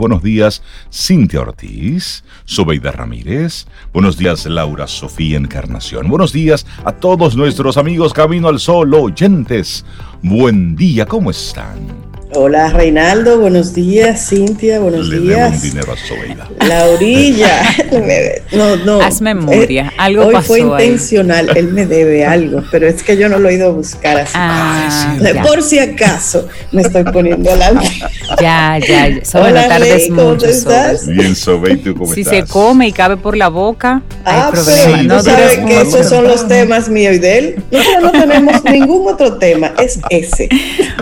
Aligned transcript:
Buenos 0.00 0.22
días, 0.22 0.62
Cintia 0.92 1.40
Ortiz, 1.40 2.22
Sobeida 2.44 2.92
Ramírez. 2.92 3.66
Buenos 3.92 4.16
días, 4.16 4.46
Laura 4.46 4.86
Sofía 4.86 5.36
Encarnación. 5.36 6.08
Buenos 6.08 6.32
días 6.32 6.66
a 6.84 6.92
todos 6.92 7.34
nuestros 7.34 7.76
amigos 7.76 8.12
Camino 8.12 8.46
al 8.46 8.60
Sol 8.60 8.94
oyentes. 8.94 9.84
Buen 10.22 10.76
día, 10.76 11.04
¿cómo 11.04 11.32
están? 11.32 12.07
Hola 12.34 12.68
Reinaldo, 12.68 13.38
buenos 13.40 13.72
días, 13.72 14.28
Cintia, 14.28 14.80
buenos 14.80 15.08
Le 15.08 15.18
días. 15.20 15.62
dinero 15.62 15.94
a. 15.94 16.66
La 16.66 16.84
orilla. 16.86 17.62
no, 18.52 18.76
no. 18.76 19.00
Haz 19.00 19.22
memoria, 19.22 19.86
Eh, 19.88 19.96
algo 19.96 20.26
Hoy 20.26 20.34
pasó 20.34 20.46
fue 20.48 20.58
ahí. 20.60 20.64
intencional, 20.88 21.56
él 21.56 21.68
me 21.68 21.86
debe 21.86 22.26
algo, 22.26 22.62
pero 22.70 22.86
es 22.86 23.02
que 23.02 23.16
yo 23.16 23.30
no 23.30 23.38
lo 23.38 23.48
he 23.48 23.54
ido 23.54 23.68
a 23.68 23.70
buscar 23.72 24.18
así. 24.18 24.32
Ah, 24.36 25.16
ya, 25.22 25.42
Por 25.42 25.62
si 25.62 25.78
acaso 25.78 26.46
me 26.70 26.82
estoy 26.82 27.04
poniendo 27.04 27.48
adelante. 27.50 27.88
ya, 28.40 28.78
ya, 28.86 29.08
ya. 29.08 29.24
Sobre 29.24 29.50
Hola, 29.50 29.68
tardes 29.68 29.94
Rey, 29.94 30.08
¿cómo 30.10 30.22
mucho, 30.34 30.46
estás? 30.46 31.00
Sobe. 31.00 31.12
Bien, 31.14 31.34
Sobeida, 31.34 31.82
¿tú 31.82 31.94
cómo 31.94 32.12
Si 32.14 32.20
estás? 32.20 32.36
se 32.36 32.44
come 32.46 32.88
y 32.88 32.92
cabe 32.92 33.16
por 33.16 33.36
la 33.38 33.48
boca, 33.48 34.02
Ah, 34.26 34.46
hay 34.46 34.52
problema. 34.52 34.98
Sí, 35.00 35.06
no 35.06 35.22
sabes 35.22 35.58
que 35.60 35.80
esos 35.80 36.06
son 36.06 36.24
los 36.28 36.46
temas 36.46 36.90
míos 36.90 37.14
y 37.16 37.18
de 37.20 37.38
él. 37.38 37.62
Nosotros 37.72 38.02
no 38.02 38.12
tenemos 38.12 38.64
ningún 38.70 39.10
otro 39.14 39.38
tema, 39.38 39.72
es 39.82 39.98
ese. 40.10 40.50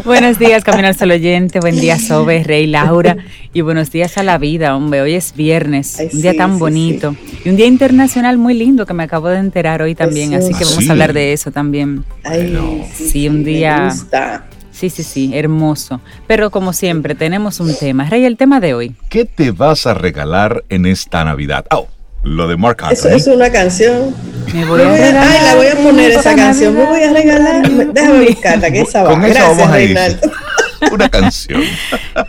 Buenos 0.05 0.39
días, 0.39 0.63
Camino 0.63 0.87
al 0.87 0.97
Sol 0.97 1.16
oyente. 1.17 1.61
Buen 1.61 1.79
día, 1.81 1.99
Sobe, 1.99 2.43
Rey, 2.45 2.67
Laura. 2.67 3.17
Y 3.53 3.61
buenos 3.63 3.91
días 3.91 4.17
a 4.19 4.23
la 4.23 4.39
vida, 4.39 4.77
hombre. 4.77 5.01
Hoy 5.03 5.15
es 5.15 5.35
viernes, 5.35 5.99
Ay, 5.99 6.09
un 6.13 6.23
día 6.23 6.33
sí, 6.33 6.39
tan 6.39 6.55
sí, 6.55 6.59
bonito. 6.61 7.17
Y 7.45 7.49
un 7.51 7.57
día 7.57 7.67
internacional 7.67 8.39
muy 8.39 8.55
lindo 8.55 8.87
que 8.87 8.95
me 8.95 9.03
acabo 9.03 9.29
de 9.29 9.39
enterar 9.39 9.83
hoy 9.83 9.95
también. 9.95 10.33
Eso. 10.33 10.45
Así 10.47 10.55
que 10.55 10.65
Ah, 10.65 10.69
vamos 10.69 10.85
sí. 10.85 10.89
a 10.89 10.93
hablar 10.93 11.13
de 11.13 11.33
eso 11.33 11.51
también. 11.51 12.05
Ay, 12.25 12.43
Bueno. 12.53 12.85
Sí, 12.95 13.29
un 13.29 13.45
día- 13.45 13.79
Me 13.79 13.85
gusta. 13.91 14.45
Sí, 14.71 14.91
sí, 14.91 15.03
sí, 15.03 15.31
hermoso. 15.35 16.03
Pero 16.27 16.51
como 16.51 16.75
siempre, 16.75 17.15
tenemos 17.15 17.61
un 17.61 17.75
tema. 17.75 18.09
Rey, 18.11 18.25
el 18.27 18.37
tema 18.37 18.61
de 18.61 18.75
hoy. 18.75 18.95
¿Qué 19.09 19.25
te 19.25 19.51
vas 19.51 19.87
a 19.87 19.95
regalar 19.95 20.65
en 20.69 20.85
esta 20.85 21.25
Navidad? 21.25 21.65
Oh, 21.71 21.89
lo 22.23 22.47
de 22.47 22.59
Mark 22.59 22.79
Eso 22.91 23.09
Anthony. 23.09 23.17
es 23.17 23.27
una 23.27 23.51
canción. 23.51 24.15
Me 24.53 24.67
voy 24.67 24.83
a 24.83 24.91
regalar 24.93 25.27
ay, 25.29 25.39
la 25.47 25.55
voy 25.55 25.67
a 25.69 25.77
poner 25.77 26.11
esa 26.11 26.35
canción. 26.37 26.75
Me 26.75 26.85
voy 26.85 27.03
a 27.03 27.11
regalar. 27.13 27.67
Déjame 27.95 28.27
buscarla, 28.29 28.71
que 28.71 28.81
esa 28.83 29.03
va. 29.03 29.11
Con 29.13 29.25
eso 29.25 29.33
Gracias, 29.35 29.59
vamos 29.59 29.75
a. 29.75 30.46
Una 30.93 31.09
canción. 31.09 31.63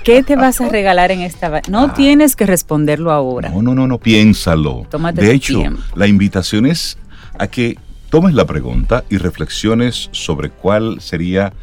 ¿Qué 0.03 0.23
te 0.23 0.35
vas 0.35 0.59
a 0.61 0.69
regalar 0.69 1.11
en 1.11 1.21
esta? 1.21 1.61
No 1.69 1.85
Ah. 1.85 1.93
tienes 1.93 2.35
que 2.35 2.45
responderlo 2.45 3.11
ahora. 3.11 3.49
No, 3.49 3.61
no, 3.61 3.75
no, 3.75 3.87
no, 3.87 3.97
piénsalo. 3.99 4.85
Tómate 4.89 5.21
de 5.21 5.31
hecho, 5.33 5.59
tiempo. 5.59 5.81
la 5.95 6.07
invitación 6.07 6.65
es 6.65 6.97
a 7.37 7.47
que 7.47 7.77
tomes 8.09 8.33
la 8.33 8.45
pregunta 8.45 9.03
y 9.09 9.17
reflexiones 9.17 10.09
sobre 10.11 10.49
cuál 10.49 11.01
sería 11.01 11.53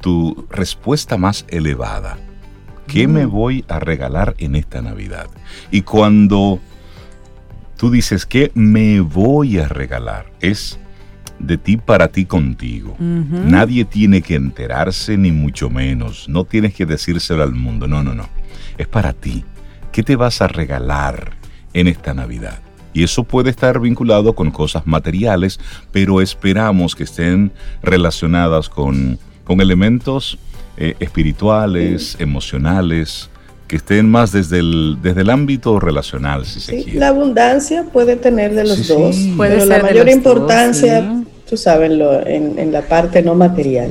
tu 0.00 0.46
respuesta 0.50 1.16
más 1.16 1.44
elevada. 1.48 2.18
¿Qué 2.88 3.06
me 3.06 3.24
voy 3.24 3.64
a 3.68 3.78
regalar 3.78 4.34
en 4.38 4.56
esta 4.56 4.82
Navidad? 4.82 5.28
Y 5.70 5.82
cuando 5.82 6.58
tú 7.76 7.90
dices, 7.90 8.26
¿qué 8.26 8.50
me 8.54 9.00
voy 9.00 9.58
a 9.58 9.68
regalar? 9.68 10.26
Es 10.40 10.78
de 11.42 11.58
ti 11.58 11.76
para 11.76 12.08
ti 12.08 12.24
contigo. 12.24 12.96
Nadie 12.98 13.84
tiene 13.84 14.22
que 14.22 14.36
enterarse, 14.36 15.16
ni 15.18 15.32
mucho 15.32 15.68
menos. 15.70 16.28
No 16.28 16.44
tienes 16.44 16.74
que 16.74 16.86
decírselo 16.86 17.42
al 17.42 17.52
mundo. 17.54 17.86
No, 17.88 18.02
no, 18.02 18.14
no. 18.14 18.28
Es 18.78 18.86
para 18.88 19.12
ti. 19.12 19.44
¿Qué 19.90 20.02
te 20.02 20.16
vas 20.16 20.40
a 20.40 20.48
regalar 20.48 21.32
en 21.74 21.88
esta 21.88 22.14
Navidad? 22.14 22.60
Y 22.94 23.02
eso 23.04 23.24
puede 23.24 23.50
estar 23.50 23.80
vinculado 23.80 24.34
con 24.34 24.50
cosas 24.50 24.86
materiales, 24.86 25.58
pero 25.92 26.20
esperamos 26.20 26.94
que 26.94 27.04
estén 27.04 27.52
relacionadas 27.82 28.68
con, 28.68 29.18
con 29.44 29.60
elementos 29.60 30.38
eh, 30.76 30.94
espirituales, 31.00 32.16
emocionales, 32.18 33.30
que 33.66 33.76
estén 33.76 34.10
más 34.10 34.32
desde 34.32 34.58
el, 34.58 34.98
desde 35.02 35.22
el 35.22 35.30
ámbito 35.30 35.80
relacional, 35.80 36.44
si 36.44 36.60
se 36.60 36.76
Sí, 36.76 36.84
quiere. 36.84 36.98
la 37.00 37.08
abundancia 37.08 37.84
puede 37.90 38.16
tener 38.16 38.54
de 38.54 38.64
los 38.64 38.76
Sí, 38.76 38.84
sí. 38.84 38.92
dos, 38.92 39.16
Puede 39.36 39.50
pero 39.56 39.66
ser 39.66 39.68
la 39.78 39.82
mayor 39.82 40.08
importancia, 40.10 41.00
dos, 41.00 41.18
sí. 41.20 41.21
Tú 41.48 41.56
sabes, 41.56 41.90
lo- 41.90 42.26
en, 42.26 42.58
en 42.58 42.72
la 42.72 42.82
parte 42.82 43.22
no 43.22 43.34
material. 43.34 43.90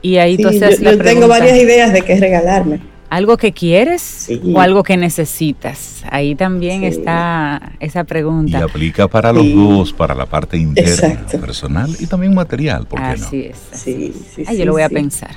Y 0.00 0.16
ahí 0.16 0.36
Sí, 0.36 0.42
tú 0.42 0.50
yo 0.50 0.66
haces 0.66 0.80
la 0.80 0.92
yo 0.92 0.98
tengo 0.98 1.28
varias 1.28 1.56
ideas 1.58 1.92
de 1.92 2.02
qué 2.02 2.16
regalarme. 2.18 2.80
¿Algo 3.08 3.36
que 3.36 3.52
quieres 3.52 4.00
Sí. 4.00 4.40
o 4.54 4.58
algo 4.60 4.82
que 4.82 4.96
necesitas? 4.96 6.02
Ahí 6.10 6.34
también 6.34 6.80
Sí. 6.80 6.86
está 6.86 7.72
esa 7.78 8.00
Y 8.00 8.04
pregunta. 8.04 8.64
aplica 8.64 9.06
para 9.06 9.32
los 9.32 9.42
Sí. 9.44 9.52
dos, 9.54 9.92
para 9.92 10.14
la 10.14 10.24
parte 10.26 10.56
interna, 10.56 10.90
Exacto. 10.90 11.38
personal 11.40 11.90
y 12.00 12.06
también 12.06 12.34
material, 12.34 12.86
¿por 12.86 13.00
qué 13.00 13.06
no? 13.18 13.26
Así 13.26 13.40
es. 13.50 13.56
Sí, 13.72 14.12
sí, 14.34 14.44
Ay, 14.46 14.54
sí, 14.54 14.58
yo 14.60 14.64
lo 14.64 14.72
voy 14.72 14.82
a 14.82 14.88
pensar. 14.88 15.30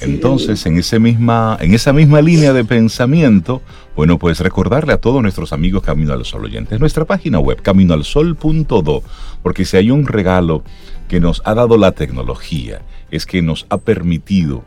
Entonces, 0.00 0.64
en, 0.66 0.78
ese 0.78 0.98
misma, 0.98 1.56
en 1.60 1.74
esa 1.74 1.92
misma 1.92 2.20
línea 2.20 2.52
de 2.52 2.64
pensamiento, 2.64 3.62
bueno, 3.94 4.18
pues 4.18 4.40
recordarle 4.40 4.92
a 4.92 5.00
todos 5.00 5.22
nuestros 5.22 5.52
amigos 5.52 5.82
Camino 5.82 6.12
al 6.12 6.24
Sol 6.24 6.44
oyentes, 6.44 6.78
nuestra 6.80 7.04
página 7.04 7.38
web, 7.38 7.62
caminoalsol.do, 7.62 9.02
porque 9.42 9.64
si 9.64 9.76
hay 9.76 9.90
un 9.90 10.06
regalo 10.06 10.62
que 11.08 11.20
nos 11.20 11.42
ha 11.44 11.54
dado 11.54 11.78
la 11.78 11.92
tecnología, 11.92 12.82
es 13.10 13.26
que 13.26 13.42
nos 13.42 13.66
ha 13.70 13.78
permitido 13.78 14.64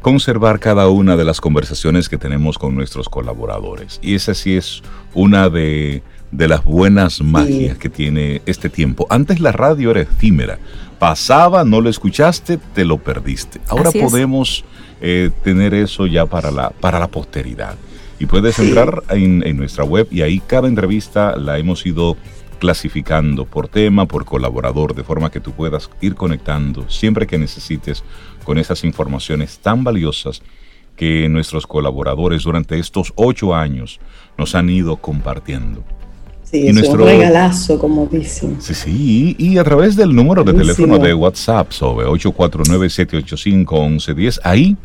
conservar 0.00 0.60
cada 0.60 0.88
una 0.88 1.16
de 1.16 1.24
las 1.24 1.40
conversaciones 1.40 2.08
que 2.08 2.16
tenemos 2.16 2.58
con 2.58 2.74
nuestros 2.74 3.08
colaboradores. 3.08 4.00
Y 4.02 4.14
esa 4.14 4.34
sí 4.34 4.56
es 4.56 4.82
una 5.14 5.50
de, 5.50 6.02
de 6.30 6.48
las 6.48 6.64
buenas 6.64 7.20
magias 7.22 7.76
que 7.78 7.88
tiene 7.88 8.42
este 8.46 8.68
tiempo. 8.68 9.06
Antes 9.10 9.40
la 9.40 9.52
radio 9.52 9.90
era 9.90 10.00
efímera. 10.02 10.58
Pasaba, 10.98 11.64
no 11.64 11.80
lo 11.80 11.88
escuchaste, 11.88 12.58
te 12.74 12.84
lo 12.84 12.98
perdiste. 12.98 13.60
Ahora 13.68 13.88
Así 13.88 14.00
podemos 14.00 14.64
eh, 15.00 15.30
tener 15.42 15.74
eso 15.74 16.06
ya 16.06 16.26
para 16.26 16.50
la, 16.50 16.70
para 16.70 16.98
la 16.98 17.08
posteridad. 17.08 17.74
Y 18.18 18.26
puedes 18.26 18.54
Sí. 18.56 18.68
entrar 18.68 19.02
en, 19.08 19.42
en 19.46 19.56
nuestra 19.56 19.82
web 19.84 20.06
y 20.10 20.20
ahí 20.22 20.40
cada 20.46 20.68
entrevista 20.68 21.36
la 21.36 21.58
hemos 21.58 21.84
ido 21.86 22.16
clasificando 22.58 23.46
por 23.46 23.68
tema, 23.68 24.04
por 24.06 24.26
colaborador, 24.26 24.94
de 24.94 25.02
forma 25.02 25.30
que 25.30 25.40
tú 25.40 25.52
puedas 25.52 25.88
ir 26.02 26.14
conectando 26.14 26.88
siempre 26.90 27.26
que 27.26 27.38
necesites 27.38 28.04
con 28.44 28.58
esas 28.58 28.84
informaciones 28.84 29.58
tan 29.58 29.82
valiosas 29.82 30.42
que 30.96 31.26
nuestros 31.30 31.66
colaboradores 31.66 32.42
durante 32.42 32.78
estos 32.78 33.14
ocho 33.16 33.54
años 33.54 33.98
nos 34.36 34.54
han 34.54 34.68
ido 34.68 34.96
compartiendo. 34.96 35.82
Sí, 36.50 36.62
Y 36.64 36.68
es 36.68 36.74
nuestro- 36.74 37.02
un 37.04 37.08
regalazo, 37.08 37.78
como 37.78 38.06
dicen. 38.06 38.56
Sí, 38.60 38.74
sí, 38.74 39.36
y 39.38 39.58
a 39.58 39.64
través 39.64 39.94
del 39.94 40.12
número 40.14 40.42
de 40.42 40.52
Buenísimo. 40.52 40.86
teléfono 40.86 41.04
de 41.06 41.14
WhatsApp 41.14 41.70
sobre 41.70 42.06
849-785-1110, 42.06 44.40
ahí, 44.42 44.76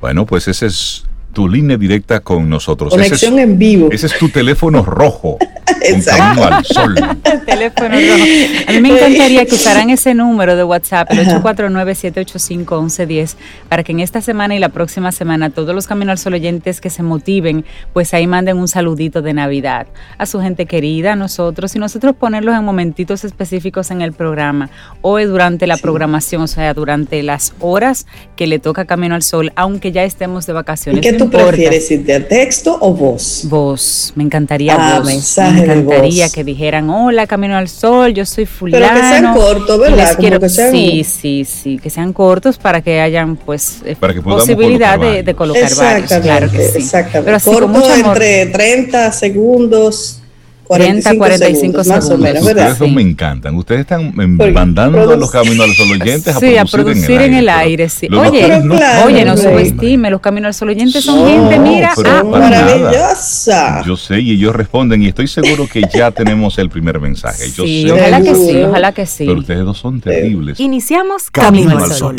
bueno, 0.00 0.26
pues 0.26 0.46
esa 0.48 0.66
es 0.66 1.04
tu 1.36 1.46
línea 1.46 1.76
directa 1.76 2.20
con 2.20 2.48
nosotros. 2.48 2.94
Ese 2.94 3.02
es- 3.02 3.08
Conexión 3.10 3.38
en 3.38 3.58
vivo. 3.58 3.88
Ese 3.92 4.06
es 4.06 4.16
tu 4.18 4.30
teléfono 4.30 4.82
rojo. 4.82 5.36
Exacto. 5.82 6.40
camino 6.40 6.44
al 6.56 6.64
sol. 6.64 6.94
El 7.24 7.44
teléfono 7.44 7.90
rojo. 7.90 8.24
A 8.68 8.72
mí 8.72 8.80
me 8.80 8.88
encantaría 8.88 9.44
que 9.44 9.54
usaran 9.54 9.90
ese 9.90 10.14
número 10.14 10.56
de 10.56 10.64
WhatsApp, 10.64 11.10
el 11.12 11.20
Ajá. 11.20 11.42
849-785-1110, 11.42 13.34
para 13.68 13.82
que 13.84 13.92
en 13.92 14.00
esta 14.00 14.20
semana 14.22 14.54
y 14.56 14.58
la 14.58 14.70
próxima 14.70 15.12
semana 15.12 15.50
todos 15.50 15.74
los 15.74 15.86
Camino 15.86 16.12
al 16.12 16.18
Sol 16.18 16.32
oyentes 16.34 16.80
que 16.80 16.88
se 16.90 17.02
motiven, 17.02 17.64
pues 17.92 18.14
ahí 18.14 18.26
manden 18.26 18.56
un 18.58 18.68
saludito 18.68 19.20
de 19.22 19.32
Navidad 19.34 19.86
a 20.18 20.24
su 20.26 20.40
gente 20.40 20.64
querida, 20.66 21.12
a 21.12 21.16
nosotros, 21.16 21.76
y 21.76 21.78
nosotros 21.78 22.14
ponerlos 22.16 22.56
en 22.56 22.64
momentitos 22.64 23.24
específicos 23.24 23.90
en 23.90 24.00
el 24.00 24.12
programa 24.12 24.70
o 25.02 25.18
durante 25.20 25.66
la 25.66 25.76
Sí. 25.76 25.82
programación, 25.82 26.42
o 26.42 26.46
sea, 26.46 26.72
durante 26.74 27.22
las 27.22 27.52
horas 27.60 28.06
que 28.36 28.46
le 28.46 28.58
toca 28.58 28.86
Camino 28.86 29.14
al 29.14 29.22
Sol, 29.22 29.52
aunque 29.56 29.92
ya 29.92 30.04
estemos 30.04 30.46
de 30.46 30.52
¿Y 30.52 30.54
vacaciones. 30.54 31.02
qué 31.02 31.12
no 31.12 31.25
tú 31.30 31.36
importa. 31.36 31.48
prefieres, 31.48 31.88
Cintia, 31.88 32.26
texto 32.28 32.76
o 32.80 32.94
voz? 32.94 33.42
Voz, 33.48 34.12
me 34.16 34.24
encantaría 34.24 34.74
Ah, 34.78 34.98
voz. 34.98 35.06
mensaje 35.06 35.60
me 35.60 35.66
de 35.66 35.72
encantaría 35.80 36.24
voz. 36.26 36.32
que 36.34 36.44
dijeran, 36.44 36.90
hola, 36.90 37.26
Camino 37.26 37.56
al 37.56 37.68
Sol, 37.68 38.14
yo 38.14 38.24
soy 38.26 38.46
fulano. 38.46 38.86
Pero 38.86 39.00
que 39.00 39.08
sean 39.08 39.34
cortos, 39.34 39.78
¿verdad? 39.80 40.06
Como 40.08 40.18
quiero- 40.18 40.40
que 40.40 40.48
sean- 40.48 40.72
Sí, 40.72 41.04
sí, 41.04 41.44
sí, 41.44 41.78
que 41.78 41.90
sean 41.90 42.12
cortos 42.12 42.58
para 42.58 42.80
que 42.80 43.00
hayan 43.00 43.36
pues 43.36 43.78
eh, 43.84 43.96
Para 43.98 44.14
que 44.14 44.22
podamos 44.22 44.44
posibilidad 44.44 44.96
colocar 44.96 45.24
de, 45.24 45.34
colocar 45.34 45.74
varios, 45.76 46.12
claro 46.22 46.50
que 46.50 46.58
sí. 46.68 46.78
exactamente. 46.78 47.22
Pero 47.24 47.36
así 47.36 47.50
Corto 47.50 47.62
con 47.62 47.72
mucho 47.72 47.92
amor. 47.92 48.06
entre 48.22 48.46
30 48.46 49.12
segundos, 49.12 50.20
45, 50.66 51.02
30, 51.02 51.16
45 51.18 51.84
segundos, 51.84 51.86
más 51.86 51.98
o 51.98 52.02
segundos. 52.08 52.20
menos, 52.20 52.42
Ustedes 52.42 52.56
¿verdad? 52.56 52.78
dos 52.78 52.88
Sí. 52.88 52.94
me 52.94 53.02
encantan. 53.02 53.54
Ustedes 53.54 53.80
están 53.82 54.00
em, 54.20 54.36
Porque 54.36 54.52
mandando 54.52 55.10
a 55.12 55.16
los 55.16 55.30
caminos 55.30 55.60
a 55.60 55.66
los 55.66 55.80
oyentes 55.80 56.28
a 56.36 56.40
Sí, 56.40 56.56
a 56.56 56.64
producir, 56.64 56.84
producir 57.06 57.20
en 57.22 57.34
el 57.34 57.48
aire, 57.48 57.88
sí. 57.88 58.08
Oye, 58.12 58.44
Pero 58.48 58.76
claro, 58.76 59.06
Oye, 59.06 59.24
no 59.24 59.36
subestime, 59.36 60.10
los 60.10 60.20
Caminos 60.20 60.48
al 60.48 60.54
Sol 60.54 60.68
oyentes 60.70 61.04
son 61.04 61.18
No, 61.20 61.26
gente, 61.50 61.58
mira, 61.58 61.92
pero 61.96 62.10
ah, 62.10 62.22
nada. 62.22 62.38
maravillosa. 62.38 63.82
Yo 63.86 63.96
sé 63.96 64.20
y 64.20 64.32
ellos 64.32 64.54
responden 64.54 65.02
y 65.02 65.08
estoy 65.08 65.28
seguro 65.28 65.68
que 65.68 65.82
ya 65.94 66.10
tenemos 66.12 66.58
el 66.58 66.68
primer 66.68 67.00
mensaje. 67.00 67.50
Yo 67.52 67.64
sí, 67.64 67.82
sé, 67.86 67.92
ojalá 67.92 68.20
que 68.22 68.34
sí, 68.34 68.62
ojalá 68.62 68.92
que 68.92 69.06
sí. 69.06 69.24
pero 69.26 69.40
ustedes 69.40 69.64
dos 69.64 69.78
son 69.78 70.00
terribles. 70.00 70.58
Iniciamos 70.60 71.30
Camino 71.30 71.70
Camino, 71.70 71.84
al 71.84 71.90
al 71.90 71.96
Sol. 71.96 72.16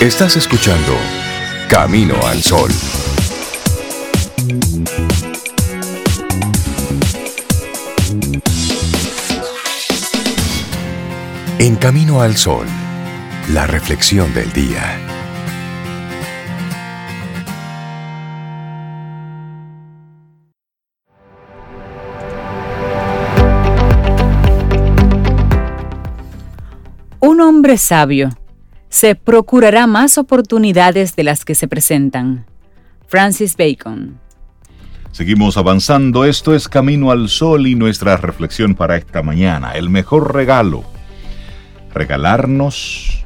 Estás 0.00 0.36
escuchando 0.36 0.92
Camino 1.68 2.14
al 2.26 2.42
Sol. 2.42 2.70
En 11.64 11.76
Camino 11.76 12.20
al 12.20 12.36
Sol, 12.36 12.66
la 13.48 13.66
reflexión 13.66 14.34
del 14.34 14.52
día. 14.52 15.00
Un 27.20 27.40
hombre 27.40 27.78
sabio 27.78 28.28
se 28.90 29.14
procurará 29.14 29.86
más 29.86 30.18
oportunidades 30.18 31.16
de 31.16 31.24
las 31.24 31.46
que 31.46 31.54
se 31.54 31.66
presentan. 31.66 32.44
Francis 33.06 33.56
Bacon. 33.56 34.20
Seguimos 35.12 35.56
avanzando, 35.56 36.26
esto 36.26 36.54
es 36.54 36.68
Camino 36.68 37.10
al 37.10 37.30
Sol 37.30 37.66
y 37.66 37.74
nuestra 37.74 38.18
reflexión 38.18 38.74
para 38.74 38.98
esta 38.98 39.22
mañana, 39.22 39.72
el 39.72 39.88
mejor 39.88 40.34
regalo 40.34 40.92
regalarnos, 41.94 43.24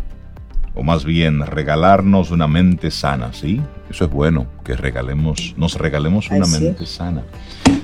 o 0.75 0.82
más 0.82 1.05
bien 1.05 1.44
regalarnos 1.44 2.31
una 2.31 2.47
mente 2.47 2.91
sana, 2.91 3.32
¿sí? 3.32 3.61
Eso 3.91 4.05
es 4.05 4.11
bueno, 4.11 4.47
que 4.65 4.76
regalemos, 4.76 5.55
nos 5.56 5.75
regalemos 5.75 6.31
una 6.31 6.47
mente 6.47 6.87
sana. 6.87 7.25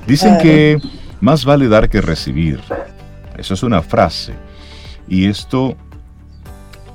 Dicen 0.06 0.38
que 0.38 0.78
más 1.20 1.44
vale 1.44 1.69
dar 1.69 1.88
que 1.88 2.00
recibir. 2.00 2.60
Eso 3.36 3.54
es 3.54 3.62
una 3.62 3.82
frase. 3.82 4.34
Y 5.08 5.26
esto 5.26 5.76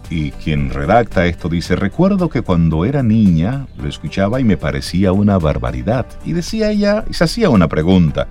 y 0.10 0.32
quien 0.32 0.72
redacta 0.72 1.26
esto 1.28 1.50
dice, 1.50 1.76
recuerdo 1.76 2.30
que 2.30 2.42
cuando 2.42 2.84
era 2.84 3.04
niña 3.04 3.68
lo 3.78 3.88
escuchaba 3.88 4.40
y 4.40 4.44
me 4.44 4.58
parecía 4.58 5.12
una 5.12 5.38
barbaridad. 5.38 6.08
Y 6.26 6.34
decía 6.34 6.72
ella, 6.72 7.06
y 7.10 7.14
se 7.14 7.26
hacía 7.26 7.50
una 7.50 7.68
pregunta. 7.68 8.28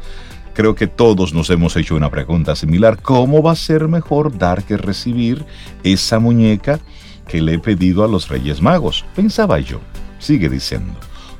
Creo 0.58 0.74
que 0.74 0.88
todos 0.88 1.32
nos 1.32 1.50
hemos 1.50 1.76
hecho 1.76 1.94
una 1.94 2.10
pregunta 2.10 2.56
similar. 2.56 3.00
¿Cómo 3.00 3.44
va 3.44 3.52
a 3.52 3.54
ser 3.54 3.86
mejor 3.86 4.36
dar 4.36 4.64
que 4.64 4.76
recibir 4.76 5.44
esa 5.84 6.18
muñeca 6.18 6.80
que 7.28 7.40
le 7.40 7.54
he 7.54 7.58
pedido 7.60 8.02
a 8.02 8.08
los 8.08 8.28
Reyes 8.28 8.60
Magos? 8.60 9.04
Pensaba 9.14 9.60
yo. 9.60 9.78
Sigue 10.18 10.48
diciendo. 10.48 10.94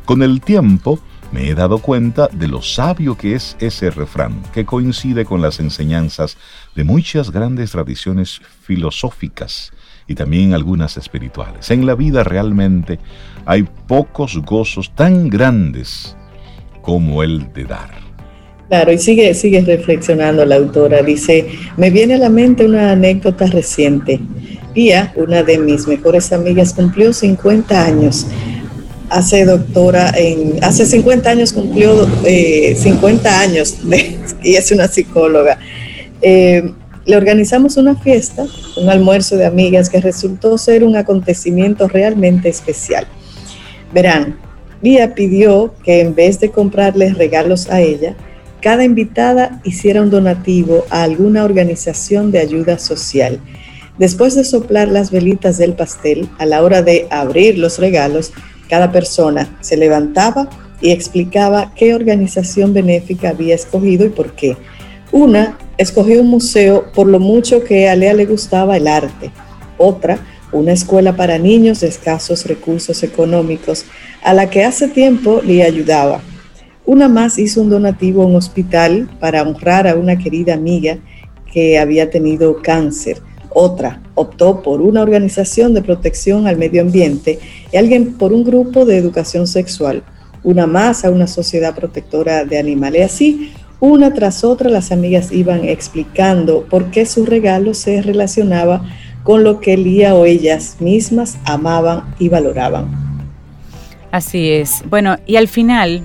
Con 0.04 0.22
el 0.22 0.40
tiempo 0.40 1.00
me 1.32 1.48
he 1.48 1.56
dado 1.56 1.78
cuenta 1.78 2.28
de 2.28 2.46
lo 2.46 2.62
sabio 2.62 3.18
que 3.18 3.34
es 3.34 3.56
ese 3.58 3.90
refrán, 3.90 4.40
que 4.54 4.64
coincide 4.64 5.24
con 5.24 5.42
las 5.42 5.58
enseñanzas 5.58 6.36
de 6.76 6.84
muchas 6.84 7.32
grandes 7.32 7.72
tradiciones 7.72 8.40
filosóficas 8.62 9.72
y 10.06 10.14
también 10.14 10.54
algunas 10.54 10.96
espirituales. 10.96 11.72
En 11.72 11.86
la 11.86 11.96
vida 11.96 12.22
realmente 12.22 13.00
hay 13.46 13.64
pocos 13.88 14.38
gozos 14.42 14.94
tan 14.94 15.28
grandes 15.28 16.16
como 16.82 17.24
el 17.24 17.52
de 17.52 17.64
dar. 17.64 18.07
Claro, 18.68 18.92
y 18.92 18.98
sigue, 18.98 19.32
sigue 19.32 19.62
reflexionando 19.62 20.44
la 20.44 20.56
autora. 20.56 21.02
Dice, 21.02 21.46
me 21.78 21.88
viene 21.88 22.14
a 22.14 22.18
la 22.18 22.28
mente 22.28 22.66
una 22.66 22.92
anécdota 22.92 23.46
reciente. 23.46 24.20
Pía, 24.74 25.12
una 25.16 25.42
de 25.42 25.56
mis 25.58 25.86
mejores 25.86 26.32
amigas, 26.32 26.74
cumplió 26.74 27.12
50 27.14 27.84
años. 27.84 28.26
Hace 29.08 29.46
doctora 29.46 30.12
en, 30.14 30.62
hace 30.62 30.84
50 30.84 31.30
años 31.30 31.54
cumplió 31.54 32.06
50 32.24 32.26
eh, 32.26 33.32
años 33.32 33.78
y 34.42 34.54
es 34.54 34.70
una 34.70 34.86
psicóloga. 34.86 35.58
Eh, 36.20 36.70
le 37.06 37.16
organizamos 37.16 37.78
una 37.78 37.96
fiesta, 37.96 38.44
un 38.76 38.90
almuerzo 38.90 39.36
de 39.36 39.46
amigas 39.46 39.88
que 39.88 40.02
resultó 40.02 40.58
ser 40.58 40.84
un 40.84 40.94
acontecimiento 40.94 41.88
realmente 41.88 42.50
especial. 42.50 43.06
Verán, 43.94 44.36
Lía 44.82 45.14
pidió 45.14 45.74
que 45.82 46.00
en 46.02 46.14
vez 46.14 46.38
de 46.38 46.50
comprarles 46.50 47.16
regalos 47.16 47.70
a 47.70 47.80
ella, 47.80 48.14
cada 48.60 48.84
invitada 48.84 49.60
hiciera 49.64 50.02
un 50.02 50.10
donativo 50.10 50.84
a 50.90 51.02
alguna 51.02 51.44
organización 51.44 52.30
de 52.30 52.40
ayuda 52.40 52.78
social. 52.78 53.40
Después 53.98 54.34
de 54.34 54.44
soplar 54.44 54.88
las 54.88 55.10
velitas 55.10 55.58
del 55.58 55.74
pastel, 55.74 56.28
a 56.38 56.46
la 56.46 56.62
hora 56.62 56.82
de 56.82 57.06
abrir 57.10 57.58
los 57.58 57.78
regalos, 57.78 58.32
cada 58.68 58.92
persona 58.92 59.56
se 59.60 59.76
levantaba 59.76 60.48
y 60.80 60.90
explicaba 60.90 61.72
qué 61.74 61.94
organización 61.94 62.72
benéfica 62.72 63.30
había 63.30 63.54
escogido 63.54 64.06
y 64.06 64.10
por 64.10 64.32
qué. 64.32 64.56
Una 65.10 65.58
escogió 65.78 66.20
un 66.20 66.28
museo 66.28 66.92
por 66.92 67.06
lo 67.06 67.18
mucho 67.18 67.64
que 67.64 67.88
a 67.88 67.96
Lea 67.96 68.14
le 68.14 68.26
gustaba 68.26 68.76
el 68.76 68.86
arte. 68.86 69.30
Otra, 69.78 70.18
una 70.52 70.72
escuela 70.72 71.16
para 71.16 71.38
niños 71.38 71.80
de 71.80 71.88
escasos 71.88 72.46
recursos 72.46 73.02
económicos, 73.02 73.84
a 74.22 74.34
la 74.34 74.50
que 74.50 74.64
hace 74.64 74.88
tiempo 74.88 75.40
le 75.44 75.62
ayudaba. 75.62 76.20
Una 76.88 77.06
más 77.06 77.38
hizo 77.38 77.60
un 77.60 77.68
donativo 77.68 78.22
a 78.22 78.26
un 78.26 78.34
hospital 78.34 79.10
para 79.20 79.42
honrar 79.42 79.86
a 79.86 79.94
una 79.94 80.16
querida 80.16 80.54
amiga 80.54 80.96
que 81.52 81.78
había 81.78 82.08
tenido 82.08 82.62
cáncer. 82.62 83.18
Otra 83.50 84.00
optó 84.14 84.62
por 84.62 84.80
una 84.80 85.02
organización 85.02 85.74
de 85.74 85.82
protección 85.82 86.46
al 86.46 86.56
medio 86.56 86.80
ambiente 86.80 87.40
y 87.70 87.76
alguien 87.76 88.14
por 88.14 88.32
un 88.32 88.42
grupo 88.42 88.86
de 88.86 88.96
educación 88.96 89.46
sexual. 89.46 90.02
Una 90.42 90.66
más 90.66 91.04
a 91.04 91.10
una 91.10 91.26
sociedad 91.26 91.74
protectora 91.74 92.46
de 92.46 92.58
animales. 92.58 93.00
Y 93.00 93.04
así, 93.04 93.52
una 93.80 94.14
tras 94.14 94.42
otra 94.42 94.70
las 94.70 94.90
amigas 94.90 95.30
iban 95.30 95.68
explicando 95.68 96.64
por 96.70 96.90
qué 96.90 97.04
su 97.04 97.26
regalo 97.26 97.74
se 97.74 98.00
relacionaba 98.00 98.82
con 99.24 99.44
lo 99.44 99.60
que 99.60 99.76
Lía 99.76 100.14
o 100.14 100.24
ellas 100.24 100.78
mismas 100.80 101.36
amaban 101.44 102.14
y 102.18 102.30
valoraban. 102.30 102.88
Así 104.10 104.48
es. 104.48 104.82
Bueno, 104.88 105.18
y 105.26 105.36
al 105.36 105.48
final 105.48 106.02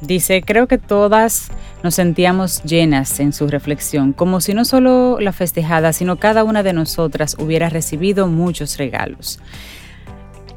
dice, 0.00 0.42
creo 0.42 0.66
que 0.66 0.78
todas 0.78 1.48
nos 1.82 1.94
sentíamos 1.94 2.62
llenas 2.62 3.20
en 3.20 3.32
su 3.32 3.48
reflexión, 3.48 4.12
como 4.12 4.40
si 4.40 4.54
no 4.54 4.64
solo 4.64 5.18
la 5.20 5.32
festejada, 5.32 5.92
sino 5.92 6.16
cada 6.16 6.44
una 6.44 6.62
de 6.62 6.72
nosotras 6.72 7.36
hubiera 7.38 7.68
recibido 7.68 8.26
muchos 8.26 8.78
regalos. 8.78 9.38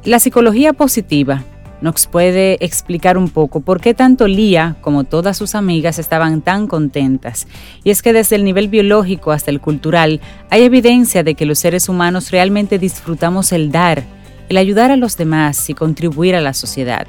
La 0.04 0.18
psicología 0.18 0.72
positiva 0.72 1.44
nos 1.80 2.06
puede 2.06 2.62
explicar 2.64 3.16
un 3.16 3.28
poco 3.28 3.60
por 3.60 3.80
qué 3.80 3.94
tanto 3.94 4.28
Lía 4.28 4.76
como 4.80 5.04
todas 5.04 5.36
sus 5.36 5.54
amigas 5.54 5.98
estaban 5.98 6.42
tan 6.42 6.66
contentas. 6.66 7.46
Y 7.84 7.90
es 7.90 8.02
que 8.02 8.12
desde 8.12 8.36
el 8.36 8.44
nivel 8.44 8.68
biológico 8.68 9.32
hasta 9.32 9.50
el 9.50 9.60
cultural 9.60 10.20
hay 10.50 10.62
evidencia 10.62 11.22
de 11.22 11.34
que 11.34 11.46
los 11.46 11.58
seres 11.58 11.88
humanos 11.88 12.30
realmente 12.30 12.78
disfrutamos 12.78 13.52
el 13.52 13.72
dar, 13.72 14.02
el 14.48 14.56
ayudar 14.56 14.90
a 14.90 14.96
los 14.96 15.16
demás 15.16 15.70
y 15.70 15.74
contribuir 15.74 16.34
a 16.34 16.40
la 16.40 16.54
sociedad. 16.54 17.06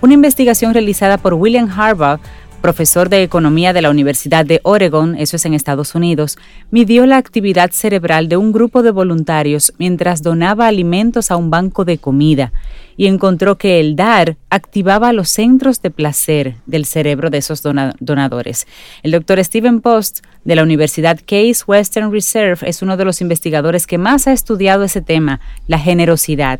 Una 0.00 0.14
investigación 0.14 0.74
realizada 0.74 1.18
por 1.18 1.34
William 1.34 1.68
Harbaugh 1.68 2.20
profesor 2.60 3.08
de 3.08 3.22
economía 3.22 3.72
de 3.72 3.82
la 3.82 3.90
Universidad 3.90 4.44
de 4.44 4.60
Oregon, 4.64 5.14
eso 5.16 5.36
es 5.36 5.44
en 5.46 5.54
Estados 5.54 5.94
Unidos, 5.94 6.38
midió 6.70 7.06
la 7.06 7.16
actividad 7.16 7.70
cerebral 7.70 8.28
de 8.28 8.36
un 8.36 8.52
grupo 8.52 8.82
de 8.82 8.90
voluntarios 8.90 9.72
mientras 9.78 10.22
donaba 10.22 10.66
alimentos 10.66 11.30
a 11.30 11.36
un 11.36 11.50
banco 11.50 11.84
de 11.84 11.98
comida 11.98 12.52
y 12.96 13.06
encontró 13.06 13.58
que 13.58 13.78
el 13.78 13.94
dar 13.94 14.36
activaba 14.50 15.12
los 15.12 15.30
centros 15.30 15.80
de 15.82 15.90
placer 15.90 16.56
del 16.66 16.84
cerebro 16.84 17.30
de 17.30 17.38
esos 17.38 17.62
donadores. 17.62 18.66
El 19.04 19.12
doctor 19.12 19.42
Stephen 19.44 19.80
Post 19.80 20.24
de 20.44 20.56
la 20.56 20.64
Universidad 20.64 21.20
Case 21.24 21.62
Western 21.66 22.10
Reserve 22.10 22.68
es 22.68 22.82
uno 22.82 22.96
de 22.96 23.04
los 23.04 23.20
investigadores 23.20 23.86
que 23.86 23.98
más 23.98 24.26
ha 24.26 24.32
estudiado 24.32 24.82
ese 24.82 25.00
tema, 25.00 25.40
la 25.68 25.78
generosidad, 25.78 26.58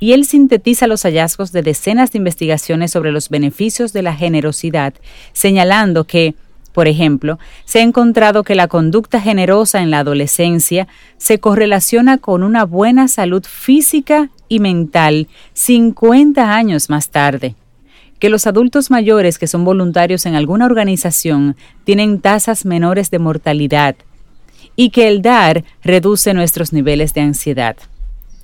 y 0.00 0.12
él 0.12 0.24
sintetiza 0.24 0.86
los 0.86 1.02
hallazgos 1.02 1.52
de 1.52 1.62
decenas 1.62 2.10
de 2.10 2.18
investigaciones 2.18 2.90
sobre 2.90 3.12
los 3.12 3.28
beneficios 3.28 3.92
de 3.92 4.02
la 4.02 4.14
generosidad, 4.14 4.94
señalando 5.32 6.04
que 6.04 6.34
por 6.72 6.86
ejemplo, 6.86 7.38
se 7.64 7.80
ha 7.80 7.82
encontrado 7.82 8.44
que 8.44 8.54
la 8.54 8.68
conducta 8.68 9.20
generosa 9.20 9.82
en 9.82 9.90
la 9.90 10.00
adolescencia 10.00 10.86
se 11.18 11.40
correlaciona 11.40 12.18
con 12.18 12.42
una 12.42 12.64
buena 12.64 13.08
salud 13.08 13.44
física 13.44 14.30
y 14.48 14.60
mental 14.60 15.26
50 15.54 16.54
años 16.54 16.88
más 16.88 17.10
tarde. 17.10 17.56
Que 18.20 18.30
los 18.30 18.46
adultos 18.46 18.90
mayores 18.90 19.38
que 19.38 19.46
son 19.46 19.64
voluntarios 19.64 20.26
en 20.26 20.34
alguna 20.36 20.66
organización 20.66 21.56
tienen 21.84 22.20
tasas 22.20 22.64
menores 22.64 23.10
de 23.10 23.18
mortalidad 23.18 23.96
y 24.76 24.90
que 24.90 25.08
el 25.08 25.22
dar 25.22 25.64
reduce 25.82 26.34
nuestros 26.34 26.72
niveles 26.72 27.14
de 27.14 27.22
ansiedad. 27.22 27.76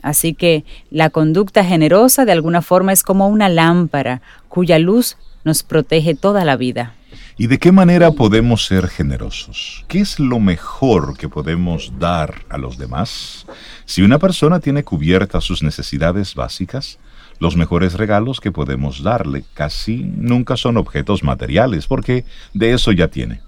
Así 0.06 0.34
que 0.34 0.64
la 0.88 1.10
conducta 1.10 1.64
generosa 1.64 2.24
de 2.24 2.30
alguna 2.30 2.62
forma 2.62 2.92
es 2.92 3.02
como 3.02 3.26
una 3.26 3.48
lámpara 3.48 4.22
cuya 4.48 4.78
luz 4.78 5.16
nos 5.42 5.64
protege 5.64 6.14
toda 6.14 6.44
la 6.44 6.54
vida. 6.54 6.94
¿Y 7.36 7.48
de 7.48 7.58
qué 7.58 7.72
manera 7.72 8.12
podemos 8.12 8.66
ser 8.66 8.86
generosos? 8.86 9.84
¿Qué 9.88 9.98
es 9.98 10.20
lo 10.20 10.38
mejor 10.38 11.18
que 11.18 11.28
podemos 11.28 11.92
dar 11.98 12.44
a 12.48 12.56
los 12.56 12.78
demás? 12.78 13.46
Si 13.84 14.02
una 14.02 14.20
persona 14.20 14.60
tiene 14.60 14.84
cubiertas 14.84 15.42
sus 15.42 15.64
necesidades 15.64 16.36
básicas, 16.36 17.00
los 17.40 17.56
mejores 17.56 17.94
regalos 17.94 18.38
que 18.40 18.52
podemos 18.52 19.02
darle 19.02 19.42
casi 19.54 20.04
nunca 20.04 20.56
son 20.56 20.76
objetos 20.76 21.24
materiales, 21.24 21.88
porque 21.88 22.24
de 22.54 22.74
eso 22.74 22.92
ya 22.92 23.08
tiene. 23.08 23.40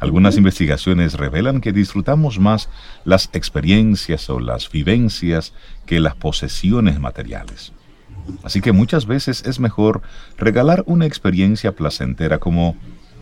Algunas 0.00 0.36
investigaciones 0.36 1.14
revelan 1.14 1.60
que 1.60 1.72
disfrutamos 1.72 2.38
más 2.38 2.68
las 3.04 3.30
experiencias 3.32 4.28
o 4.30 4.40
las 4.40 4.70
vivencias 4.70 5.52
que 5.86 6.00
las 6.00 6.16
posesiones 6.16 6.98
materiales. 6.98 7.72
Así 8.42 8.60
que 8.60 8.72
muchas 8.72 9.06
veces 9.06 9.44
es 9.46 9.60
mejor 9.60 10.02
regalar 10.36 10.82
una 10.86 11.06
experiencia 11.06 11.72
placentera 11.72 12.38
como 12.38 12.76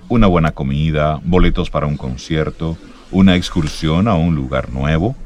una 0.08 0.26
buena 0.26 0.52
comida, 0.52 1.20
boletos 1.25 1.68
para 1.68 1.87
un 1.87 1.97
concierto, 1.97 2.78
una 3.11 3.37
excursión 3.37 4.08
a 4.08 4.14
un 4.14 4.35
lugar 4.35 4.70
nuevo, 4.70 5.16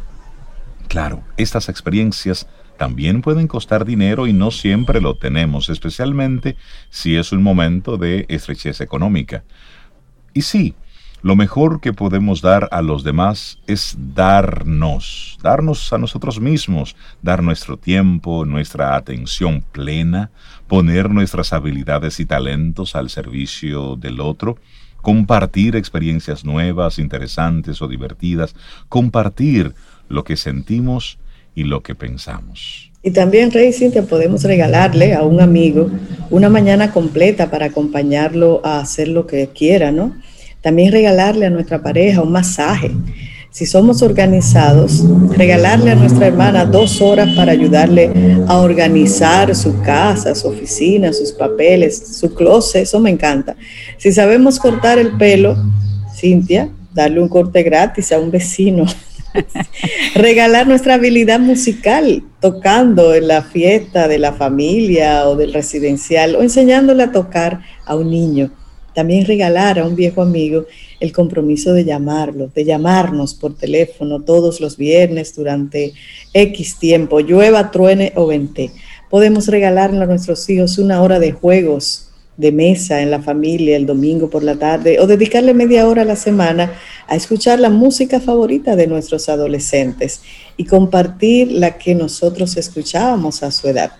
Claro, 0.93 1.23
estas 1.39 1.71
experiencias 1.71 2.47
también 2.77 3.23
pueden 3.23 3.49
costar 3.49 3.87
dinero 3.87 4.27
y 4.27 4.35
no 4.35 4.51
siempre 4.51 5.01
lo 5.01 5.17
tenemos, 5.17 5.71
especialmente 5.71 6.55
si 6.91 7.17
es 7.17 7.33
un 7.33 7.43
momento 7.43 7.97
de 7.97 8.27
estrechez 8.29 8.83
económica. 8.83 9.43
Y 10.35 10.43
sí, 10.43 10.75
Lo 11.23 11.37
mejor 11.37 11.81
que 11.81 11.93
podemos 11.93 12.43
dar 12.43 12.69
a 12.73 12.83
los 12.83 13.05
demás 13.05 13.59
es 13.69 13.97
darnos, 13.97 15.39
darnos 15.41 15.93
a 15.93 15.99
nosotros 15.99 16.41
mismos, 16.41 16.97
dar 17.23 17.45
nuestro 17.45 17.77
tiempo, 17.77 18.45
nuestra 18.45 18.97
atención 18.97 19.63
plena, 19.71 20.33
poner 20.67 21.11
nuestras 21.11 21.53
habilidades 21.53 22.19
y 22.19 22.27
talentos 22.27 22.97
al 22.97 23.09
servicio 23.09 23.95
del 23.95 24.21
otro, 24.21 24.59
compartir 25.01 25.77
experiencias 25.77 26.45
nuevas, 26.45 26.99
interesantes 26.99 27.81
o 27.83 27.87
divertidas, 27.87 28.57
compartir 28.89 29.75
lo 30.09 30.25
que 30.25 30.37
sentimos 30.37 31.19
y 31.55 31.63
lo 31.63 31.85
que 31.85 31.95
pensamos. 31.95 32.91
Y 33.05 33.13
también, 33.13 33.53
Rey 33.53 33.73
Cintia, 33.73 34.03
podemos 34.03 34.43
regalarle 34.43 35.15
a 35.15 35.23
un 35.23 35.41
amigo 35.41 35.89
una 36.31 36.49
mañana 36.49 36.91
completa 36.91 37.49
para 37.49 37.67
acompañarlo 37.67 38.61
a 38.65 38.79
hacer 38.79 39.07
lo 39.07 39.27
que 39.27 39.49
quiera, 39.49 39.93
¿no? 39.93 40.15
También 40.63 40.93
regalarle 40.93 41.47
a 41.47 41.51
nuestra 41.51 41.83
pareja 41.83 42.23
un 42.23 42.33
masaje. 42.33 42.91
Si 43.51 43.67
somos 43.67 44.01
organizados, 44.01 45.05
regalarle 45.37 45.91
a 45.91 45.95
nuestra 45.95 46.29
hermana 46.29 46.65
dos 46.65 47.03
horas 47.03 47.29
para 47.37 47.53
ayudarle 47.53 48.11
a 48.49 48.57
organizar 48.57 49.55
su 49.55 49.79
casa, 49.83 50.35
su 50.35 50.49
oficina, 50.49 51.13
sus 51.13 51.33
papeles, 51.33 52.17
su 52.19 52.35
closet, 52.35 52.85
eso 52.85 52.99
me 52.99 53.11
encanta. 53.11 53.55
Si 53.99 54.11
sabemos 54.11 54.59
cortar 54.59 54.99
el 54.99 55.19
pelo, 55.19 55.57
Cintia, 56.15 56.71
darle 56.95 57.21
un 57.21 57.29
corte 57.29 57.63
gratis 57.63 58.11
a 58.13 58.19
un 58.19 58.31
vecino 58.31 58.87
Regalar 60.15 60.67
nuestra 60.67 60.95
habilidad 60.95 61.41
musical, 61.41 62.23
tocando 62.41 63.15
en 63.15 63.29
la 63.29 63.43
fiesta 63.43 64.09
de 64.09 64.19
la 64.19 64.33
familia 64.33 65.29
o 65.29 65.37
del 65.37 65.53
residencial 65.53 66.37
o 66.37 66.43
enseñándole 66.43 67.03
a 67.05 67.13
tocar 67.13 67.61
a 67.85 67.95
un 67.97 68.11
niño. 68.11 68.51
También 68.95 69.27
regalar 69.27 69.79
a 69.79 69.87
un 69.87 69.97
viejo 69.97 70.23
amigo 70.23 70.67
el 71.01 71.13
compromiso 71.13 71.73
de 71.73 71.85
llamarlo, 71.85 72.51
de 72.55 72.65
llamarnos 72.65 73.35
por 73.35 73.57
teléfono 73.57 74.21
todos 74.23 74.61
los 74.61 74.77
viernes 74.77 75.35
durante 75.35 75.93
X 76.33 76.79
tiempo, 76.79 77.21
llueva, 77.21 77.71
truene 77.71 78.13
o 78.17 78.27
vente. 78.27 78.71
Podemos 79.11 79.49
regalarle 79.49 80.03
a 80.03 80.07
nuestros 80.07 80.49
hijos 80.49 80.79
una 80.79 81.03
hora 81.03 81.19
de 81.19 81.33
juegos 81.33 82.09
de 82.37 82.51
mesa 82.51 83.03
en 83.03 83.11
la 83.11 83.21
familia 83.21 83.77
el 83.77 83.87
domingo 83.87 84.31
por 84.31 84.43
la 84.43 84.57
tarde 84.57 84.99
o 85.01 85.07
dedicarle 85.07 85.53
media 85.53 85.87
hora 85.87 86.03
a 86.03 86.07
la 86.07 86.17
semana 86.17 86.73
a 87.07 87.15
escuchar 87.15 87.61
la 87.61 87.69
música 87.69 88.21
favorita 88.21 88.75
de 88.75 88.87
nuestros 88.87 89.29
adolescentes 89.29 90.23
y 90.57 90.65
compartir 90.65 91.53
la 91.53 91.77
que 91.77 91.95
nosotros 91.95 92.57
escuchábamos 92.57 93.43
a 93.43 93.51
su 93.51 93.69
edad. 93.69 93.93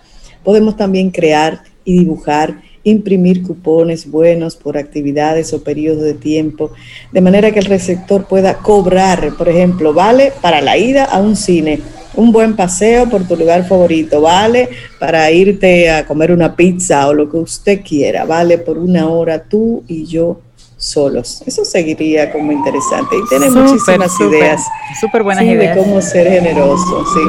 Podemos 0.43 0.75
también 0.75 1.11
crear 1.11 1.63
y 1.85 1.99
dibujar, 1.99 2.61
imprimir 2.83 3.43
cupones 3.43 4.09
buenos 4.09 4.55
por 4.55 4.77
actividades 4.77 5.53
o 5.53 5.63
periodos 5.63 6.03
de 6.03 6.13
tiempo, 6.13 6.71
de 7.11 7.21
manera 7.21 7.51
que 7.51 7.59
el 7.59 7.65
receptor 7.65 8.25
pueda 8.25 8.57
cobrar, 8.59 9.33
por 9.37 9.49
ejemplo, 9.49 9.93
vale 9.93 10.33
para 10.41 10.61
la 10.61 10.77
ida 10.77 11.05
a 11.05 11.19
un 11.19 11.35
cine 11.35 11.79
un 12.15 12.31
buen 12.31 12.55
paseo 12.55 13.09
por 13.09 13.27
tu 13.27 13.35
lugar 13.35 13.67
favorito, 13.67 14.21
¿vale? 14.21 14.69
Para 14.99 15.29
irte 15.31 15.89
a 15.89 16.05
comer 16.05 16.31
una 16.31 16.55
pizza 16.55 17.07
o 17.07 17.13
lo 17.13 17.29
que 17.29 17.37
usted 17.37 17.81
quiera, 17.83 18.25
¿vale? 18.25 18.57
Por 18.57 18.77
una 18.77 19.09
hora 19.09 19.43
tú 19.43 19.83
y 19.87 20.05
yo 20.05 20.39
solos. 20.77 21.41
Eso 21.45 21.63
seguiría 21.65 22.31
como 22.31 22.51
interesante. 22.51 23.15
Y 23.17 23.29
tiene 23.29 23.49
muchísimas 23.49 24.19
ideas. 24.19 24.61
Súper 24.99 25.23
buenas 25.23 25.43
ideas. 25.43 25.75
De 25.75 25.81
cómo 25.81 26.01
ser 26.01 26.29
generoso, 26.29 27.05
sí. 27.13 27.21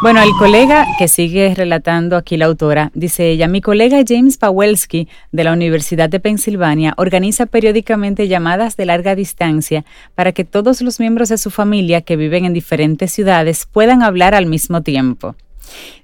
Bueno, 0.00 0.22
el 0.22 0.30
colega 0.38 0.86
que 0.96 1.08
sigue 1.08 1.52
relatando 1.56 2.16
aquí 2.16 2.36
la 2.36 2.46
autora, 2.46 2.92
dice 2.94 3.30
ella, 3.30 3.48
mi 3.48 3.60
colega 3.60 3.98
James 4.06 4.38
Pawelski 4.38 5.08
de 5.32 5.42
la 5.42 5.52
Universidad 5.52 6.08
de 6.08 6.20
Pensilvania 6.20 6.94
organiza 6.98 7.46
periódicamente 7.46 8.28
llamadas 8.28 8.76
de 8.76 8.86
larga 8.86 9.16
distancia 9.16 9.84
para 10.14 10.30
que 10.30 10.44
todos 10.44 10.82
los 10.82 11.00
miembros 11.00 11.30
de 11.30 11.38
su 11.38 11.50
familia 11.50 12.02
que 12.02 12.14
viven 12.14 12.44
en 12.44 12.52
diferentes 12.52 13.10
ciudades 13.10 13.66
puedan 13.66 14.04
hablar 14.04 14.36
al 14.36 14.46
mismo 14.46 14.82
tiempo. 14.82 15.34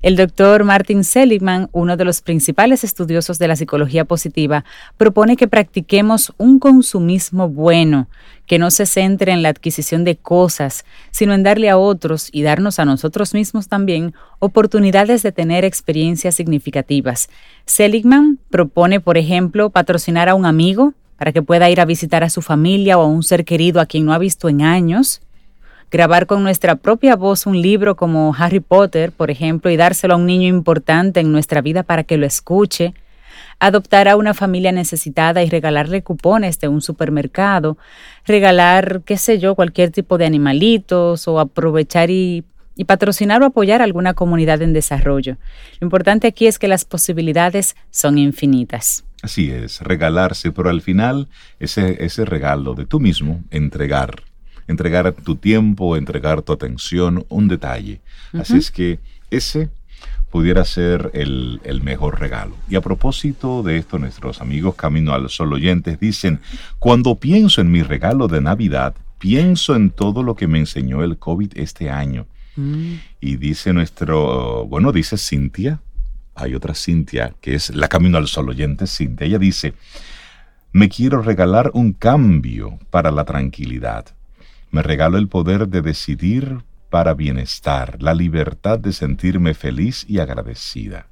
El 0.03 0.17
doctor 0.17 0.65
Martin 0.65 1.05
Seligman, 1.05 1.69
uno 1.73 1.97
de 1.97 2.05
los 2.05 2.21
principales 2.21 2.85
estudiosos 2.85 3.39
de 3.39 3.49
la 3.49 3.57
psicología 3.57 4.05
positiva, 4.05 4.65
propone 4.97 5.37
que 5.37 5.49
practiquemos 5.49 6.33
un 6.37 6.59
consumismo 6.59 7.49
bueno, 7.49 8.09
que 8.47 8.59
no 8.59 8.71
se 8.71 8.87
centre 8.87 9.33
en 9.33 9.43
la 9.43 9.49
adquisición 9.49 10.05
de 10.05 10.17
cosas, 10.17 10.85
sino 11.11 11.33
en 11.35 11.43
darle 11.43 11.71
a 11.71 11.79
otros 11.79 12.29
y 12.33 12.43
darnos 12.43 12.79
a 12.79 12.85
nosotros 12.85 13.35
mismos 13.35 13.69
también 13.69 14.15
oportunidades 14.39 15.23
de 15.23 15.33
tener 15.33 15.65
experiencias 15.65 16.35
significativas. 16.35 17.31
Seligman 17.65 18.39
propone, 18.51 19.01
por 19.01 19.17
ejemplo, 19.17 19.71
patrocinar 19.71 20.29
a 20.29 20.35
un 20.35 20.47
amigo 20.47 20.95
para 21.17 21.33
que 21.33 21.43
pueda 21.43 21.71
ir 21.71 21.81
a 21.81 21.85
visitar 21.85 22.25
a 22.25 22.31
su 22.31 22.43
familia 22.43 22.99
o 22.99 23.03
a 23.03 23.07
un 23.07 23.23
ser 23.23 23.45
querido 23.45 23.81
a 23.81 23.87
quien 23.87 24.05
no 24.05 24.13
ha 24.13 24.19
visto 24.19 24.49
en 24.49 24.63
años, 24.63 25.23
grabar 25.95 26.27
con 26.27 26.43
nuestra 26.43 26.75
propia 26.75 27.15
voz 27.15 27.47
un 27.47 27.63
libro 27.63 27.95
como 27.95 28.35
Harry 28.37 28.59
Potter, 28.59 29.13
por 29.13 29.31
ejemplo, 29.31 29.71
y 29.71 29.77
dárselo 29.77 30.15
a 30.15 30.17
un 30.17 30.27
niño 30.27 30.49
importante 30.49 31.21
en 31.21 31.31
nuestra 31.31 31.61
vida 31.61 31.85
para 31.85 32.03
que 32.03 32.17
lo 32.17 32.27
escuche, 32.27 32.95
adoptar 33.61 34.09
a 34.09 34.17
una 34.17 34.35
familia 34.35 34.73
necesitada 34.73 35.45
y 35.45 35.49
regalarle 35.49 36.03
cupones 36.03 36.59
de 36.59 36.67
un 36.67 36.83
supermercado, 36.83 37.79
regalar, 38.27 39.03
qué 39.05 39.17
sé 39.17 39.39
yo, 39.39 39.55
cualquier 39.55 39.93
tipo 39.93 40.19
de 40.19 40.27
animalitos 40.27 41.29
o 41.29 41.39
aprovechar 41.39 42.11
y, 42.11 42.45
patrocinar 42.89 43.41
o 43.43 43.47
apoyar 43.47 43.81
a 43.81 43.85
alguna 43.85 44.15
comunidad 44.15 44.63
en 44.63 44.73
desarrollo. 44.73 45.37
Lo 45.79 45.85
importante 45.85 46.27
aquí 46.27 46.49
es 46.49 46.59
que 46.59 46.67
las 46.67 46.85
posibilidades 46.85 47.77
son 47.93 48.19
infinitas. 48.19 49.05
Así 49.23 49.53
es, 49.53 49.81
regalarse, 49.81 50.51
pero 50.51 50.71
al 50.71 50.83
final 50.83 51.29
ese 51.61 52.25
regalo 52.25 52.75
de 52.75 52.85
tú 52.85 52.99
mismo, 52.99 53.45
entregar 53.53 54.34
entregar 54.69 55.13
tu 55.13 55.37
tiempo, 55.37 55.97
entregar 55.97 56.43
tu 56.43 56.53
atención, 56.53 57.25
un 57.29 57.49
detalle. 57.49 58.01
Así 58.33 58.57
es 58.57 58.71
que 58.71 58.99
ese 59.31 59.69
pudiera 60.31 60.65
ser 60.65 61.11
el, 61.15 61.61
el, 61.63 61.83
mejor 61.83 62.19
regalo. 62.19 62.57
Y 62.69 62.75
a 62.75 62.81
propósito 62.81 63.63
de 63.63 63.79
esto, 63.79 63.99
nuestros 63.99 64.41
amigos 64.41 64.75
Camino 64.75 65.13
al 65.13 65.31
Sol 65.31 65.53
oyentes 65.53 66.01
dicen, 66.01 66.41
cuando 66.81 67.15
pienso 67.15 67.61
en 67.61 67.71
mi 67.71 67.83
regalo 67.83 68.27
de 68.27 68.41
Navidad, 68.41 68.97
pienso 69.19 69.77
en 69.77 69.91
todo 69.91 70.23
lo 70.23 70.35
que 70.35 70.49
me 70.49 70.59
enseñó 70.59 71.05
el 71.05 71.19
COVID 71.19 71.53
este 71.55 71.89
año. 71.89 72.27
Mm. 72.57 72.95
Y 73.21 73.37
dice 73.37 73.73
nuestro, 73.73 74.67
bueno, 74.67 74.93
dice 74.93 75.17
Cintia, 75.17 75.81
hay 76.35 76.55
otra 76.55 76.75
Cintia, 76.75 77.33
que 77.41 77.55
es 77.55 77.75
la 77.75 77.89
Camino 77.89 78.19
al 78.19 78.27
Sol 78.27 78.49
oyente, 78.49 78.87
Cintia, 78.87 79.27
ella 79.27 79.39
dice, 79.39 79.75
me 80.73 80.89
quiero 80.89 81.23
regalar 81.23 81.71
un 81.75 81.93
cambio 81.93 82.79
para 82.91 83.11
la 83.11 83.25
tranquilidad. 83.25 84.07
Me 84.75 84.83
regalo 84.83 85.19
el 85.19 85.29
poder 85.29 85.69
de 85.69 85.83
decidir 85.83 86.65
para 86.91 87.15
bienestar, 87.15 88.03
la 88.03 88.13
libertad 88.13 88.77
de 88.77 88.93
sentirme 88.93 89.55
feliz 89.55 90.05
y 90.09 90.19
agradecida. 90.19 91.07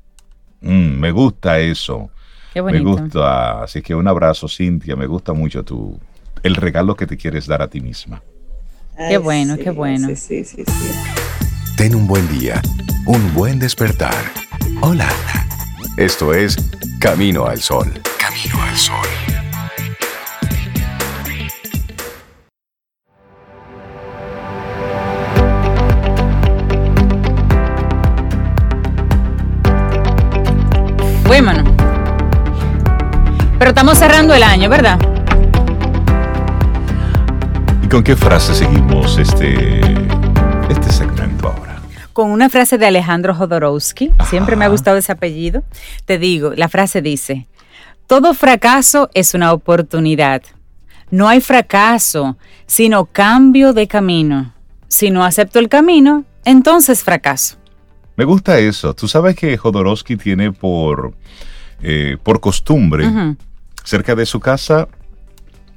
Mm, 0.63 0.99
me 0.99 1.13
gusta 1.13 1.61
eso. 1.61 2.11
Qué 2.53 2.61
me 2.61 2.81
gusta. 2.81 3.63
Así 3.63 3.81
que 3.81 3.95
un 3.95 4.09
abrazo, 4.09 4.49
Cintia. 4.49 4.97
Me 4.97 5.07
gusta 5.07 5.33
mucho 5.33 5.63
tu, 5.63 5.97
el 6.43 6.57
regalo 6.57 6.97
que 6.97 7.07
te 7.07 7.17
quieres 7.17 7.47
dar 7.47 7.63
a 7.63 7.69
ti 7.69 7.81
misma. 7.81 8.21
qué 8.97 9.19
bueno, 9.19 9.57
qué 9.57 9.71
bueno. 9.71 10.09
Sí, 10.17 10.45
sí, 10.45 10.65
Ten 11.77 11.95
un 11.95 12.09
buen 12.09 12.27
día, 12.37 12.61
un 13.07 13.33
buen 13.33 13.61
despertar. 13.61 14.25
Hola. 14.81 15.09
Esto 15.97 16.35
es 16.35 16.57
Camino 16.99 17.47
al 17.47 17.61
Sol. 17.61 17.93
Camino 18.19 18.61
al 18.61 18.77
Sol. 18.77 19.32
Pero 33.59 33.71
estamos 33.71 33.99
cerrando 33.99 34.35
el 34.35 34.43
año, 34.43 34.69
¿verdad? 34.69 34.99
¿Y 37.83 37.89
con 37.89 38.05
qué 38.05 38.15
frase 38.17 38.55
seguimos 38.55 39.17
este, 39.17 39.81
este 40.69 40.93
segmento 40.93 41.49
ahora? 41.49 41.81
Con 42.13 42.31
una 42.31 42.51
frase 42.51 42.77
de 42.77 42.85
Alejandro 42.85 43.35
Jodorowsky. 43.35 44.13
Siempre 44.29 44.57
me 44.57 44.67
ha 44.67 44.69
gustado 44.69 44.99
ese 44.99 45.13
apellido. 45.13 45.65
Te 46.05 46.19
digo, 46.19 46.53
la 46.55 46.69
frase 46.69 47.01
dice, 47.01 47.49
todo 48.07 48.35
fracaso 48.35 49.09
es 49.15 49.33
una 49.33 49.55
oportunidad. 49.55 50.43
No 51.11 51.29
hay 51.29 51.41
fracaso, 51.41 52.37
sino 52.67 53.07
cambio 53.07 53.73
de 53.73 53.89
camino. 53.89 54.53
Si 54.89 55.09
no 55.09 55.25
acepto 55.25 55.61
el 55.61 55.71
camino, 55.71 56.27
entonces 56.45 57.03
fracaso. 57.03 57.62
Me 58.23 58.27
gusta 58.27 58.57
eso. 58.61 58.95
Tú 58.95 59.09
sabes 59.09 59.35
que 59.35 59.57
Jodorowsky 59.59 60.17
tiene 60.17 60.53
por, 60.53 61.13
eh, 61.83 62.17
por 62.23 62.39
costumbre, 62.39 63.05
cerca 63.83 64.15
de 64.15 64.27
su 64.27 64.39
casa 64.39 64.87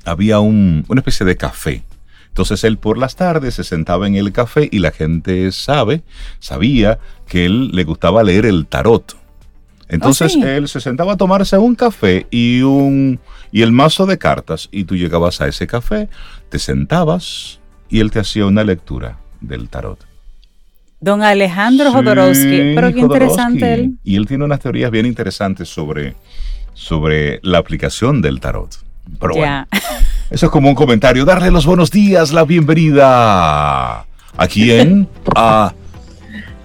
había 0.05 0.39
un, 0.39 0.85
una 0.87 0.99
especie 1.01 1.25
de 1.25 1.37
café. 1.37 1.81
Entonces 2.27 2.63
él 2.63 2.77
por 2.77 2.99
las 2.99 3.15
tardes 3.15 3.55
se 3.55 3.63
sentaba 3.63 4.05
en 4.05 4.13
el 4.13 4.31
café 4.31 4.69
y 4.71 4.77
la 4.77 4.91
gente 4.91 5.51
sabe, 5.51 6.03
sabía 6.37 6.99
que 7.27 7.47
él 7.47 7.71
le 7.71 7.83
gustaba 7.83 8.21
leer 8.21 8.45
el 8.45 8.67
tarot. 8.67 9.17
Entonces 9.87 10.35
Oh, 10.35 10.39
sí. 10.41 10.43
él 10.47 10.67
se 10.67 10.81
sentaba 10.81 11.13
a 11.13 11.17
tomarse 11.17 11.57
un 11.57 11.73
café 11.73 12.27
y 12.29 12.61
un 12.61 13.19
y 13.51 13.63
el 13.63 13.71
mazo 13.71 14.05
de 14.05 14.19
cartas 14.19 14.69
y 14.71 14.83
tú 14.83 14.95
llegabas 14.95 15.41
a 15.41 15.47
ese 15.47 15.65
café, 15.65 16.09
te 16.49 16.59
sentabas 16.59 17.59
y 17.89 18.01
él 18.01 18.11
te 18.11 18.19
hacía 18.19 18.45
una 18.45 18.63
lectura 18.63 19.17
del 19.41 19.67
tarot. 19.67 20.05
Don 21.05 21.21
Alejandro 21.21 21.89
Sí, 21.91 21.93
Jodorowsky. 21.93 22.73
Pero 22.73 22.91
qué 22.91 22.99
interesante 22.99 23.73
él. 23.75 23.91
Y 24.03 24.15
él 24.15 24.25
tiene 24.25 24.43
unas 24.43 24.59
teorías 24.59 24.89
bien 24.89 25.05
interesantes 25.05 25.69
sobre, 25.69 26.15
sobre 26.73 27.39
la 27.43 27.59
aplicación 27.59 28.23
del 28.23 28.39
tarot. 28.39 28.71
Pero 29.19 29.35
bueno, 29.35 29.45
Ya. 29.45 29.67
eso 30.31 30.47
es 30.47 30.51
como 30.51 30.67
un 30.67 30.73
comentario. 30.73 31.23
Darle 31.23 31.51
los 31.51 31.67
buenos 31.67 31.91
días, 31.91 32.33
la 32.33 32.43
bienvenida. 32.43 33.99
¿A 33.99 34.47
quién? 34.51 35.07
A. 35.35 35.73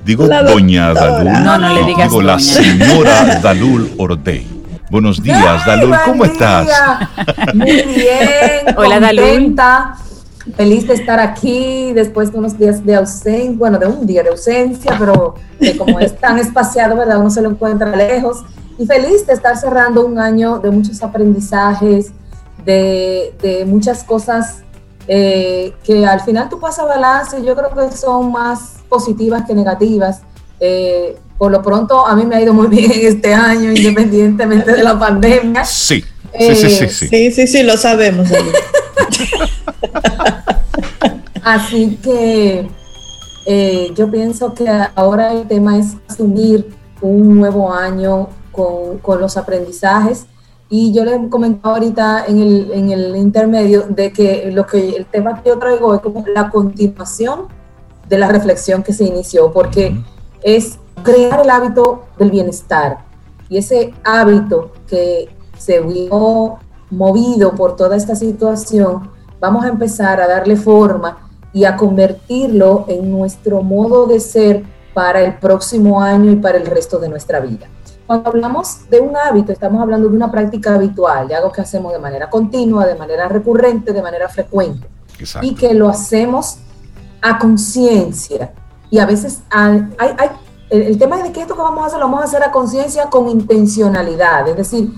Digo, 0.07 0.27
La 0.27 0.43
doña 0.43 0.95
doctora. 0.95 1.33
Dalul. 1.33 1.45
No, 1.45 1.59
no 1.59 1.75
le 1.75 1.85
digas 1.85 2.09
Digo, 2.09 2.23
la 2.23 2.39
señora 2.39 3.41
Dalul 3.43 3.91
Ordey. 3.99 4.47
Buenos 4.91 5.23
días, 5.23 5.67
Dalul. 5.67 5.95
¿Cómo 6.07 6.25
estás? 6.25 6.67
Muy 7.53 7.67
bien. 7.83 8.75
Hola, 8.79 9.01
Dalul. 9.01 9.55
Feliz 10.57 10.87
de 10.87 10.95
estar 10.95 11.21
aquí 11.21 11.93
después 11.93 12.33
de 12.33 12.39
unos 12.39 12.59
días 12.59 12.85
de 12.85 12.95
ausencia, 12.95 13.53
bueno, 13.57 13.79
de 13.79 13.87
un 13.87 14.07
día 14.07 14.23
de 14.23 14.31
ausencia, 14.31 14.97
pero 14.99 15.35
que 15.59 15.77
como 15.77 16.01
es 16.01 16.17
tan 16.19 16.39
espaciado, 16.39 16.97
¿verdad? 16.97 17.19
Uno 17.19 17.31
se 17.31 17.43
lo 17.43 17.51
encuentra 17.51 17.95
lejos. 17.95 18.45
Y 18.79 18.87
feliz 18.87 19.27
de 19.27 19.35
estar 19.35 19.57
cerrando 19.59 20.07
un 20.07 20.19
año 20.19 20.59
de 20.59 20.71
muchos 20.71 21.03
aprendizajes, 21.03 22.13
de, 22.65 23.35
de 23.43 23.65
muchas 23.67 24.03
cosas 24.03 24.63
eh, 25.13 25.75
que 25.83 26.07
al 26.07 26.21
final 26.21 26.49
tú 26.49 26.61
pasas 26.61 26.87
balance, 26.87 27.43
yo 27.45 27.57
creo 27.57 27.75
que 27.75 27.97
son 27.97 28.31
más 28.31 28.77
positivas 28.89 29.45
que 29.45 29.55
negativas. 29.55 30.21
Eh, 30.61 31.17
por 31.37 31.51
lo 31.51 31.63
pronto, 31.63 32.07
a 32.07 32.15
mí 32.15 32.25
me 32.25 32.37
ha 32.37 32.41
ido 32.41 32.55
muy 32.55 32.67
bien 32.77 32.93
este 32.95 33.35
año, 33.35 33.73
independientemente 33.73 34.73
de 34.73 34.83
la 34.83 34.99
pandemia. 34.99 35.65
Sí. 35.65 36.05
Sí, 36.39 36.55
sí, 36.55 36.71
sí, 36.71 36.89
sí. 36.89 37.09
Sí, 37.09 37.31
sí, 37.33 37.47
sí, 37.47 37.63
lo 37.63 37.77
sabemos. 37.77 38.29
Así 41.43 41.99
que 42.03 42.69
eh, 43.47 43.93
yo 43.97 44.11
pienso 44.11 44.55
que 44.55 44.69
ahora 44.95 45.33
el 45.33 45.49
tema 45.49 45.79
es 45.79 45.97
asumir 46.09 46.69
un 47.01 47.39
nuevo 47.39 47.73
año 47.73 48.29
con, 48.53 48.99
con 48.99 49.21
los 49.21 49.37
aprendizajes. 49.37 50.27
Y 50.69 50.93
yo 50.93 51.05
le 51.05 51.29
comentaba 51.29 51.75
ahorita 51.75 52.27
en 52.29 52.39
el, 52.39 52.71
en 52.73 52.91
el 52.91 53.17
intermedio 53.17 53.87
de 53.89 54.13
que 54.13 54.51
lo 54.53 54.67
que 54.67 54.91
el 54.91 55.07
tema 55.07 55.43
que 55.43 55.49
yo 55.49 55.59
traigo 55.59 55.95
es 55.95 56.01
como 56.01 56.25
la 56.33 56.49
continuación 56.49 57.49
de 58.09 58.19
la 58.19 58.29
reflexión 58.29 58.83
que 58.85 58.93
se 58.93 59.05
inició, 59.05 59.53
porque 59.53 59.89
Ujú. 59.89 60.01
es 60.43 60.79
crear 61.03 61.41
el 61.41 61.51
hábito 61.51 62.05
del 62.19 62.31
bienestar. 62.31 62.99
Y 63.49 63.59
ese 63.59 63.93
hábito 64.05 64.73
que 64.87 65.29
se 65.61 65.81
vio 65.81 66.57
movido 66.91 67.55
por 67.55 67.77
toda 67.77 67.97
esta 67.97 68.17
situación, 68.17 69.11
vamos 69.41 69.65
a 69.65 69.69
empezar 69.69 70.21
a 70.21 70.27
darle 70.27 70.57
forma 70.57 71.29
y 71.53 71.65
a 71.65 71.77
convertirlo 71.77 72.87
en 72.89 73.11
nuestro 73.11 73.63
modo 73.63 74.07
de 74.07 74.21
ser 74.21 74.65
para 74.95 75.21
el 75.21 75.39
próximo 75.39 76.01
año 76.01 76.31
y 76.33 76.37
para 76.37 76.57
el 76.59 76.67
resto 76.67 76.99
de 76.99 77.09
nuestra 77.09 77.41
vida. 77.41 77.67
Cuando 78.07 78.31
hablamos 78.31 78.89
de 78.91 79.01
un 79.01 79.17
hábito, 79.17 79.53
estamos 79.53 79.81
hablando 79.83 80.09
de 80.09 80.17
una 80.17 80.31
práctica 80.33 80.75
habitual, 80.75 81.29
de 81.29 81.35
algo 81.37 81.53
que 81.53 81.61
hacemos 81.61 81.93
de 81.93 81.99
manera 81.99 82.29
continua, 82.31 82.87
de 82.87 82.97
manera 82.97 83.29
recurrente, 83.29 83.93
de 83.93 84.03
manera 84.03 84.29
frecuente 84.29 84.89
Exacto. 85.19 85.47
y 85.47 85.55
que 85.55 85.75
lo 85.75 85.89
hacemos 85.89 86.59
a 87.23 87.39
conciencia. 87.39 88.53
Y 88.91 88.99
a 88.99 89.07
veces 89.07 89.43
hay, 89.51 89.87
hay- 89.99 90.31
el, 90.71 90.83
el 90.83 90.99
tema 90.99 91.23
de 91.23 91.31
que 91.33 91.41
esto 91.43 91.55
que 91.55 91.63
vamos 91.63 91.85
a 91.85 91.87
hacer 91.87 91.99
lo 92.01 92.07
vamos 92.07 92.23
a 92.23 92.25
hacer 92.25 92.43
a 92.43 92.51
conciencia 92.51 93.05
con 93.11 93.29
intencionalidad, 93.29 94.49
es 94.49 94.57
decir, 94.57 94.91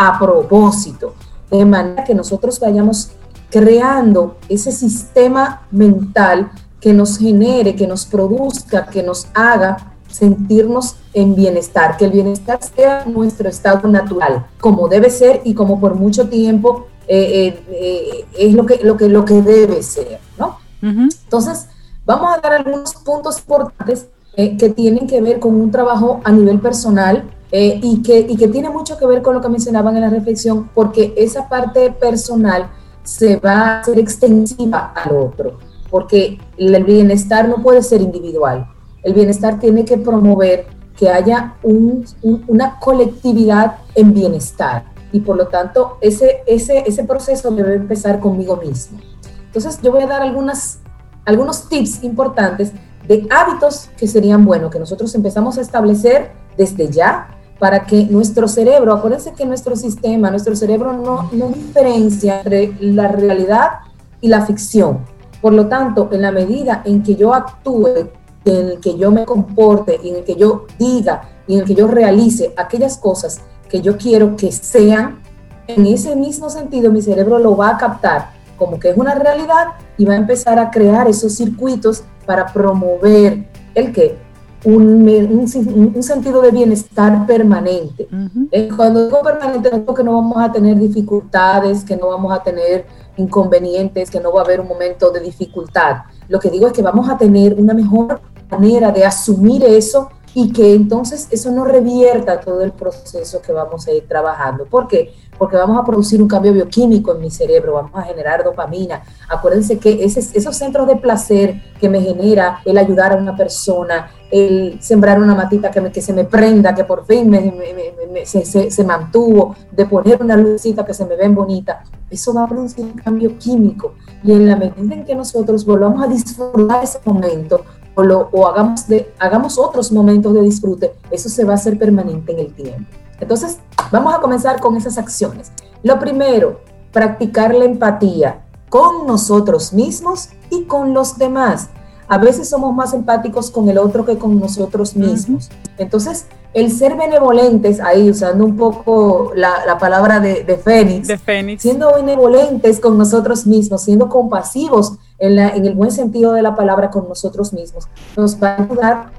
a 0.00 0.18
propósito, 0.18 1.14
de 1.50 1.62
manera 1.66 2.04
que 2.04 2.14
nosotros 2.14 2.58
vayamos 2.58 3.10
creando 3.50 4.38
ese 4.48 4.72
sistema 4.72 5.66
mental 5.70 6.50
que 6.80 6.94
nos 6.94 7.18
genere, 7.18 7.76
que 7.76 7.86
nos 7.86 8.06
produzca, 8.06 8.86
que 8.86 9.02
nos 9.02 9.26
haga 9.34 9.76
sentirnos 10.08 10.96
en 11.12 11.34
bienestar, 11.34 11.98
que 11.98 12.06
el 12.06 12.12
bienestar 12.12 12.60
sea 12.62 13.04
nuestro 13.04 13.50
estado 13.50 13.86
natural, 13.88 14.46
como 14.58 14.88
debe 14.88 15.10
ser 15.10 15.42
y 15.44 15.52
como 15.52 15.78
por 15.78 15.94
mucho 15.94 16.30
tiempo 16.30 16.86
eh, 17.06 17.60
eh, 17.60 17.64
eh, 17.70 18.26
es 18.38 18.54
lo 18.54 18.64
que, 18.64 18.80
lo, 18.82 18.96
que, 18.96 19.08
lo 19.10 19.26
que 19.26 19.42
debe 19.42 19.82
ser, 19.82 20.18
¿no? 20.38 20.56
Entonces, 20.80 21.66
vamos 22.06 22.34
a 22.34 22.40
dar 22.40 22.54
algunos 22.54 22.94
puntos 22.94 23.38
importantes 23.40 24.08
que 24.34 24.72
tienen 24.74 25.06
que 25.06 25.20
ver 25.20 25.40
con 25.40 25.60
un 25.60 25.70
trabajo 25.70 26.22
a 26.24 26.32
nivel 26.32 26.58
personal 26.58 27.28
eh, 27.52 27.80
y, 27.82 28.02
que, 28.02 28.20
y 28.20 28.36
que 28.36 28.48
tiene 28.48 28.70
mucho 28.70 28.96
que 28.96 29.06
ver 29.06 29.22
con 29.22 29.34
lo 29.34 29.40
que 29.40 29.48
mencionaban 29.48 29.96
en 29.96 30.02
la 30.02 30.10
reflexión, 30.10 30.68
porque 30.74 31.12
esa 31.16 31.48
parte 31.48 31.90
personal 31.90 32.70
se 33.02 33.36
va 33.36 33.52
a 33.52 33.80
hacer 33.80 33.98
extensiva 33.98 34.92
al 34.94 35.16
otro, 35.16 35.58
porque 35.90 36.38
el 36.56 36.84
bienestar 36.84 37.48
no 37.48 37.56
puede 37.62 37.82
ser 37.82 38.00
individual. 38.02 38.66
El 39.02 39.14
bienestar 39.14 39.58
tiene 39.58 39.84
que 39.84 39.96
promover 39.96 40.66
que 40.96 41.08
haya 41.08 41.54
un- 41.62 42.04
un- 42.22 42.44
una 42.46 42.78
colectividad 42.78 43.78
en 43.94 44.12
bienestar 44.12 44.84
y 45.12 45.20
por 45.20 45.36
lo 45.36 45.48
tanto 45.48 45.96
ese, 46.02 46.42
ese, 46.46 46.84
ese 46.86 47.04
proceso 47.04 47.50
debe 47.50 47.74
empezar 47.74 48.20
conmigo 48.20 48.56
mismo. 48.58 48.98
Entonces 49.46 49.80
yo 49.82 49.90
voy 49.90 50.02
a 50.02 50.06
dar 50.06 50.20
algunas, 50.22 50.78
algunos 51.24 51.68
tips 51.68 52.04
importantes 52.04 52.72
de 53.08 53.26
hábitos 53.30 53.88
que 53.96 54.06
serían 54.06 54.44
buenos, 54.44 54.70
que 54.70 54.78
nosotros 54.78 55.12
empezamos 55.14 55.56
a 55.58 55.62
establecer 55.62 56.32
desde 56.56 56.88
ya 56.90 57.28
para 57.60 57.84
que 57.84 58.06
nuestro 58.06 58.48
cerebro, 58.48 58.92
acuérdense 58.92 59.32
que 59.34 59.46
nuestro 59.46 59.76
sistema, 59.76 60.30
nuestro 60.30 60.56
cerebro 60.56 60.92
no, 60.94 61.28
no 61.30 61.48
diferencia 61.48 62.38
entre 62.38 62.74
la 62.80 63.06
realidad 63.06 63.80
y 64.20 64.28
la 64.28 64.44
ficción. 64.44 65.00
Por 65.40 65.52
lo 65.52 65.68
tanto, 65.68 66.08
en 66.10 66.22
la 66.22 66.32
medida 66.32 66.82
en 66.84 67.02
que 67.02 67.14
yo 67.14 67.32
actúe, 67.32 68.08
en 68.46 68.70
el 68.70 68.80
que 68.80 68.96
yo 68.96 69.12
me 69.12 69.24
comporte, 69.24 70.00
en 70.02 70.16
el 70.16 70.24
que 70.24 70.34
yo 70.34 70.66
diga 70.78 71.20
y 71.46 71.54
en 71.54 71.60
el 71.60 71.66
que 71.66 71.74
yo 71.74 71.86
realice 71.86 72.52
aquellas 72.56 72.98
cosas 72.98 73.42
que 73.68 73.80
yo 73.80 73.96
quiero 73.96 74.34
que 74.36 74.50
sean, 74.50 75.20
en 75.68 75.86
ese 75.86 76.16
mismo 76.16 76.50
sentido 76.50 76.90
mi 76.90 77.02
cerebro 77.02 77.38
lo 77.38 77.56
va 77.56 77.68
a 77.68 77.78
captar 77.78 78.40
como 78.60 78.78
que 78.78 78.90
es 78.90 78.96
una 78.96 79.14
realidad 79.14 79.68
y 79.96 80.04
va 80.04 80.12
a 80.12 80.16
empezar 80.16 80.58
a 80.58 80.70
crear 80.70 81.08
esos 81.08 81.34
circuitos 81.34 82.04
para 82.26 82.46
promover 82.52 83.48
el 83.74 83.92
que 83.92 84.18
un, 84.64 85.08
un, 85.08 85.92
un 85.94 86.02
sentido 86.02 86.42
de 86.42 86.50
bienestar 86.50 87.26
permanente. 87.26 88.08
Ujú. 88.12 88.48
Eh, 88.50 88.68
Cuando 88.76 89.04
digo 89.04 89.20
permanente, 89.22 89.70
no 89.70 89.78
digo 89.78 89.94
que 89.94 90.04
no 90.04 90.14
vamos 90.14 90.36
a 90.38 90.52
tener 90.52 90.78
dificultades, 90.78 91.84
que 91.84 91.96
no 91.96 92.08
vamos 92.08 92.32
a 92.32 92.42
tener 92.42 92.86
inconvenientes, 93.16 94.10
que 94.10 94.20
no 94.20 94.32
va 94.32 94.42
a 94.42 94.44
haber 94.44 94.60
un 94.60 94.68
momento 94.68 95.10
de 95.10 95.20
dificultad. 95.20 96.02
Lo 96.28 96.38
que 96.38 96.50
digo 96.50 96.66
es 96.66 96.72
que 96.72 96.82
vamos 96.82 97.08
a 97.08 97.16
tener 97.16 97.54
una 97.54 97.74
mejor 97.74 98.20
manera 98.50 98.90
de 98.90 99.04
asumir 99.04 99.64
eso 99.64 100.10
y 100.32 100.52
que 100.52 100.74
entonces 100.74 101.26
eso 101.30 101.50
no 101.50 101.64
revierta 101.64 102.38
todo 102.38 102.62
el 102.62 102.72
proceso 102.72 103.42
que 103.42 103.52
vamos 103.52 103.88
a 103.88 103.92
ir 103.92 104.06
trabajando. 104.06 104.64
¿Por 104.64 104.86
qué? 104.86 105.12
Porque 105.36 105.56
vamos 105.56 105.76
a 105.78 105.84
producir 105.84 106.22
un 106.22 106.28
cambio 106.28 106.52
bioquímico 106.52 107.12
en 107.12 107.20
mi 107.20 107.30
cerebro, 107.30 107.74
vamos 107.74 107.92
a 107.94 108.02
generar 108.02 108.44
dopamina. 108.44 109.02
Acuérdense 109.28 109.78
que 109.78 110.04
ese, 110.04 110.20
esos 110.20 110.56
centros 110.56 110.86
de 110.86 110.96
placer 110.96 111.60
que 111.80 111.88
me 111.88 112.00
genera 112.00 112.60
el 112.64 112.78
ayudar 112.78 113.12
a 113.12 113.16
una 113.16 113.36
persona, 113.36 114.10
el 114.30 114.78
sembrar 114.80 115.20
una 115.20 115.34
matita 115.34 115.70
que, 115.70 115.80
me, 115.80 115.90
que 115.90 116.00
se 116.00 116.12
me 116.12 116.24
prenda, 116.24 116.74
que 116.74 116.84
por 116.84 117.04
fin 117.04 117.28
me, 117.28 118.24
se, 118.24 118.70
se, 118.70 118.84
mantuvo, 118.84 119.56
de 119.72 119.86
poner 119.86 120.22
una 120.22 120.36
lucita 120.36 120.84
que 120.84 120.94
se 120.94 121.04
me 121.04 121.16
ven 121.16 121.34
bonita, 121.34 121.82
eso 122.08 122.32
va 122.32 122.44
a 122.44 122.48
producir 122.48 122.84
un 122.84 122.92
cambio 122.92 123.36
químico. 123.38 123.94
Y 124.22 124.32
en 124.32 124.46
la 124.46 124.56
medida 124.56 124.94
en 124.94 125.04
que 125.04 125.14
nosotros 125.14 125.64
volvamos 125.64 126.02
a 126.02 126.06
disfrutar 126.06 126.84
ese 126.84 126.98
momento, 127.04 127.64
o, 127.94 128.02
lo, 128.02 128.28
o 128.32 128.46
hagamos, 128.46 128.86
de, 128.86 129.12
hagamos 129.18 129.58
otros 129.58 129.90
momentos 129.90 130.32
de 130.32 130.42
disfrute, 130.42 130.92
eso 131.10 131.28
se 131.28 131.44
va 131.44 131.52
a 131.52 131.56
hacer 131.56 131.78
permanente 131.78 132.32
en 132.32 132.38
el 132.38 132.54
tiempo. 132.54 132.88
Entonces, 133.18 133.58
vamos 133.90 134.14
a 134.14 134.20
comenzar 134.20 134.60
con 134.60 134.76
esas 134.76 134.96
acciones. 134.96 135.52
Lo 135.82 135.98
primero, 135.98 136.60
practicar 136.92 137.54
la 137.54 137.64
empatía 137.64 138.42
con 138.68 139.06
nosotros 139.06 139.72
mismos 139.72 140.30
y 140.50 140.64
con 140.64 140.94
los 140.94 141.18
demás. 141.18 141.68
A 142.10 142.18
veces 142.18 142.48
somos 142.48 142.74
más 142.74 142.92
empáticos 142.92 143.52
con 143.52 143.68
el 143.68 143.78
otro 143.78 144.04
que 144.04 144.18
con 144.18 144.40
nosotros 144.40 144.96
mismos. 144.96 145.48
Uh 145.48 145.52
-huh. 145.52 145.70
Entonces, 145.78 146.26
el 146.52 146.72
ser 146.72 146.96
benevolentes, 146.96 147.78
ahí 147.78 148.10
usando 148.10 148.44
un 148.44 148.56
poco 148.56 149.30
la, 149.36 149.64
la 149.64 149.78
palabra 149.78 150.18
de, 150.18 150.42
de, 150.42 150.56
Fénix, 150.56 151.06
de 151.06 151.18
Fénix, 151.18 151.62
siendo 151.62 151.94
benevolentes 151.94 152.80
con 152.80 152.98
nosotros 152.98 153.46
mismos, 153.46 153.82
siendo 153.82 154.08
compasivos 154.08 154.94
en, 155.20 155.36
la, 155.36 155.50
en 155.50 155.64
el 155.64 155.74
buen 155.74 155.92
sentido 155.92 156.32
de 156.32 156.42
la 156.42 156.56
palabra 156.56 156.90
con 156.90 157.08
nosotros 157.08 157.52
mismos, 157.52 157.86
nos 158.16 158.42
va 158.42 158.54
a 158.54 158.62
ayudar 158.64 159.12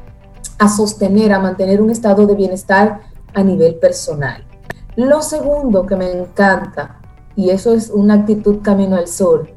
a 0.60 0.68
sostener, 0.68 1.32
a 1.32 1.40
mantener 1.40 1.82
un 1.82 1.92
estado 1.92 2.26
de 2.28 2.36
bienestar 2.36 3.00
a 3.34 3.42
nivel 3.42 3.76
personal. 3.76 4.44
Lo 4.98 5.22
segundo 5.22 5.86
que 5.86 5.96
me 5.96 6.12
encanta, 6.12 7.00
y 7.38 7.52
eso 7.52 7.74
es 7.74 7.90
una 7.90 8.16
actitud 8.16 8.58
camino 8.62 8.98
al 8.98 9.08
sol, 9.08 9.50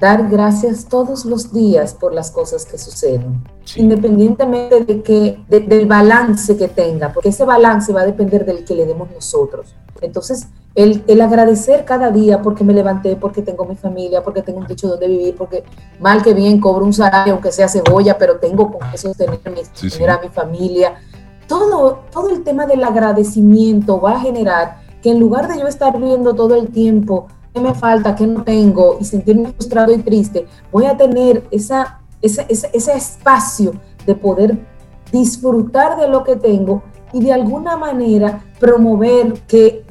dar 0.00 0.28
gracias 0.30 0.86
todos 0.86 1.26
los 1.26 1.52
días 1.52 1.92
por 1.92 2.14
las 2.14 2.30
cosas 2.30 2.64
que 2.64 2.78
suceden, 2.78 3.44
independientemente 3.76 4.84
de 4.84 5.02
que, 5.02 5.38
del 5.48 5.86
balance 5.86 6.56
que 6.56 6.68
tenga, 6.68 7.12
porque 7.12 7.28
ese 7.28 7.44
balance 7.44 7.92
va 7.92 8.00
a 8.00 8.06
depender 8.06 8.46
del 8.46 8.64
que 8.64 8.74
le 8.74 8.86
demos 8.86 9.10
nosotros. 9.10 9.74
Entonces, 10.00 10.46
el, 10.74 11.04
el, 11.06 11.20
agradecer 11.20 11.84
cada 11.84 12.10
día 12.10 12.40
porque 12.40 12.64
me 12.64 12.72
levanté, 12.72 13.16
porque 13.16 13.42
tengo 13.42 13.66
mi 13.66 13.76
familia, 13.76 14.22
porque 14.22 14.40
tengo 14.40 14.60
un 14.60 14.66
techo 14.66 14.88
donde 14.88 15.06
vivir, 15.06 15.36
porque 15.36 15.64
mal 16.00 16.22
que 16.22 16.32
bien 16.32 16.58
cobro 16.58 16.86
un 16.86 16.94
salario, 16.94 17.34
aunque 17.34 17.52
sea 17.52 17.68
cebolla, 17.68 18.16
pero 18.16 18.38
tengo 18.38 18.72
con 18.72 18.88
eso 18.94 19.12
sostener 19.12 20.10
a 20.10 20.20
mi 20.20 20.28
familia. 20.30 20.94
Todo, 21.46 22.04
todo 22.10 22.30
el 22.30 22.42
tema 22.42 22.64
del 22.64 22.82
agradecimiento 22.82 24.00
va 24.00 24.12
a 24.12 24.20
generar 24.20 24.80
que 25.02 25.10
en 25.10 25.20
lugar 25.20 25.48
de 25.48 25.60
yo 25.60 25.66
estar 25.66 25.98
viendo 25.98 26.34
todo 26.34 26.54
el 26.54 26.68
tiempo 26.68 27.26
qué 27.52 27.60
me 27.60 27.74
falta, 27.74 28.14
qué 28.14 28.26
no 28.26 28.42
tengo 28.42 28.98
y 29.00 29.04
sentirme 29.04 29.52
frustrado 29.52 29.92
y 29.92 29.98
triste, 29.98 30.46
voy 30.70 30.86
a 30.86 30.96
tener 30.96 31.46
esa, 31.50 32.00
ese, 32.22 32.46
ese 32.48 32.92
espacio 32.92 33.72
de 34.06 34.14
poder 34.14 34.58
disfrutar 35.12 35.98
de 35.98 36.08
lo 36.08 36.24
que 36.24 36.36
tengo 36.36 36.82
y 37.12 37.20
de 37.20 37.32
alguna 37.32 37.76
manera 37.76 38.42
promover 38.58 39.34
que 39.48 39.84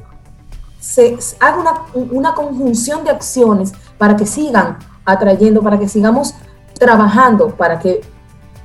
se 0.78 1.18
haga 1.38 1.58
una, 1.58 2.06
una, 2.10 2.34
conjunción 2.34 3.04
de 3.04 3.10
acciones 3.10 3.72
para 3.98 4.16
que 4.16 4.24
sigan 4.24 4.78
atrayendo, 5.04 5.62
para 5.62 5.78
que 5.78 5.88
sigamos 5.88 6.34
trabajando, 6.78 7.48
para 7.54 7.78
que 7.78 8.00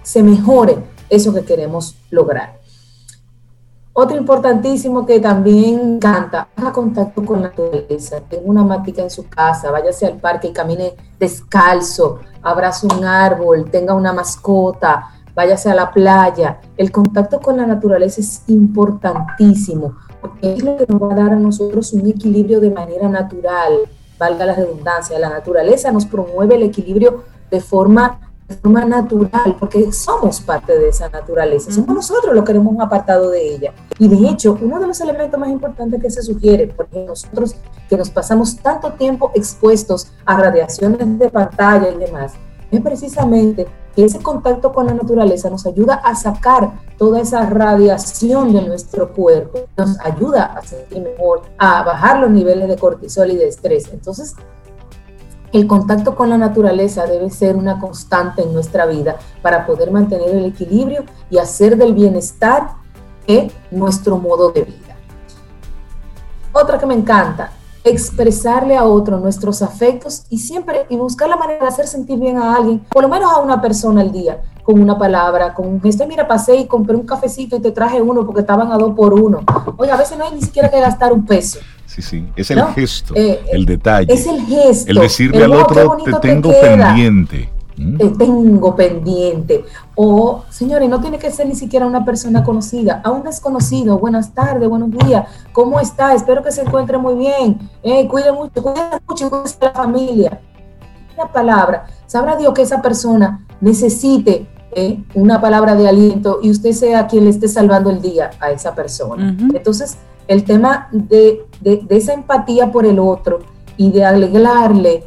se 0.02 0.24
mejore 0.24 0.78
eso 1.10 1.34
que 1.34 1.44
queremos 1.44 1.98
lograr. 2.10 2.65
Otro 3.98 4.18
importantísimo 4.18 5.06
que 5.06 5.22
también 5.22 6.00
canta, 6.00 6.50
haga 6.58 6.74
contacto 6.74 7.24
con 7.24 7.42
la 7.42 7.48
naturaleza, 7.48 8.20
tenga 8.30 8.44
una 8.44 8.62
matica 8.62 9.02
en 9.02 9.10
su 9.10 9.30
casa, 9.30 9.72
váyase 9.72 10.06
al 10.06 10.18
parque 10.18 10.50
y 10.50 10.52
camine 10.52 10.98
descalzo, 11.18 12.20
abrace 12.42 12.88
un 12.88 13.06
árbol, 13.06 13.72
tenga 13.72 13.94
una 13.94 14.12
mascota, 14.12 15.12
váyase 15.34 15.72
a 15.72 15.76
la 15.76 15.92
playa. 15.92 16.60
El 16.76 16.92
contacto 16.92 17.40
con 17.40 17.56
la 17.56 17.66
naturaleza 17.66 18.20
es 18.20 18.44
importantísimo, 18.48 19.96
porque 20.20 20.56
es 20.56 20.62
lo 20.62 20.76
que 20.76 20.88
nos 20.90 21.02
va 21.02 21.14
a 21.14 21.16
dar 21.16 21.32
a 21.32 21.38
nosotros 21.38 21.94
un 21.94 22.06
equilibrio 22.06 22.60
de 22.60 22.72
manera 22.72 23.08
natural, 23.08 23.80
valga 24.20 24.46
la 24.46 24.56
redundancia. 24.56 25.18
La 25.20 25.30
naturaleza 25.30 25.94
nos 25.94 26.06
promueve 26.06 26.56
el 26.56 26.64
equilibrio 26.64 27.24
de 27.50 27.62
forma 27.62 28.20
forma 28.62 28.86
natural, 28.86 29.56
porque 29.60 29.92
somos 29.92 30.40
parte 30.40 30.78
de 30.78 30.90
esa 30.90 31.10
naturaleza, 31.10 31.72
somos 31.72 31.96
nosotros 31.96 32.36
los 32.36 32.44
que 32.44 32.52
hemos 32.52 32.74
un 32.74 32.82
apartado 32.82 33.30
de 33.30 33.56
ella. 33.56 33.74
Y 33.98 34.08
de 34.08 34.30
hecho, 34.30 34.58
uno 34.62 34.80
de 34.80 34.88
los 34.88 35.02
elementos 35.02 35.40
más 35.40 35.50
importantes 35.50 36.02
que 36.02 36.10
se 36.10 36.22
sugiere, 36.22 36.68
porque 36.68 37.04
nosotros 37.06 37.56
que 37.90 37.98
nos 37.98 38.10
pasamos 38.10 38.58
tanto 38.58 38.94
tiempo 38.94 39.32
expuestos 39.34 40.12
a 40.26 40.40
radiaciones 40.40 41.20
de 41.20 41.30
pantalla 41.30 41.90
y 41.90 41.98
demás, 41.98 42.34
es 42.72 42.82
precisamente 42.82 43.68
que 43.96 44.06
ese 44.06 44.20
contacto 44.20 44.74
con 44.74 44.88
la 44.88 44.94
naturaleza 44.94 45.50
nos 45.50 45.66
ayuda 45.66 45.96
a 45.96 46.16
sacar 46.16 46.74
toda 46.98 47.22
esa 47.22 47.50
radiación 47.50 48.54
de 48.54 48.62
nuestro 48.62 49.14
cuerpo, 49.14 49.60
nos 49.78 50.00
ayuda 50.02 50.46
a 50.46 50.62
sentir 50.62 51.02
mejor, 51.02 51.44
a 51.58 51.84
bajar 51.84 52.20
los 52.20 52.30
niveles 52.30 52.68
de 52.68 52.76
cortisol 52.76 53.32
y 53.32 53.38
de 53.38 53.48
estrés. 53.48 53.90
Entonces, 53.94 54.36
el 55.54 55.68
contacto 55.68 56.16
con 56.16 56.30
la 56.30 56.38
naturaleza 56.38 57.06
debe 57.06 57.30
ser 57.30 57.56
una 57.56 57.80
constante 57.80 58.42
en 58.42 58.54
nuestra 58.54 58.86
vida 58.86 59.18
para 59.42 59.66
poder 59.66 59.92
mantener 59.92 60.30
el 60.30 60.46
equilibrio 60.46 61.04
y 61.30 61.38
hacer 61.38 61.78
del 61.78 61.94
bienestar 61.94 62.86
nuestro 63.72 64.18
modo 64.18 64.52
de 64.52 64.64
vida. 64.64 64.96
Otra 66.52 66.78
que 66.78 66.86
me 66.86 66.94
encanta, 66.94 67.52
expresarle 67.84 68.76
a 68.76 68.84
otro 68.84 69.20
nuestros 69.20 69.62
afectos 69.62 70.26
y 70.30 70.40
siempre 70.40 70.86
y 70.90 70.96
buscar 70.96 71.30
la 71.30 71.36
manera 71.36 71.62
de 71.62 71.68
hacer 71.68 71.88
sentir 71.88 72.20
bien 72.20 72.38
a 72.38 72.56
alguien, 72.56 72.80
por 72.90 73.04
lo 73.04 73.10
menos 73.10 73.32
a 73.32 73.40
una 73.40 73.62
persona 73.62 74.02
al 74.02 74.12
día, 74.12 74.42
con 74.64 74.82
una 74.82 74.98
palabra, 74.98 75.54
con 75.54 75.68
un 75.68 75.82
gesto. 75.82 76.08
Mira, 76.08 76.28
pasé 76.28 76.56
y 76.56 76.66
compré 76.66 76.96
un 76.96 77.06
cafecito 77.06 77.56
y 77.56 77.60
te 77.60 77.72
traje 77.72 78.02
uno 78.02 78.26
porque 78.26 78.42
estaban 78.42 78.72
a 78.72 78.78
dos 78.78 78.96
por 78.96 79.14
uno. 79.14 79.42
Oye, 79.78 79.92
a 79.92 79.98
veces 79.98 80.18
no 80.18 80.26
hay 80.26 80.34
ni 80.34 80.42
siquiera 80.42 80.70
que 80.70 80.80
gastar 80.80 81.14
un 81.14 81.26
peso. 81.26 81.60
Sí, 81.96 82.02
sí, 82.02 82.28
es 82.36 82.52
el 82.52 82.62
gesto, 82.74 83.14
eh, 83.16 83.40
el 83.54 83.66
detalle. 83.66 84.14
Es 84.14 84.28
el 84.28 84.46
gesto. 84.46 84.92
El 84.92 85.00
decirle 85.00 85.46
al 85.46 85.54
otro, 85.54 85.96
te 86.04 86.12
tengo 86.16 86.52
pendiente. 86.52 87.50
¿Mm? 87.78 87.98
Te 87.98 88.10
tengo 88.10 88.76
pendiente. 88.76 89.64
O, 89.96 90.44
señores, 90.50 90.90
no 90.90 91.00
tiene 91.00 91.18
que 91.20 91.32
ser 91.32 91.48
ni 91.48 91.56
siquiera 91.56 91.86
una 91.86 92.04
persona 92.04 92.44
conocida, 92.44 93.00
a 93.02 93.12
un 93.12 93.24
desconocido. 93.24 93.98
Buenas 93.98 94.34
tardes, 94.34 94.68
buenos 94.68 94.92
días. 94.92 95.26
¿Cómo 95.54 95.80
está? 95.80 96.14
Espero 96.14 96.44
que 96.44 96.52
se 96.52 96.64
encuentre 96.64 96.98
muy 96.98 97.16
bien. 97.16 97.60
Eh, 97.82 98.06
cuide 98.10 98.34
mucho, 98.34 98.62
cuide 98.62 98.82
mucho, 99.08 99.30
cuide 99.30 99.56
a 99.62 99.66
la 99.66 99.72
familia. 99.72 100.42
Una 101.16 101.32
palabra. 101.32 101.86
Sabrá 102.08 102.36
Dios 102.36 102.54
que 102.54 102.64
esa 102.64 102.82
persona 102.82 103.46
necesite 103.62 104.50
eh, 104.74 105.02
una 105.14 105.40
palabra 105.40 105.76
de 105.76 105.88
aliento 105.88 106.40
y 106.44 106.52
usted 106.52 106.74
sea 106.74 107.08
quien 107.08 107.24
le 107.24 107.30
esté 107.30 107.48
salvando 107.48 107.90
el 107.90 108.02
día 108.02 108.32
a 108.42 108.52
esa 108.52 108.76
persona. 108.76 109.38
Entonces, 109.54 109.98
el 110.28 110.44
tema 110.44 110.90
de, 110.92 111.46
esa 111.90 112.14
empatía 112.14 112.72
por 112.72 112.86
el 112.86 113.00
otro 113.00 113.40
y 113.78 113.92
de 113.92 114.06
alegrarle 114.06 115.04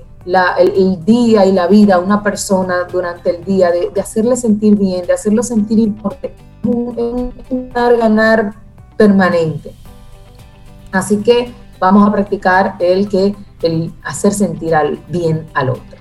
el, 0.59 1.05
día 1.05 1.47
y 1.47 1.53
la 1.53 1.67
vida 1.67 1.97
a 1.97 1.99
una 1.99 2.23
persona 2.23 2.85
durante 2.91 3.37
el 3.37 3.45
día, 3.45 3.71
de, 3.71 4.01
hacerle 4.01 4.37
sentir 4.37 4.77
bien, 4.77 5.07
de 5.07 5.13
hacerlo 5.13 5.43
sentir 5.43 5.79
importante, 5.79 6.35
es 6.63 6.69
un, 7.51 7.71
ganar 7.73 8.55
permanente. 8.97 9.73
Así 10.93 11.19
que 11.19 11.53
vamos 11.79 12.07
a 12.07 12.13
practicar 12.13 12.77
el 12.79 13.09
que 13.09 13.35
el 13.63 13.93
hacer 14.05 14.33
sentir 14.33 14.75
al, 14.75 14.99
bien 15.09 15.47
al 15.55 15.71
otro. 15.71 15.99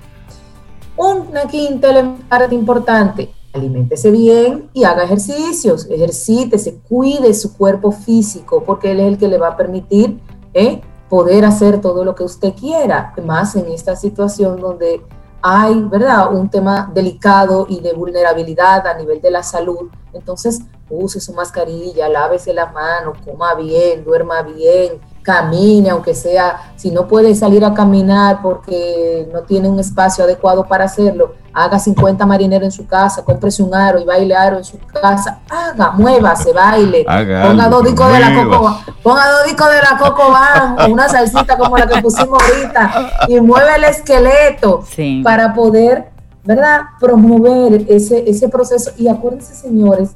Una 0.96 1.42
quinta 1.44 1.88
parte 2.28 2.54
importante, 2.54 3.32
aliméntese 3.52 4.10
bien 4.10 4.70
y 4.72 4.84
haga 4.84 5.04
ejercicios, 5.04 5.86
ejercítese, 5.90 6.80
cuide 6.88 7.32
su 7.34 7.56
cuerpo 7.56 7.90
físico, 7.90 8.62
porque 8.64 8.90
él 8.90 9.00
es 9.00 9.06
el 9.06 9.18
que 9.18 9.28
le 9.28 9.38
va 9.38 9.48
a 9.48 9.56
permitir 9.56 10.20
¿eh? 10.54 10.80
poder 11.08 11.44
hacer 11.44 11.80
todo 11.80 12.04
lo 12.04 12.14
que 12.14 12.24
usted 12.24 12.54
quiera, 12.54 13.14
más 13.24 13.56
en 13.56 13.66
esta 13.68 13.96
situación 13.96 14.60
donde 14.60 15.02
hay, 15.40 15.80
¿verdad?, 15.82 16.34
un 16.34 16.50
tema 16.50 16.90
delicado 16.92 17.66
y 17.68 17.80
de 17.80 17.92
vulnerabilidad 17.92 18.86
a 18.86 18.94
nivel 18.94 19.20
de 19.20 19.30
la 19.30 19.42
salud. 19.42 19.88
Entonces, 20.12 20.60
use 20.90 21.20
su 21.20 21.32
mascarilla, 21.32 22.08
lávese 22.08 22.52
las 22.52 22.72
manos, 22.72 23.18
coma 23.24 23.54
bien, 23.54 24.04
duerma 24.04 24.42
bien, 24.42 25.00
camine, 25.22 25.90
aunque 25.90 26.14
sea, 26.14 26.72
si 26.76 26.90
no 26.90 27.06
puede 27.06 27.34
salir 27.34 27.64
a 27.64 27.74
caminar 27.74 28.40
porque 28.42 29.28
no 29.32 29.40
tiene 29.42 29.68
un 29.68 29.78
espacio 29.78 30.24
adecuado 30.24 30.64
para 30.66 30.84
hacerlo, 30.84 31.34
haga 31.52 31.78
50 31.78 32.24
marineros 32.24 32.64
en 32.64 32.72
su 32.72 32.86
casa, 32.86 33.24
cómprese 33.24 33.62
un 33.62 33.74
aro 33.74 33.98
y 33.98 34.04
baile 34.04 34.34
aro 34.34 34.58
en 34.58 34.64
su 34.64 34.78
casa, 34.78 35.40
haga, 35.50 35.90
muévase, 35.92 36.52
baile, 36.52 37.04
ponga 37.04 37.68
dos 37.68 37.84
discos 37.84 38.12
de 38.12 38.20
la 38.20 38.34
coco, 38.34 38.78
ponga 39.02 39.30
dos 39.30 39.44
discos 39.46 39.68
de 39.70 39.76
la 39.76 39.98
coco 39.98 40.30
van, 40.30 40.90
una 40.90 41.08
salsita 41.08 41.58
como 41.58 41.76
la 41.76 41.86
que 41.86 42.00
pusimos 42.00 42.38
ahorita, 42.42 43.10
y 43.28 43.40
mueve 43.40 43.76
el 43.76 43.84
esqueleto 43.84 44.84
para 45.24 45.52
poder, 45.52 46.10
¿verdad?, 46.44 46.82
promover 47.00 47.84
ese, 47.88 48.28
ese 48.30 48.48
proceso. 48.48 48.92
Y 48.96 49.08
acuérdense, 49.08 49.54
señores, 49.54 50.10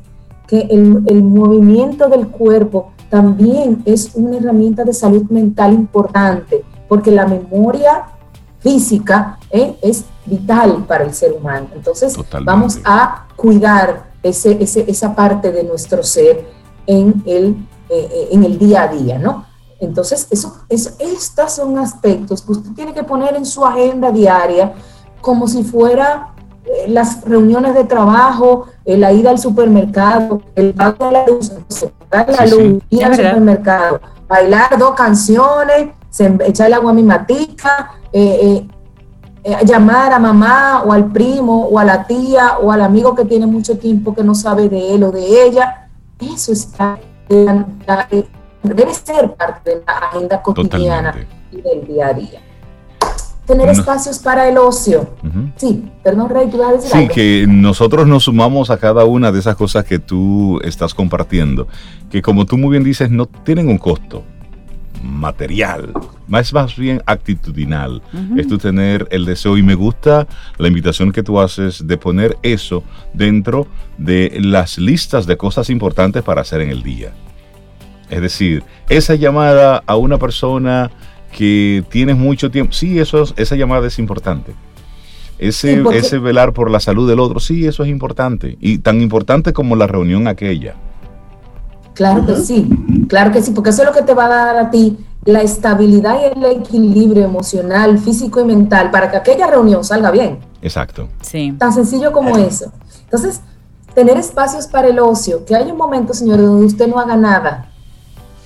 que 0.47 0.61
el, 0.71 1.03
el 1.07 1.23
movimiento 1.23 2.09
del 2.09 2.29
cuerpo 2.29 2.92
también 3.13 3.83
es 3.85 4.13
una 4.15 4.39
herramienta 4.39 4.85
de 4.85 4.95
salud 4.95 5.25
mental 5.29 5.75
importante, 5.75 6.65
porque 6.89 7.11
la 7.11 7.27
memoria 7.27 8.05
física 8.61 9.39
¿eh? 9.51 9.77
es 9.83 10.07
vital 10.25 10.87
para 10.89 11.05
el 11.05 11.13
ser 11.13 11.35
humano. 11.35 11.69
Entonces, 11.75 12.17
vamos 12.43 12.79
a 12.87 13.27
cuidar 13.37 14.13
ese, 14.23 14.57
esa 14.63 15.15
parte 15.15 15.53
de 15.53 15.63
nuestro 15.63 16.03
ser 16.03 16.49
en 16.87 17.23
el, 17.27 17.55
eh, 17.91 18.09
eh, 18.11 18.29
en 18.31 18.45
el 18.45 18.59
día 18.59 18.85
a 18.85 18.89
día, 18.89 19.19
¿no? 19.19 19.45
Entonces, 19.79 20.27
eso, 20.31 20.63
es, 20.71 20.97
estos 20.99 21.53
son 21.53 21.77
aspectos 21.77 22.41
que 22.41 22.53
usted 22.53 22.71
tiene 22.71 22.95
que 22.95 23.05
poner 23.05 23.37
en 23.37 23.45
su 23.45 23.63
agenda 23.63 24.11
diaria 24.11 24.73
como 25.21 25.47
si 25.47 25.65
fuera 25.65 26.32
las 26.89 27.25
reuniones 27.25 27.75
de 27.75 27.85
trabajo, 27.85 28.67
la 28.85 29.13
ida 29.13 29.31
al 29.31 29.39
supermercado, 29.39 30.43
el 30.55 30.75
pago 30.75 31.07
de 31.07 31.13
la 31.13 31.27
luz, 31.27 31.53
la 32.11 32.47
luz, 32.47 32.83
ir 32.91 33.05
al 33.05 33.15
supermercado, 33.15 34.01
bailar 34.29 34.79
dos 34.79 34.93
canciones, 34.93 35.91
echarle 36.47 36.75
agua 36.75 36.91
a 36.91 36.95
mi 36.95 37.03
matica, 37.03 37.93
eh, 38.13 38.39
eh, 38.43 38.69
eh, 39.45 39.57
llamar 39.65 40.13
a 40.13 40.19
mamá 40.19 40.85
o 40.85 40.93
al 40.93 41.11
primo 41.11 41.67
o 41.67 41.79
a 41.79 41.85
la 41.85 42.07
tía 42.07 42.59
o 42.59 42.71
al 42.71 42.83
amigo 42.83 43.15
que 43.15 43.25
tiene 43.25 43.47
mucho 43.47 43.79
tiempo 43.79 44.15
que 44.15 44.23
no 44.23 44.35
sabe 44.35 44.69
de 44.69 44.95
él 44.95 45.03
o 45.05 45.11
de 45.11 45.45
ella. 45.45 45.89
Eso 46.21 46.53
está, 46.53 46.99
debe 47.29 48.95
ser 48.95 49.35
parte 49.35 49.71
de 49.71 49.83
la 49.85 49.93
agenda 49.99 50.43
cotidiana 50.43 51.15
y 51.51 51.61
del 51.61 51.87
día 51.87 52.09
a 52.09 52.13
día 52.13 52.41
tener 53.47 53.69
espacios 53.69 54.19
para 54.19 54.49
el 54.49 54.57
ocio. 54.59 55.11
Sí, 55.57 55.85
perdón, 56.03 56.31
Rey, 56.31 56.49
tú 56.51 56.59
vas 56.59 56.69
a 56.69 56.73
decir 56.75 56.91
Sí, 56.93 57.09
que 57.09 57.47
nosotros 57.49 58.07
nos 58.07 58.25
sumamos 58.25 58.71
a 58.71 58.79
cada 58.79 59.05
una 59.05 59.33
de 59.33 59.39
esas 59.41 59.57
cosas 59.57 59.85
que 59.85 59.99
tú 59.99 60.61
estás 60.65 60.95
compartiendo, 60.95 61.67
que 62.11 62.23
como 62.23 62.47
tú 62.47 62.57
muy 62.57 62.71
bien 62.71 62.85
dices, 62.85 63.11
no 63.11 63.27
tienen 63.27 63.69
un 63.69 63.79
costo. 63.79 64.25
material, 65.03 65.93
más 66.29 66.53
más 66.53 66.77
bien 66.77 67.03
actitudinal. 67.07 68.01
Es 68.37 68.47
tu 68.47 68.57
tener 68.59 69.09
el 69.11 69.25
deseo 69.25 69.59
y 69.59 69.63
me 69.63 69.75
gusta 69.75 70.29
la 70.59 70.69
invitación 70.69 71.11
que 71.11 71.25
tú 71.25 71.41
haces 71.41 71.87
de 71.89 71.97
poner 71.97 72.37
eso 72.43 72.85
dentro 73.13 73.67
de 73.99 74.39
las 74.41 74.79
listas 74.79 75.27
de 75.27 75.37
cosas 75.37 75.71
importantes 75.71 76.23
para 76.23 76.43
hacer 76.43 76.61
en 76.61 76.71
el 76.71 76.85
día. 76.85 77.13
Es 78.11 78.21
decir, 78.21 78.63
esa 78.89 79.17
llamada 79.17 79.83
a 79.87 79.97
una 79.97 80.19
persona 80.19 80.91
que 81.37 81.85
tienes 81.89 82.17
mucho 82.17 82.51
tiempo, 82.51 82.73
sí, 82.73 82.99
eso 82.99 83.25
esa 83.37 83.57
llamada 83.57 83.87
es 83.87 83.99
importante. 83.99 84.53
Ese, 85.39 85.83
ese 85.95 86.19
velar 86.19 86.53
por 86.53 86.71
la 86.71 86.79
salud 86.79 87.09
del 87.09 87.19
otro, 87.19 87.41
sí, 87.41 87.67
eso 87.67 87.83
es 87.83 87.89
importante. 87.89 88.57
Y 88.61 88.79
tan 88.79 89.03
importante 89.03 89.53
como 89.53 89.75
la 89.75 89.89
reunión 89.89 90.29
aquella. 90.29 90.77
Claro 91.95 92.25
que 92.25 92.37
sí, 92.37 92.69
claro 93.09 93.33
que 93.33 93.43
sí, 93.43 93.51
porque 93.51 93.71
eso 93.71 93.83
es 93.83 93.89
lo 93.89 93.95
que 93.95 94.03
te 94.03 94.15
va 94.15 94.27
a 94.27 94.29
dar 94.29 94.57
a 94.57 94.71
ti 94.71 94.97
la 95.25 95.43
estabilidad 95.43 96.17
y 96.21 96.39
el 96.39 96.45
equilibrio 96.45 97.25
emocional, 97.25 97.99
físico 97.99 98.41
y 98.41 98.45
mental 98.45 98.91
para 98.91 99.11
que 99.11 99.17
aquella 99.17 99.47
reunión 99.47 99.85
salga 99.85 100.11
bien. 100.11 100.39
Exacto. 100.63 101.09
Sí. 101.21 101.55
Tan 101.59 101.73
sencillo 101.73 102.13
como 102.13 102.37
eso. 102.39 102.73
Entonces, 103.05 103.41
tener 103.95 104.17
espacios 104.17 104.67
para 104.67 104.89
el 104.89 104.99
ocio, 104.99 105.45
que 105.45 105.55
hay 105.55 105.71
un 105.71 105.77
momento, 105.77 106.15
señor, 106.15 106.41
donde 106.41 106.67
usted 106.67 106.89
no 106.89 106.99
haga 106.99 107.17
nada, 107.17 107.73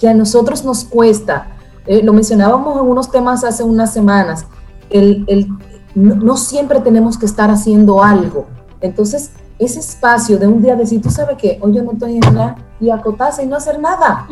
que 0.00 0.08
a 0.08 0.14
nosotros 0.14 0.64
nos 0.64 0.84
cuesta. 0.84 1.55
Eh, 1.86 2.02
lo 2.02 2.12
mencionábamos 2.12 2.80
en 2.80 2.86
unos 2.86 3.10
temas 3.10 3.44
hace 3.44 3.62
unas 3.62 3.92
semanas. 3.92 4.46
El, 4.90 5.24
el, 5.28 5.48
no, 5.94 6.36
siempre 6.36 6.80
tenemos 6.80 7.16
que 7.16 7.26
estar 7.26 7.50
haciendo 7.50 8.02
algo. 8.02 8.46
Entonces, 8.80 9.30
ese 9.58 9.80
espacio 9.80 10.38
de 10.38 10.46
un 10.46 10.62
día 10.62 10.76
decir, 10.76 11.00
tú 11.00 11.10
sabes 11.10 11.36
qué, 11.38 11.58
hoy 11.62 11.74
yo 11.74 11.82
no 11.82 11.92
estoy 11.92 12.14
en 12.14 12.34
nada 12.34 12.56
y 12.80 12.90
acotarse 12.90 13.42
y 13.42 13.46
no 13.46 13.56
hacer 13.56 13.80
nada, 13.80 14.26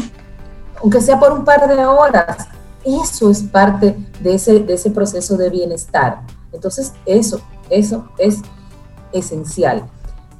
aunque 0.83 1.01
sea 1.01 1.19
por 1.19 1.33
un 1.33 1.45
par 1.45 1.67
de 1.67 1.85
horas. 1.87 2.49
Eso 2.85 3.31
es 3.31 3.43
parte 3.43 3.97
de 4.21 4.35
ese, 4.35 4.61
de 4.61 4.75
ese 4.75 4.91
proceso 4.91 5.39
de 5.39 5.49
bienestar. 5.49 6.21
Entonces, 6.53 6.93
eso, 7.07 7.41
eso 7.71 8.09
es 8.19 8.43
esencial. 9.13 9.85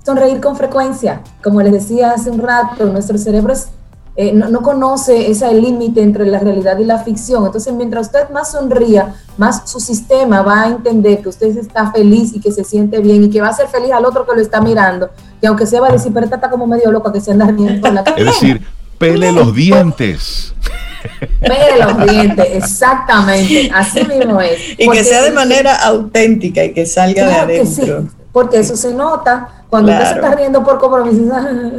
Sonreír 0.05 0.43
con 0.43 0.55
frecuencia. 0.55 1.23
Como 1.43 1.63
les 1.63 1.73
decía 1.73 2.11
hace 2.11 2.31
un 2.31 2.41
rato, 2.41 2.85
nuestro 2.87 3.17
cerebro 3.17 3.55
es 3.55 3.69
eh, 4.17 4.33
no, 4.33 4.63
conoce 4.63 5.29
ese 5.29 5.53
límite 5.53 6.01
entre 6.01 6.25
la 6.27 6.39
realidad 6.39 6.79
y 6.79 6.85
la 6.85 6.99
ficción. 6.99 7.45
Entonces, 7.47 7.73
mientras 7.73 8.07
usted 8.07 8.31
más 8.31 8.53
sonría, 8.53 9.17
más 9.37 9.69
su 9.69 9.81
sistema 9.81 10.41
va 10.43 10.63
a 10.63 10.67
entender 10.69 11.21
que 11.21 11.31
usted 11.31 11.57
está 11.57 11.91
feliz 11.91 12.33
y 12.33 12.41
que 12.41 12.53
se 12.53 12.63
siente 12.63 13.01
bien 13.01 13.25
y 13.25 13.31
que 13.31 13.41
va 13.41 13.49
a 13.49 13.53
ser 13.53 13.67
feliz 13.67 13.91
al 13.91 14.05
otro 14.05 14.25
que 14.25 14.37
lo 14.37 14.41
está 14.41 14.61
mirando, 14.61 15.11
que 15.41 15.49
aunque 15.49 15.67
se 15.67 15.81
va 15.81 15.89
a 15.89 15.93
decir, 15.93 16.13
pero 16.15 16.27
está 16.27 16.49
como 16.49 16.65
medio 16.65 16.93
loco 16.93 17.13
que 17.13 17.21
se 17.21 17.33
anda 17.33 17.47
riendo 17.47 17.91
la 17.91 18.03
Es 18.17 18.25
decir, 18.25 18.63
pele 18.99 19.33
los 19.33 19.53
dientes. 19.53 20.55
Pele 21.41 21.85
los 21.85 22.11
dientes, 22.11 22.47
exactamente, 22.53 23.71
así 23.75 24.03
mismo 24.05 24.41
es. 24.41 24.59
Y 24.79 24.89
que 24.89 25.05
sea 25.05 25.23
de 25.23 25.33
manera 25.33 25.77
auténtica 25.85 26.65
y 26.65 26.73
que 26.73 26.87
salga 26.87 27.27
de 27.27 27.35
adentro. 27.35 28.07
porque 28.33 28.61
eso 28.61 28.75
se 28.75 28.95
nota 28.95 29.65
cuando 29.69 29.93
usted 29.93 30.05
se 30.07 30.15
está 30.15 30.35
riendo 30.35 30.65
por 30.65 30.79
compromiso, 30.79 31.31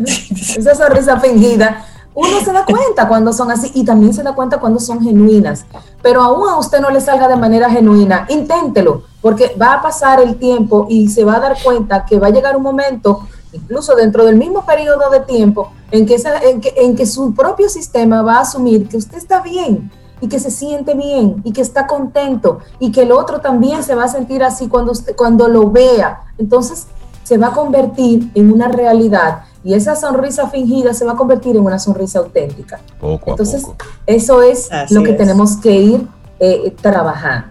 esa 0.06 0.76
sonrisa 0.76 1.20
fingida 1.20 1.84
uno 2.16 2.40
se 2.40 2.54
da 2.54 2.66
cuenta 2.66 3.10
cuando 3.10 3.34
son 3.34 3.52
así 3.52 3.70
y 3.74 3.84
también 3.84 4.14
se 4.14 4.24
da 4.24 4.34
cuenta 4.34 4.58
cuando 4.58 4.80
son 4.80 5.02
genuinas. 5.02 5.66
Pero 6.02 6.24
aún 6.24 6.48
a 6.48 6.58
usted 6.58 6.80
no 6.80 6.90
le 6.90 7.02
salga 7.02 7.28
de 7.28 7.36
manera 7.36 7.70
genuina, 7.70 8.26
inténtelo, 8.30 9.04
porque 9.22 9.54
va 9.62 9.74
a 9.74 9.82
pasar 9.82 10.22
el 10.22 10.38
tiempo 10.38 10.88
y 10.90 11.10
se 11.10 11.26
va 11.26 11.36
a 11.36 11.40
dar 11.42 11.58
cuenta 11.62 12.06
que 12.06 12.18
va 12.18 12.28
a 12.28 12.30
llegar 12.30 12.56
un 12.56 12.64
momento, 12.64 13.28
incluso 13.52 13.96
dentro 13.96 14.24
del 14.24 14.38
mismo 14.38 14.66
periodo 14.66 15.10
de 15.10 15.20
tiempo, 15.20 15.72
en 15.92 16.06
que, 16.06 16.16
en 16.44 16.62
que, 16.62 16.74
en 16.78 16.96
que 16.96 17.06
su 17.06 17.34
propio 17.36 17.68
sistema 17.68 18.22
va 18.22 18.38
a 18.38 18.42
asumir 18.42 18.88
que 18.88 18.96
usted 18.96 19.18
está 19.18 19.42
bien 19.42 19.92
y 20.22 20.30
que 20.30 20.40
se 20.40 20.52
siente 20.52 20.94
bien 20.94 21.42
y 21.44 21.52
que 21.52 21.62
está 21.62 21.86
contento 21.86 22.60
y 22.80 22.94
que 22.94 23.02
el 23.02 23.12
otro 23.12 23.42
también 23.42 23.84
se 23.84 23.94
va 23.94 24.06
a 24.06 24.08
sentir 24.08 24.42
así 24.42 24.70
cuando, 24.70 24.94
usted, 24.94 25.18
cuando 25.18 25.50
lo 25.50 25.70
vea. 25.70 26.24
Entonces 26.38 26.88
se 27.24 27.38
va 27.38 27.48
a 27.48 27.52
convertir 27.52 28.32
en 28.36 28.54
una 28.54 28.70
realidad 28.70 29.42
y 29.66 29.74
esa 29.74 29.96
sonrisa 29.96 30.48
fingida 30.48 30.94
se 30.94 31.04
va 31.06 31.14
a 31.14 31.16
convertir 31.16 31.56
en 31.56 31.64
una 31.64 31.80
sonrisa 31.80 32.20
auténtica. 32.20 32.80
Poco 33.00 33.32
Entonces, 33.32 33.64
poco. 33.64 33.84
eso 34.06 34.44
es 34.44 34.70
lo 34.92 35.02
que 35.02 35.14
tenemos 35.14 35.58
que 35.58 35.72
ir 35.72 36.08
eh, 36.40 36.74
trabajando. 36.80 37.48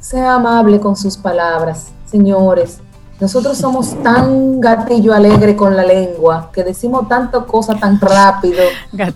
Sea 0.00 0.34
amable 0.34 0.78
con 0.80 0.96
sus 0.96 1.16
palabras, 1.16 1.86
señores. 2.04 2.78
Nosotros 3.20 3.56
somos 3.56 3.94
tan 4.02 4.60
gatillo 4.60 5.14
alegre 5.14 5.56
con 5.56 5.74
la 5.74 5.84
lengua, 5.84 6.50
que 6.52 6.62
decimos 6.62 7.08
tantas 7.08 7.44
cosas 7.44 7.80
tan 7.80 7.98
rápido 7.98 8.62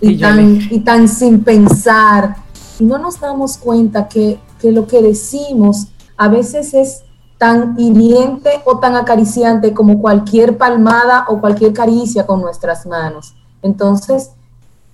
y 0.01 0.17
tan, 0.17 0.61
y 0.71 0.79
tan, 0.79 1.07
sin 1.07 1.43
pensar. 1.43 2.37
Y 2.79 2.85
no 2.85 2.97
nos 2.97 3.19
damos 3.19 3.55
cuenta 3.57 4.07
que, 4.07 4.39
que 4.59 4.71
lo 4.71 4.87
que 4.87 5.03
decimos 5.03 5.89
a 6.17 6.27
veces 6.27 6.73
es 6.73 7.03
tan 7.39 7.79
hiriente 7.79 8.61
o 8.65 8.79
tan 8.79 8.95
acariciante 8.95 9.73
como 9.73 9.99
cualquier 9.99 10.57
palmada 10.57 11.25
o 11.29 11.39
cualquier 11.39 11.73
caricia 11.73 12.27
con 12.27 12.41
nuestras 12.41 12.85
manos. 12.85 13.33
Entonces, 13.61 14.31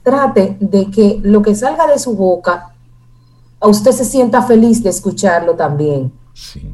trate 0.03 0.55
de 0.59 0.91
que 0.91 1.19
lo 1.23 1.41
que 1.41 1.55
salga 1.55 1.87
de 1.87 1.97
su 1.97 2.15
boca, 2.15 2.71
a 3.59 3.67
usted 3.67 3.91
se 3.91 4.05
sienta 4.05 4.43
feliz 4.43 4.83
de 4.83 4.91
escucharlo 4.91 5.55
también. 5.55 6.13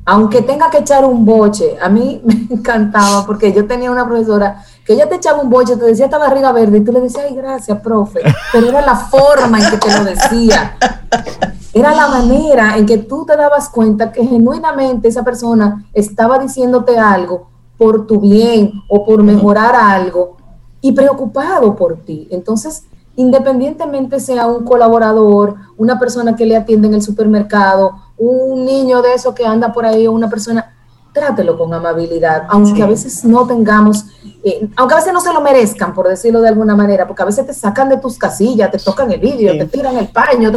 Aunque 0.06 0.42
tenga 0.42 0.70
que 0.70 0.80
echar 0.80 1.06
un 1.06 1.24
boche, 1.24 1.78
a 1.82 1.88
mí 1.88 2.22
me 2.26 2.34
encantaba 2.50 3.26
porque 3.26 3.54
yo 3.54 3.66
tenía 3.66 3.92
una 3.92 4.06
profesora 4.06 4.66
que 4.86 4.94
ella 4.94 5.08
te 5.08 5.16
echaba 5.16 5.42
un 5.42 5.50
boche, 5.50 5.78
te 5.78 5.86
decía 5.86 6.06
esta 6.06 6.18
barriga 6.18 6.52
verde 6.52 6.80
y 6.80 6.84
tú 6.84 6.92
le 6.92 7.00
decías, 7.00 7.28
ay, 7.30 7.36
gracias, 7.36 7.80
profe, 7.80 8.20
pero 8.52 8.68
era 8.68 8.82
la 8.82 8.96
forma 8.96 9.60
en 9.60 9.70
que 9.70 9.78
te 9.78 9.98
lo 9.98 10.04
decía 10.04 10.76
era 11.74 11.96
la 11.96 12.08
manera 12.08 12.78
en 12.78 12.86
que 12.86 12.98
tú 12.98 13.26
te 13.26 13.36
dabas 13.38 13.70
cuenta 13.70 14.12
que 14.12 14.26
genuinamente 14.26 15.08
esa 15.08 15.24
persona 15.24 15.86
estaba 15.94 16.38
diciéndote 16.38 16.98
algo 16.98 17.48
por 17.78 18.06
tu 18.06 18.20
bien 18.20 18.74
o 18.90 19.06
por 19.06 19.24
mejorar 19.24 19.76
algo 19.76 20.38
y 20.82 20.92
preocupado 20.92 21.76
por 21.76 21.98
ti. 21.98 22.28
Entonces, 22.30 22.84
independientemente 23.16 24.20
sea 24.20 24.48
un 24.48 24.66
colaborador, 24.66 25.56
una 25.78 25.98
persona 25.98 26.36
que 26.36 26.46
le 26.46 26.58
atiende 26.58 26.88
en 26.88 26.96
el 26.96 27.02
supermercado, 27.02 27.94
un 28.18 28.66
niño 28.66 29.02
de 29.02 29.14
eso 29.14 29.34
que 29.34 29.46
anda 29.46 29.72
por 29.72 29.86
ahí 29.86 30.08
o 30.08 30.12
una 30.12 30.30
persona, 30.30 30.74
trátelo 31.14 31.58
con 31.58 31.74
amabilidad, 31.74 32.46
aunque 32.50 32.82
a 32.82 32.88
veces 32.88 33.26
no 33.26 33.46
tengamos, 33.46 34.06
eh, 34.44 34.70
aunque 34.78 34.94
a 34.94 34.98
veces 34.98 35.14
no 35.14 35.20
se 35.20 35.34
lo 35.34 35.42
merezcan, 35.42 35.94
por 35.94 36.08
decirlo 36.08 36.40
de 36.40 36.48
alguna 36.48 36.76
manera, 36.76 37.06
porque 37.06 37.24
a 37.24 37.26
veces 37.26 37.46
te 37.46 37.54
sacan 37.54 37.90
de 37.90 37.98
tus 37.98 38.18
casillas, 38.18 38.72
te 38.72 38.78
tocan 38.78 39.12
el 39.12 39.20
vidrio, 39.20 39.58
te 39.58 39.66
tiran 39.66 39.98
el 39.98 40.08
paño. 40.08 40.52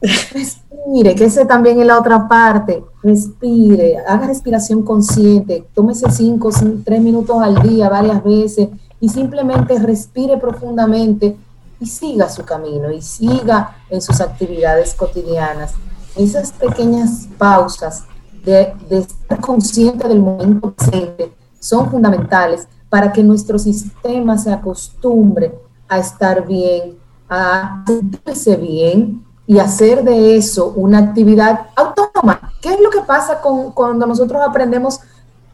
Respire, 0.00 1.14
que 1.14 1.24
ese 1.24 1.44
también 1.44 1.80
es 1.80 1.86
la 1.86 1.98
otra 1.98 2.26
parte. 2.26 2.82
Respire, 3.02 3.98
haga 3.98 4.26
respiración 4.26 4.82
consciente, 4.82 5.66
tómese 5.74 6.10
cinco, 6.10 6.50
tres 6.84 7.00
minutos 7.00 7.40
al 7.40 7.62
día, 7.62 7.88
varias 7.88 8.22
veces, 8.24 8.68
y 9.00 9.08
simplemente 9.08 9.78
respire 9.78 10.36
profundamente 10.36 11.36
y 11.80 11.86
siga 11.86 12.28
su 12.28 12.44
camino 12.44 12.90
y 12.90 13.00
siga 13.00 13.76
en 13.88 14.02
sus 14.02 14.20
actividades 14.20 14.94
cotidianas. 14.94 15.72
Esas 16.16 16.52
pequeñas 16.52 17.28
pausas 17.38 18.04
de, 18.44 18.74
estar 18.90 19.40
consciente 19.40 20.08
del 20.08 20.20
momento 20.20 20.72
presente 20.72 21.32
son 21.58 21.90
fundamentales 21.90 22.68
para 22.88 23.12
que 23.12 23.22
nuestro 23.22 23.58
sistema 23.58 24.36
se 24.36 24.52
acostumbre 24.52 25.54
a 25.88 25.98
estar 25.98 26.46
bien, 26.46 26.96
a 27.28 27.84
sentirse 27.86 28.56
bien 28.56 29.24
y 29.50 29.58
hacer 29.58 30.04
de 30.04 30.36
eso 30.36 30.72
una 30.76 30.98
actividad 30.98 31.62
autónoma. 31.74 32.52
¿Qué 32.62 32.72
es 32.72 32.80
lo 32.80 32.88
que 32.88 33.00
pasa 33.00 33.40
con, 33.40 33.72
cuando 33.72 34.06
nosotros 34.06 34.40
aprendemos 34.46 35.00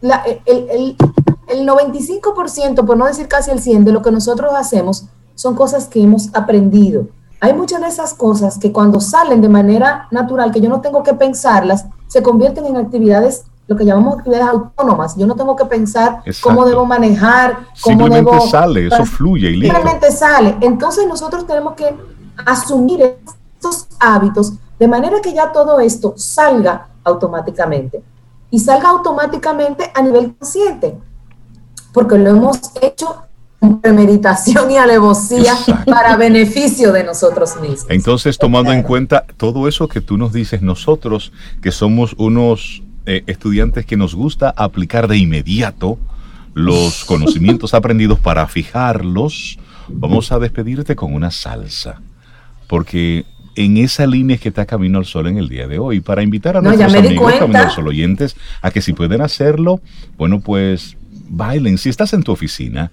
el, 0.02 0.12
el, 0.44 0.96
el 1.48 1.66
95%, 1.66 2.84
por 2.84 2.98
no 2.98 3.06
decir 3.06 3.26
casi 3.26 3.52
el 3.52 3.62
100%, 3.62 3.84
de 3.84 3.92
lo 3.92 4.02
que 4.02 4.10
nosotros 4.10 4.52
hacemos 4.54 5.06
son 5.34 5.54
cosas 5.54 5.86
que 5.86 6.02
hemos 6.02 6.28
aprendido. 6.34 7.06
Hay 7.40 7.54
muchas 7.54 7.80
de 7.80 7.86
esas 7.86 8.12
cosas 8.12 8.58
que 8.58 8.70
cuando 8.70 9.00
salen 9.00 9.40
de 9.40 9.48
manera 9.48 10.08
natural, 10.10 10.52
que 10.52 10.60
yo 10.60 10.68
no 10.68 10.82
tengo 10.82 11.02
que 11.02 11.14
pensarlas, 11.14 11.86
se 12.06 12.22
convierten 12.22 12.66
en 12.66 12.76
actividades, 12.76 13.44
lo 13.66 13.76
que 13.76 13.86
llamamos 13.86 14.18
actividades 14.18 14.48
autónomas. 14.48 15.16
Yo 15.16 15.26
no 15.26 15.36
tengo 15.36 15.56
que 15.56 15.64
pensar 15.64 16.20
cómo 16.42 16.66
debo 16.66 16.84
manejar, 16.84 17.60
cómo 17.82 18.06
Simplemente 18.08 18.40
sale, 18.50 18.88
eso 18.88 19.06
fluye 19.06 19.48
y 19.52 19.56
listo. 19.56 19.74
Simplemente 19.74 20.12
sale. 20.12 20.58
Entonces 20.60 21.06
nosotros 21.06 21.46
tenemos 21.46 21.72
que 21.72 21.96
asumir 22.44 23.16
hábitos 24.00 24.54
de 24.78 24.88
manera 24.88 25.20
que 25.22 25.32
ya 25.32 25.52
todo 25.52 25.80
esto 25.80 26.14
salga 26.16 26.88
automáticamente. 27.04 28.02
Y 28.50 28.60
salga 28.60 28.90
automáticamente 28.90 29.90
a 29.94 30.02
nivel 30.02 30.34
consciente. 30.34 30.96
Porque 31.92 32.18
lo 32.18 32.30
hemos 32.30 32.58
hecho 32.80 33.26
premeditación 33.80 34.70
y 34.70 34.76
alevosía 34.76 35.54
para 35.86 36.16
beneficio 36.16 36.92
de 36.92 37.04
nosotros 37.04 37.56
mismos. 37.60 37.86
Entonces, 37.88 38.38
tomando 38.38 38.72
en 38.72 38.82
cuenta 38.82 39.24
todo 39.36 39.66
eso 39.66 39.88
que 39.88 40.00
tú 40.00 40.16
nos 40.16 40.32
dices, 40.32 40.62
nosotros 40.62 41.32
que 41.62 41.72
somos 41.72 42.14
unos 42.18 42.82
eh, 43.06 43.24
estudiantes 43.26 43.86
que 43.86 43.96
nos 43.96 44.14
gusta 44.14 44.52
aplicar 44.56 45.08
de 45.08 45.16
inmediato 45.16 45.98
los 46.54 47.04
conocimientos 47.06 47.74
aprendidos 47.74 48.20
para 48.20 48.46
fijarlos, 48.46 49.58
vamos 49.88 50.32
a 50.32 50.38
despedirte 50.38 50.94
con 50.94 51.14
una 51.14 51.30
salsa. 51.30 52.00
porque 52.68 53.24
en 53.56 53.76
esa 53.78 54.06
línea 54.06 54.36
que 54.36 54.50
está 54.50 54.66
Camino 54.66 54.98
al 54.98 55.06
Sol 55.06 55.26
en 55.26 55.38
el 55.38 55.48
día 55.48 55.66
de 55.66 55.78
hoy, 55.78 56.00
para 56.00 56.22
invitar 56.22 56.56
a 56.56 56.60
No, 56.60 56.70
nuestros 56.70 56.94
amigos 56.94 57.34
Camino 57.34 57.58
al. 57.58 57.70
Sol 57.70 57.88
oyentes 57.88 58.36
a 58.62 58.70
que 58.70 58.80
si 58.82 58.92
pueden 58.92 59.20
hacerlo, 59.22 59.80
bueno, 60.16 60.40
pues 60.40 60.96
bailen. 61.28 61.78
Si 61.78 61.88
estás 61.88 62.12
en 62.12 62.22
tu 62.22 62.32
oficina, 62.32 62.92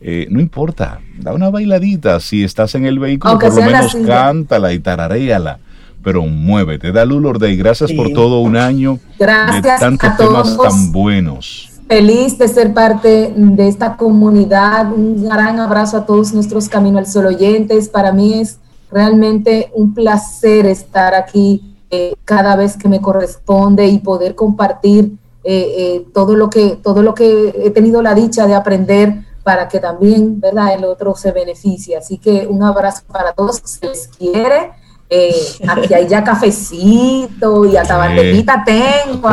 eh, 0.00 0.26
no 0.30 0.40
importa, 0.40 1.00
da 1.18 1.32
una 1.32 1.50
bailadita. 1.50 2.20
Si 2.20 2.44
estás 2.44 2.74
en 2.74 2.84
el 2.86 2.98
vehículo, 2.98 3.32
Aunque 3.32 3.48
por 3.48 3.56
lo 3.58 3.64
menos 3.64 3.96
cántala 4.06 4.72
y 4.72 4.78
tararéala. 4.78 5.58
Pero 6.02 6.26
muévete, 6.26 6.92
da 6.92 7.06
Day. 7.06 7.56
Gracias 7.56 7.88
Sí. 7.90 7.96
por 7.96 8.10
todo 8.12 8.40
un 8.40 8.56
año 8.56 8.94
de 9.18 9.24
Gracias 9.24 9.80
tantos 9.80 10.10
a 10.10 10.16
temas 10.18 10.56
tan 10.58 10.92
buenos. 10.92 11.70
Feliz 11.88 12.38
de 12.38 12.48
ser 12.48 12.74
parte 12.74 13.32
de 13.34 13.68
esta 13.68 13.96
comunidad. 13.96 14.92
Un 14.92 15.24
gran 15.24 15.58
abrazo 15.60 15.96
a 15.98 16.06
todos 16.06 16.34
nuestros 16.34 16.68
Camino 16.68 16.98
al 16.98 17.06
Sol 17.06 17.26
oyentes. 17.26 17.88
Para 17.88 18.12
mí 18.12 18.34
es 18.34 18.58
realmente 18.90 19.70
un 19.74 19.94
placer 19.94 20.66
estar 20.66 21.14
aquí 21.14 21.76
eh, 21.90 22.14
cada 22.24 22.56
vez 22.56 22.76
que 22.76 22.88
me 22.88 23.00
corresponde 23.00 23.86
y 23.86 23.98
poder 23.98 24.34
compartir 24.34 25.16
eh, 25.44 25.74
eh, 25.76 26.06
todo 26.14 26.34
lo 26.34 26.48
que 26.48 26.76
todo 26.76 27.02
lo 27.02 27.14
que 27.14 27.54
he 27.64 27.70
tenido 27.70 28.00
la 28.00 28.14
dicha 28.14 28.46
de 28.46 28.54
aprender 28.54 29.24
para 29.44 29.68
que 29.68 29.78
también, 29.78 30.40
verdad, 30.40 30.74
el 30.74 30.84
otro 30.84 31.14
se 31.14 31.30
beneficie. 31.30 31.96
Así 31.96 32.18
que 32.18 32.46
un 32.46 32.62
abrazo 32.62 33.02
para 33.06 33.32
todos. 33.32 33.60
Se 33.64 33.86
les 33.86 34.08
quiere. 34.08 34.72
Eh, 35.10 35.34
aquí 35.68 35.92
hay 35.94 36.08
ya 36.08 36.24
cafecito 36.24 37.66
y 37.66 37.76
hasta 37.76 37.96
banderita 37.96 38.64
tengo. 38.64 39.28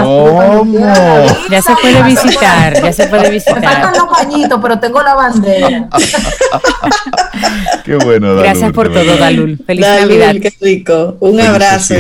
Ya 1.50 1.62
se 1.62 1.74
puede 1.82 2.04
visitar, 2.04 2.84
ya 2.84 2.94
se 2.94 3.08
puede 3.08 3.24
me 3.24 3.30
visitar. 3.32 3.64
faltan 3.64 3.94
los 3.94 4.18
pañitos, 4.18 4.60
pero 4.62 4.80
tengo 4.80 5.02
la 5.02 5.16
bandera. 5.16 5.90
Qué 7.86 7.96
bueno, 7.96 8.28
Dalul, 8.36 8.44
Gracias 8.44 8.72
por 8.74 8.92
todo. 8.94 9.18
Dalul. 9.18 9.58
Feliz 9.66 9.86
Dalul, 9.86 10.20
Navidad. 10.20 10.42
qué 10.42 10.54
rico. 10.62 11.18
Un 11.20 11.40
abrazo. 11.42 11.96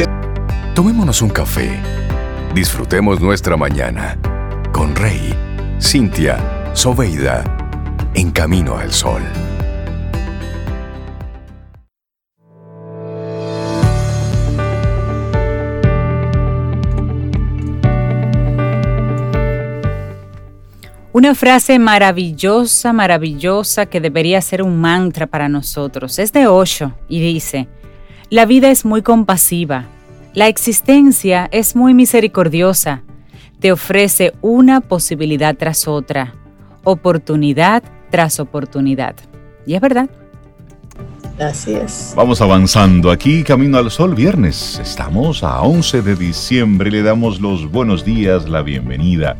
Tomémonos 0.76 1.22
un 1.22 1.30
café. 1.30 1.80
Disfrutemos 2.54 3.20
nuestra 3.22 3.56
mañana 3.58 4.18
con 4.72 4.96
Rey, 4.96 5.34
Cintia, 5.82 6.38
Soveida, 6.74 7.44
en 8.14 8.32
camino 8.32 8.78
al 8.78 8.92
sol. 8.94 9.22
Una 21.13 21.36
frase 21.36 21.78
maravillosa, 21.78 22.93
maravillosa 22.93 23.86
que 23.86 24.00
debería 24.00 24.39
ser 24.39 24.63
un 24.63 24.80
mantra 24.80 25.28
para 25.28 25.50
nosotros. 25.50 26.17
Es 26.19 26.32
de 26.32 26.47
Osho 26.47 26.93
y 27.10 27.19
dice, 27.19 27.67
la 28.30 28.45
vida 28.45 28.71
es 28.71 28.86
muy 28.86 29.02
compasiva, 29.02 29.88
la 30.34 30.47
existencia 30.47 31.50
es 31.52 31.76
muy 31.76 31.93
misericordiosa, 31.93 33.02
te 33.60 33.74
ofrece 33.74 34.32
una 34.39 34.80
posibilidad 34.80 35.54
tras 35.54 35.86
otra, 35.86 36.34
oportunidad 36.86 37.84
tras 38.10 38.39
oportunidad. 38.39 39.15
Y 39.65 39.74
es 39.74 39.82
verdad. 39.82 40.10
Así 41.41 41.74
es. 41.74 42.13
Vamos 42.15 42.39
avanzando 42.39 43.12
aquí, 43.12 43.43
Camino 43.43 43.78
al 43.78 43.91
Sol, 43.91 44.15
viernes. 44.15 44.80
Estamos 44.82 45.43
a 45.43 45.60
11 45.62 46.04
de 46.04 46.15
diciembre 46.15 46.88
y 46.88 46.93
le 46.93 47.04
damos 47.04 47.41
los 47.41 47.69
buenos 47.69 48.06
días, 48.06 48.47
la 48.47 48.62
bienvenida 48.62 49.36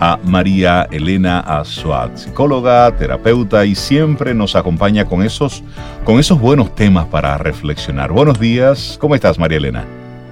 a 0.00 0.18
María 0.24 0.86
Elena 0.90 1.40
Azuat, 1.40 2.16
psicóloga, 2.16 2.96
terapeuta 2.96 3.64
y 3.64 3.74
siempre 3.74 4.34
nos 4.34 4.56
acompaña 4.56 5.04
con 5.04 5.22
esos, 5.22 5.62
con 6.04 6.18
esos 6.18 6.40
buenos 6.40 6.74
temas 6.74 7.06
para 7.06 7.38
reflexionar. 7.38 8.12
Buenos 8.12 8.38
días, 8.38 8.96
¿cómo 9.00 9.14
estás 9.14 9.38
María 9.38 9.58
Elena? 9.58 9.84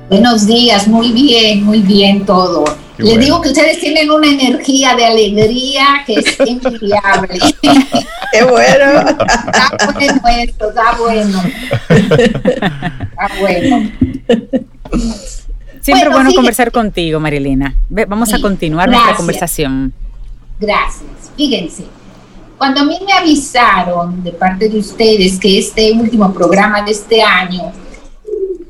Buenos 0.08 0.46
días, 0.46 0.88
muy 0.88 1.12
bien, 1.12 1.64
muy 1.64 1.80
bien 1.80 2.26
todo. 2.26 2.64
Qué 2.96 3.04
Les 3.04 3.12
bueno. 3.12 3.24
digo 3.24 3.40
que 3.40 3.48
ustedes 3.48 3.80
tienen 3.80 4.10
una 4.10 4.28
energía 4.28 4.94
de 4.94 5.06
alegría 5.06 5.86
que 6.06 6.14
es 6.16 6.38
envidiable. 6.40 7.38
Qué 8.32 8.44
bueno. 8.44 9.00
Está 9.08 10.20
bueno 10.20 10.20
esto, 10.42 10.68
está 10.68 10.96
bueno. 10.98 11.42
Está 13.12 13.30
bueno. 13.40 13.90
Siempre 15.82 16.08
Bueno, 16.08 16.24
bueno 16.24 16.34
conversar 16.36 16.70
contigo, 16.70 17.18
Marilena. 17.20 17.74
Ve, 17.88 18.04
Vamos 18.06 18.32
a 18.32 18.40
continuar 18.40 18.88
nuestra 18.88 19.16
conversación. 19.16 19.92
Gracias. 20.60 21.10
Fíjense, 21.36 21.84
cuando 22.56 22.80
a 22.80 22.84
mí 22.84 22.96
me 23.04 23.12
avisaron 23.12 24.22
de 24.22 24.32
parte 24.32 24.68
de 24.68 24.78
ustedes 24.78 25.38
que 25.40 25.58
este 25.58 25.90
último 25.92 26.32
programa 26.32 26.82
de 26.82 26.92
este 26.92 27.20
año 27.20 27.72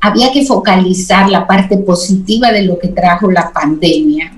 había 0.01 0.31
que 0.33 0.43
focalizar 0.45 1.29
la 1.29 1.45
parte 1.45 1.77
positiva 1.77 2.51
de 2.51 2.63
lo 2.63 2.79
que 2.79 2.87
trajo 2.87 3.29
la 3.31 3.51
pandemia, 3.53 4.33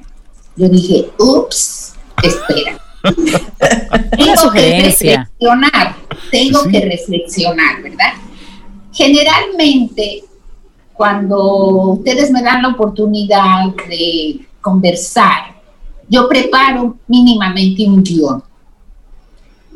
yo 0.57 0.67
dije, 0.67 1.09
ups, 1.17 1.93
espera. 2.21 2.77
tengo 4.17 4.51
que 4.51 4.81
reflexionar, 4.81 5.95
tengo 6.31 6.63
Sí. 6.63 6.71
que 6.71 6.81
reflexionar, 6.81 7.81
¿verdad? 7.81 8.13
Generalmente, 8.91 10.23
cuando 10.95 11.91
ustedes 11.91 12.31
me 12.31 12.41
dan 12.41 12.62
la 12.62 12.69
oportunidad 12.69 13.65
de 13.89 14.39
conversar, 14.62 15.55
yo 16.08 16.27
preparo 16.27 16.97
mínimamente 17.08 17.86
un 17.88 18.03
guion. 18.03 18.43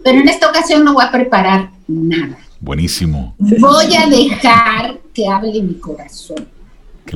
Pero 0.04 0.20
en 0.20 0.30
esta 0.30 0.50
ocasión 0.50 0.84
no 0.84 0.94
voy 0.94 1.04
a 1.04 1.12
preparar 1.12 1.72
nada. 1.88 2.38
Buenísimo. 2.60 3.36
Voy 3.38 3.96
a 3.96 4.08
dejar 4.08 5.00
que 5.14 5.28
hable 5.28 5.62
mi 5.62 5.76
corazón. 5.76 6.48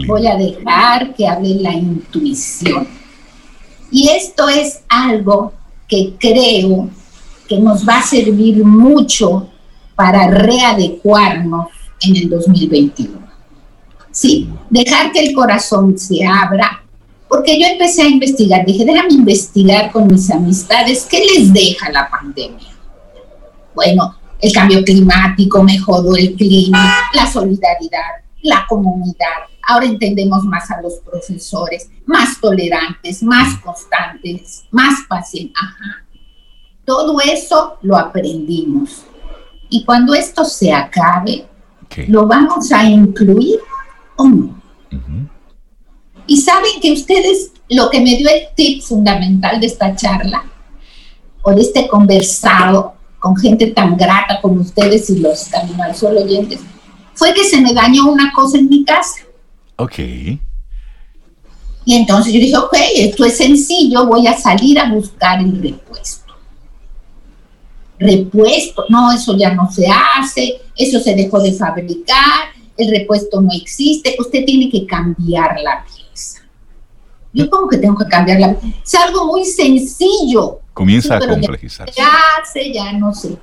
Voy 0.08 0.28
a 0.28 0.36
dejar 0.36 1.14
que 1.14 1.28
hable 1.28 1.56
la 1.56 1.74
intuición. 1.74 2.88
Y 3.92 4.10
esto 4.10 4.50
es 4.50 4.82
algo 4.90 5.54
que 5.88 6.16
creo 6.20 6.90
que 7.48 7.60
nos 7.60 7.88
va 7.88 8.00
a 8.00 8.04
servir 8.04 8.64
mucho 8.66 9.50
para 9.96 10.28
readecuarnos 10.28 11.68
en 12.02 12.16
el 12.16 12.30
2021. 12.30 13.33
Sí, 14.14 14.48
dejar 14.70 15.12
que 15.12 15.26
el 15.26 15.34
corazón 15.34 15.98
se 15.98 16.24
abra, 16.24 16.84
porque 17.28 17.60
yo 17.60 17.66
empecé 17.66 18.04
a 18.04 18.08
investigar, 18.08 18.64
dije, 18.64 18.86
déjame 18.86 19.14
investigar 19.14 19.92
con 19.92 20.08
mis 20.08 20.30
amistades, 20.30 21.08
¿qué 21.10 21.20
les 21.20 21.52
deja 21.52 21.92
la 21.92 22.08
pandemia? 22.08 22.70
Bueno, 23.74 24.16
el 24.40 24.54
cambio 24.54 24.84
climático 24.84 25.64
mejoró 25.64 26.16
el 26.16 26.36
clima, 26.36 26.96
la 27.16 27.26
solidaridad, 27.26 28.22
la 28.44 28.66
comunidad. 28.70 29.50
Ahora 29.68 29.88
entendemos 29.88 30.44
más 30.44 30.70
a 30.70 30.80
los 30.80 31.00
profesores, 31.00 31.90
más 32.06 32.40
tolerantes, 32.40 33.24
más 33.24 33.58
constantes, 33.62 34.64
más 34.70 35.00
pacientes. 35.10 35.56
Ajá. 35.60 36.06
Todo 36.86 37.20
eso 37.20 37.80
lo 37.82 37.98
aprendimos. 37.98 39.06
Y 39.70 39.84
cuando 39.84 40.14
esto 40.14 40.46
se 40.46 40.72
acabe. 40.72 41.48
¿lo 42.08 42.26
vamos 42.28 42.72
a 42.72 42.84
incluir 42.86 43.60
o 44.16 44.28
no? 44.28 44.62
Ujú. 44.92 45.30
Y 46.28 46.38
saben 46.38 46.80
que 46.82 46.92
ustedes, 46.92 47.52
lo 47.70 47.90
que 47.90 48.00
me 48.00 48.16
dio 48.16 48.30
el 48.30 48.48
tip 48.56 48.82
fundamental 48.82 49.60
de 49.60 49.68
esta 49.68 49.96
charla, 49.96 50.46
o 51.42 51.54
de 51.54 51.62
este 51.62 51.88
conversado 51.88 52.94
con 53.20 53.36
gente 53.36 53.68
tan 53.68 53.96
grata 53.98 54.40
como 54.42 54.62
ustedes 54.62 55.10
y 55.10 55.20
los 55.20 55.46
Camino 55.46 55.84
al 55.84 55.96
Sol 55.96 56.18
oyentes, 56.18 56.60
fue 57.14 57.34
que 57.34 57.44
se 57.44 57.62
me 57.62 57.74
dañó 57.74 58.10
una 58.10 58.32
cosa 58.34 58.58
en 58.58 58.70
mi 58.70 58.84
casa. 58.84 59.22
Ok. 59.78 60.00
Y 61.86 61.96
entonces 61.96 62.34
yo 62.34 62.40
dije, 62.40 62.58
ok, 62.58 62.76
esto 62.96 63.26
es 63.26 63.38
sencillo, 63.38 64.08
voy 64.08 64.28
a 64.28 64.38
salir 64.38 64.80
a 64.80 64.90
buscar 64.90 65.40
el 65.40 65.62
repuesto. 65.62 66.34
Repuesto, 68.00 68.86
no, 68.90 69.12
eso 69.12 69.38
ya 69.38 69.54
no 69.54 69.70
se 69.72 69.88
hace, 69.88 70.62
eso 70.76 71.00
se 71.00 71.16
dejó 71.16 71.40
de 71.40 71.54
fabricar, 71.54 72.50
el 72.78 72.90
repuesto 72.92 73.42
no 73.42 73.50
existe, 73.54 74.16
usted 74.20 74.46
tiene 74.46 74.70
que 74.70 74.86
cambiar 74.86 75.60
la 75.62 75.86
pieza. 75.86 76.42
Yo 77.32 77.50
como 77.50 77.68
que 77.68 77.78
tengo 77.78 77.98
que 77.98 78.06
cambiar 78.08 78.40
la 78.40 78.54
pieza. 78.60 78.78
Es 78.84 78.96
algo 78.96 79.26
muy 79.28 79.46
sencillo. 79.46 80.60
Comienza 80.74 81.10
Sí, 81.10 81.14
a 81.14 81.20
pero 81.20 81.36
ya- 81.96 82.44
sé, 82.52 82.74
ya 82.74 82.92
no 82.94 83.14
sé. 83.14 83.38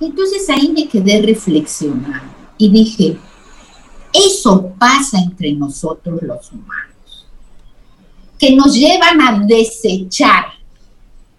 Entonces 0.00 0.48
ahí 0.50 0.72
me 0.72 0.88
quedé 0.88 1.22
reflexionando 1.22 2.20
y 2.58 2.70
dije, 2.70 3.16
eso 4.12 4.72
pasa 4.78 5.18
entre 5.18 5.52
nosotros 5.52 6.20
los 6.22 6.52
humanos, 6.52 7.26
que 8.38 8.54
nos 8.56 8.74
llevan 8.74 9.20
a 9.20 9.40
desechar, 9.46 10.46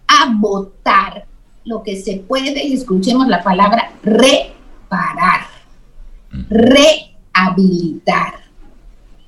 a 0.08 0.32
votar 0.34 1.26
lo 1.64 1.82
que 1.82 2.00
se 2.00 2.18
puede, 2.18 2.64
y 2.66 2.74
escuchemos 2.74 3.26
la 3.28 3.42
palabra, 3.42 3.92
reparar, 4.02 5.46
rehabilitar, 7.36 8.34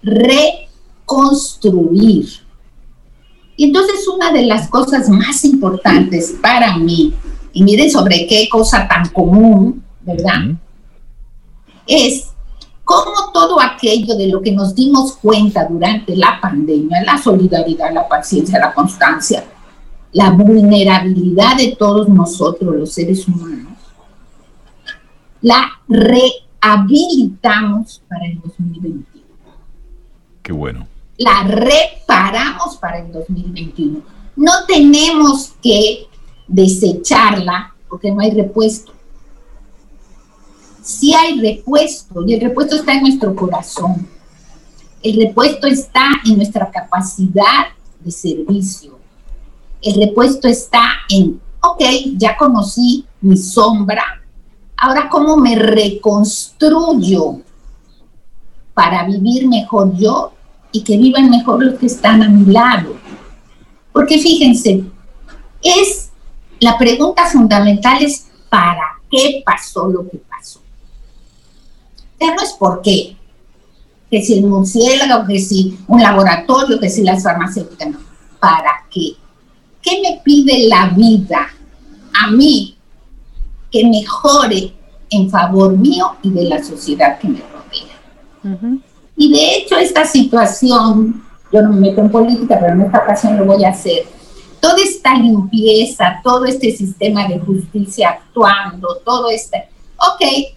reconstruir. 0.03 2.27
Y 3.57 3.65
entonces 3.65 4.07
una 4.09 4.33
de 4.33 4.47
las 4.47 4.69
cosas 4.69 5.09
más 5.09 5.45
importantes 5.45 6.35
para 6.41 6.77
mí, 6.79 7.15
y 7.53 7.65
miren 7.65 7.91
sobre 7.91 8.27
qué 8.27 8.49
cosa 8.51 8.87
tan 8.87 9.09
común, 9.09 9.83
¿verdad? 10.03 10.53
Es 11.87 12.29
cómo 12.85 13.33
todo 13.33 13.61
aquello 13.61 14.17
de 14.17 14.29
lo 14.29 14.41
que 14.41 14.53
nos 14.53 14.75
dimos 14.75 15.17
cuenta 15.17 15.67
durante 15.67 16.17
la 16.17 16.39
pandemia, 16.41 17.03
la 17.05 17.19
solidaridad, 17.19 17.93
la 17.93 18.09
paciencia, 18.09 18.59
la 18.59 18.73
constancia, 18.73 19.45
la 20.13 20.31
vulnerabilidad 20.31 21.57
de 21.57 21.77
todos 21.77 22.09
nosotros, 22.09 22.77
los 22.77 22.93
seres 22.93 23.27
humanos, 23.27 23.73
la 25.41 25.81
rehabilitamos 26.61 28.03
para 28.09 28.27
el 28.27 28.41
2021. 28.41 29.25
Qué 30.43 30.53
bueno. 30.53 30.87
La 31.17 31.43
reparamos 31.45 32.77
para 32.77 32.99
el 32.99 33.13
2021. 33.13 34.01
No 34.37 34.53
tenemos 34.67 35.53
que 35.63 36.07
desecharla 36.47 37.75
porque 37.89 38.11
no 38.11 38.21
hay 38.21 38.31
repuesto. 38.31 38.93
Sí 40.83 41.13
hay 41.15 41.41
repuesto 41.41 42.25
y 42.27 42.35
el 42.35 42.41
repuesto 42.41 42.77
está 42.77 42.95
en 42.95 43.03
nuestro 43.03 43.35
corazón. 43.35 44.09
El 45.03 45.21
repuesto 45.21 45.67
está 45.67 46.11
en 46.25 46.37
nuestra 46.37 46.71
capacidad 46.71 47.67
de 48.01 48.11
servicio. 48.11 48.99
El 49.83 50.01
repuesto 50.01 50.49
está 50.49 50.83
en, 51.09 51.41
ok, 51.61 51.83
ya 52.17 52.37
conocí 52.37 53.05
mi 53.21 53.37
sombra, 53.37 54.23
ahora 54.79 55.09
cómo 55.09 55.37
me 55.37 55.57
reconstruyo 55.57 57.41
para 58.75 59.05
vivir 59.05 59.49
mejor 59.49 59.95
yo 59.97 60.33
y 60.71 60.83
que 60.85 60.97
vivan 60.97 61.31
mejor 61.31 61.63
los 61.63 61.79
que 61.79 61.87
están 61.87 62.23
a 62.23 62.29
mi 62.29 62.53
lado. 62.53 62.97
Porque 63.93 64.19
fíjense, 64.19 64.85
es 65.63 66.11
la 66.61 66.79
pregunta 66.79 67.27
fundamental 67.27 68.03
es 68.03 68.29
¿para 68.49 69.01
qué 69.11 69.43
pasó 69.45 69.89
lo 69.89 70.09
que 70.09 70.19
pasó? 70.19 70.61
Ya 72.21 72.35
no 72.35 72.43
es 72.43 72.53
por 72.53 72.81
qué, 72.83 73.17
que 74.11 74.23
si 74.23 74.39
el 74.39 74.47
murciélago, 74.47 75.27
que 75.27 75.41
si 75.41 75.79
un 75.89 76.01
laboratorio, 76.01 76.79
que 76.79 76.89
si 76.89 77.03
las 77.03 77.23
farmacéuticas, 77.23 77.91
no. 77.91 77.99
¿Para 78.41 78.85
qué? 78.91 79.15
¿Qué 79.83 80.01
me 80.03 80.21
pide 80.23 80.69
la 80.69 80.91
vida 80.91 81.49
a 82.15 82.31
mí 82.31 82.78
que 83.71 83.87
mejore 83.87 84.73
en 85.11 85.31
favor 85.31 85.77
mío 85.77 86.17
y 86.23 86.31
de 86.31 86.45
la 86.45 86.63
sociedad 86.63 87.19
que 87.19 87.29
me 87.29 87.41
rodea? 87.41 88.81
Y 89.17 89.33
de 89.33 89.57
hecho 89.57 89.77
esta 89.77 90.05
situación, 90.05 91.25
yo 91.53 91.63
no 91.63 91.73
me 91.73 91.81
meto 91.81 92.01
en 92.01 92.11
política, 92.11 92.59
pero 92.61 92.75
en 92.75 92.83
esta 92.83 92.99
ocasión 92.99 93.37
lo 93.37 93.45
voy 93.45 93.65
a 93.65 93.71
hacer, 93.71 94.07
toda 94.61 94.77
esta 94.83 95.15
limpieza, 95.15 96.21
todo 96.23 96.45
este 96.45 96.71
sistema 96.73 97.27
de 97.29 97.39
justicia 97.39 98.11
actuando, 98.11 98.97
todo 99.05 99.31
este, 99.31 99.69
ok, 99.97 100.57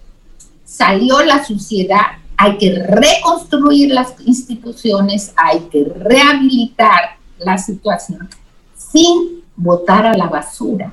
salió 0.64 1.22
la 1.22 1.44
suciedad, 1.44 2.18
hay 2.36 2.56
que 2.58 2.74
reconstruir 2.74 3.92
las 3.92 4.14
instituciones, 4.26 5.32
hay 5.36 5.60
que 5.70 5.84
rehabilitar 5.84 7.16
la 7.38 7.58
situación 7.58 8.28
sin 8.76 9.42
botar 9.56 10.06
a 10.06 10.16
la 10.16 10.26
basura. 10.26 10.92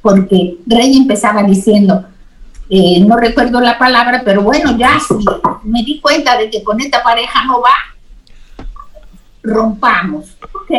Porque 0.00 0.58
Rey 0.66 0.96
empezaba 0.96 1.42
diciendo, 1.42 2.04
eh, 2.70 3.02
no 3.04 3.16
recuerdo 3.16 3.60
la 3.60 3.78
palabra, 3.78 4.22
pero 4.24 4.42
bueno, 4.42 4.76
ya 4.76 4.98
sí, 5.00 5.24
me 5.64 5.82
di 5.82 6.00
cuenta 6.00 6.36
de 6.36 6.50
que 6.50 6.62
con 6.62 6.80
esta 6.80 7.02
pareja 7.02 7.44
no 7.46 7.60
va, 7.60 8.64
rompamos. 9.42 10.36
Ok, 10.54 10.70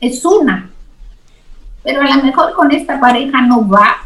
es 0.00 0.24
una, 0.24 0.70
pero 1.82 2.00
a 2.00 2.16
lo 2.16 2.22
mejor 2.22 2.54
con 2.54 2.72
esta 2.72 2.98
pareja 2.98 3.42
no 3.42 3.68
va, 3.68 3.96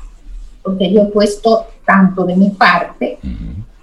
porque 0.63 0.93
yo 0.93 1.03
he 1.03 1.07
puesto 1.07 1.67
tanto 1.87 2.25
de 2.25 2.37
mi 2.37 2.51
parte. 2.51 3.19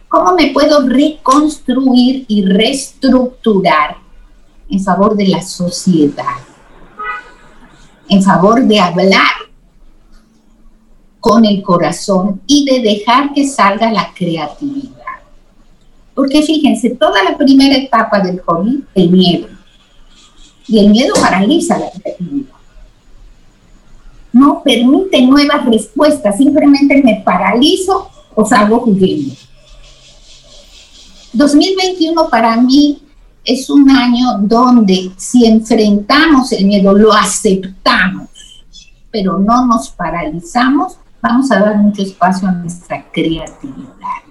¿Cómo 0.07 0.34
me 0.34 0.51
puedo 0.51 0.88
reconstruir 0.88 2.25
y 2.28 2.45
reestructurar 2.45 3.97
en 4.69 4.80
favor 4.82 5.15
de 5.15 5.28
la 5.28 5.41
sociedad? 5.41 6.38
En 8.07 8.21
favor 8.21 8.63
de 8.63 8.80
hablar 8.80 9.46
con 11.20 11.45
el 11.45 11.61
corazón 11.61 12.41
y 12.47 12.65
de 12.65 12.82
dejar 12.82 13.34
que 13.34 13.47
salga 13.47 13.91
la 13.91 14.13
creatividad. 14.13 14.93
Porque 16.13 16.41
fíjense, 16.41 16.91
toda 16.91 17.24
la 17.24 17.38
primera 17.38 17.76
etapa 17.76 18.20
del 18.20 18.41
COVID, 18.41 18.80
el 18.95 19.09
miedo. 19.09 19.47
Y 20.68 20.80
el 20.80 20.89
miedo 20.89 21.13
paraliza 21.22 21.78
la 21.78 21.91
creatividad 21.91 22.57
no 24.38 24.61
permite 24.63 25.22
nuevas 25.22 25.65
respuestas, 25.65 26.38
simplemente 26.38 27.01
me 27.03 27.22
paralizo 27.26 28.09
o 28.36 28.45
salgo 28.45 28.84
huyendo. 28.86 29.36
2021 31.34 32.30
para 32.30 32.57
mí 32.57 33.01
es 33.43 33.70
un 33.70 33.89
año 33.89 34.38
donde 34.41 35.11
si 35.18 35.45
enfrentamos 35.45 36.51
el 36.51 36.65
miedo, 36.65 36.93
lo 36.93 37.13
aceptamos, 37.13 38.30
pero 39.11 39.38
no 39.38 39.65
nos 39.65 39.89
paralizamos, 39.89 40.97
vamos 41.28 41.51
a 41.51 41.59
dar 41.59 41.78
mucho 41.78 42.01
espacio 42.01 42.47
a 42.47 42.51
nuestra 42.51 43.05
creatividad. 43.11 44.21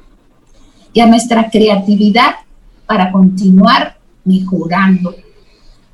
Y 0.92 1.00
a 1.00 1.06
nuestra 1.06 1.50
creatividad 1.50 2.36
para 2.86 3.12
continuar 3.12 3.98
mejorando 4.24 5.14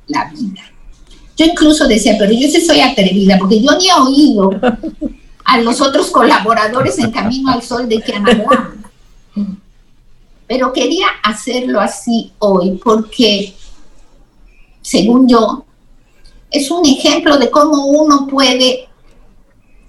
la 0.07 0.29
vida. 0.29 0.61
Yo 1.35 1.45
incluso 1.45 1.87
decía, 1.87 2.15
pero 2.17 2.31
yo 2.31 2.47
sí 2.47 2.61
soy 2.61 2.79
atrevida, 2.79 3.37
porque 3.37 3.61
yo 3.61 3.77
ni 3.77 3.87
he 3.87 3.93
oído 3.93 4.51
a 5.43 5.57
los 5.59 5.81
otros 5.81 6.09
colaboradores 6.09 6.97
en 6.99 7.11
Camino 7.11 7.51
al 7.51 7.61
Sol 7.61 7.89
de 7.89 7.99
que 7.99 8.13
han 8.13 8.29
hablado. 8.29 8.73
Pero 10.47 10.71
quería 10.71 11.07
hacerlo 11.23 11.81
así 11.81 12.31
hoy 12.39 12.79
porque, 12.83 13.53
según 14.81 15.27
yo, 15.27 15.65
es 16.51 16.69
un 16.69 16.85
ejemplo 16.85 17.37
de 17.37 17.49
cómo 17.49 17.87
uno 17.87 18.27
puede 18.27 18.87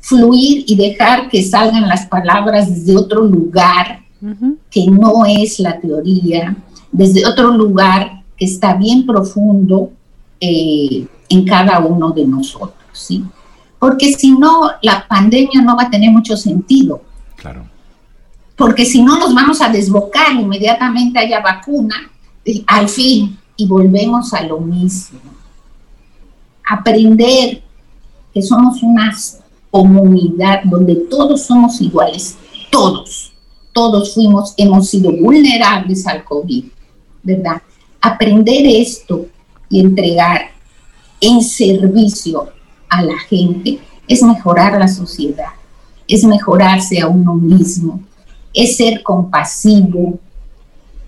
fluir 0.04 0.64
y 0.66 0.76
dejar 0.76 1.30
que 1.30 1.42
salgan 1.42 1.88
las 1.88 2.06
palabras 2.06 2.68
desde 2.68 2.94
otro 2.94 3.24
lugar 3.24 4.00
que 4.70 4.86
no 4.86 5.24
es 5.26 5.58
la 5.60 5.80
teoría, 5.80 6.56
desde 6.92 7.26
otro 7.26 7.50
lugar 7.50 8.22
que 8.36 8.44
está 8.44 8.74
bien 8.74 9.06
profundo 9.06 9.92
eh, 10.40 11.06
en 11.28 11.44
cada 11.46 11.78
uno 11.80 12.10
de 12.10 12.26
nosotros, 12.26 12.74
¿sí? 12.92 13.24
Porque 13.78 14.12
si 14.12 14.32
no, 14.32 14.70
la 14.82 15.06
pandemia 15.06 15.62
no 15.62 15.76
va 15.76 15.84
a 15.84 15.90
tener 15.90 16.10
mucho 16.10 16.36
sentido. 16.36 17.02
Claro. 17.36 17.66
Porque 18.56 18.84
si 18.84 19.02
no, 19.02 19.18
nos 19.18 19.34
vamos 19.34 19.60
a 19.60 19.68
desbocar, 19.68 20.32
inmediatamente 20.32 21.18
haya 21.18 21.40
vacuna, 21.40 21.96
y, 22.44 22.62
al 22.66 22.88
fin, 22.88 23.38
y 23.56 23.66
volvemos 23.66 24.32
a 24.34 24.42
lo 24.42 24.60
mismo. 24.60 25.20
Aprender 26.66 27.62
que 28.32 28.42
somos 28.42 28.82
una 28.82 29.12
comunidad 29.74 30.62
donde 30.62 30.94
todos 30.94 31.46
somos 31.46 31.80
iguales, 31.80 32.36
todos, 32.70 33.32
todos 33.72 34.14
fuimos, 34.14 34.54
hemos 34.56 34.88
sido 34.88 35.10
vulnerables 35.10 36.06
al 36.06 36.22
COVID, 36.22 36.66
¿verdad? 37.24 37.60
Aprender 38.00 38.66
esto 38.66 39.26
y 39.68 39.80
entregar 39.80 40.42
en 41.20 41.42
servicio 41.42 42.50
a 42.88 43.02
la 43.02 43.18
gente 43.28 43.80
es 44.06 44.22
mejorar 44.22 44.78
la 44.78 44.86
sociedad, 44.86 45.54
es 46.06 46.22
mejorarse 46.22 47.00
a 47.00 47.08
uno 47.08 47.34
mismo, 47.34 48.00
es 48.52 48.76
ser 48.76 49.02
compasivo. 49.02 50.20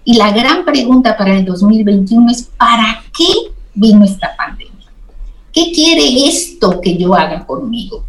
Y 0.04 0.16
la 0.16 0.32
gran 0.32 0.64
pregunta 0.64 1.16
para 1.16 1.38
el 1.38 1.44
2021 1.44 2.32
es, 2.32 2.42
¿para 2.58 3.04
qué 3.16 3.32
vino 3.74 4.04
esta 4.04 4.36
pandemia? 4.36 4.90
¿Qué 5.52 5.70
quiere 5.72 6.26
esto 6.26 6.80
que 6.80 6.96
yo 6.96 7.14
haga 7.14 7.46
conmigo? 7.46 8.05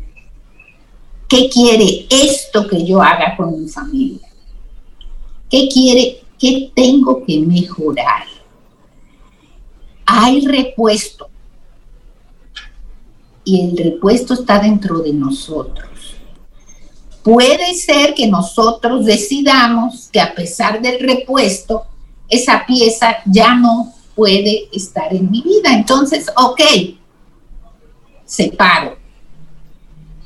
¿Qué 1.28 1.50
quiere 1.50 2.08
esto 2.10 2.68
que 2.68 2.86
yo 2.86 3.02
haga 3.02 3.36
con 3.36 3.62
mi 3.62 3.70
familia? 3.70 4.28
¿Qué 5.50 5.68
quiere? 5.68 6.22
¿Qué 6.40 6.72
tengo 6.74 7.26
que 7.26 7.40
mejorar? 7.40 8.26
Hay 10.06 10.46
repuesto 10.46 11.30
y 13.44 13.62
el 13.62 13.78
repuesto 13.78 14.34
está 14.34 14.60
dentro 14.60 15.00
de 15.00 15.14
nosotros. 15.14 16.16
Puede 17.24 17.74
ser 17.74 18.14
que 18.14 18.28
nosotros 18.28 19.06
decidamos 19.06 20.10
que 20.12 20.20
a 20.20 20.34
pesar 20.34 20.82
del 20.82 21.00
repuesto, 21.00 21.86
esa 22.30 22.66
pieza 22.66 23.18
ya 23.26 23.56
no 23.56 23.94
puede 24.16 24.68
estar 24.74 25.14
en 25.14 25.32
mi 25.32 25.42
vida. 25.42 25.74
Entonces, 25.74 26.28
ok, 26.36 26.62
separo. 28.26 28.97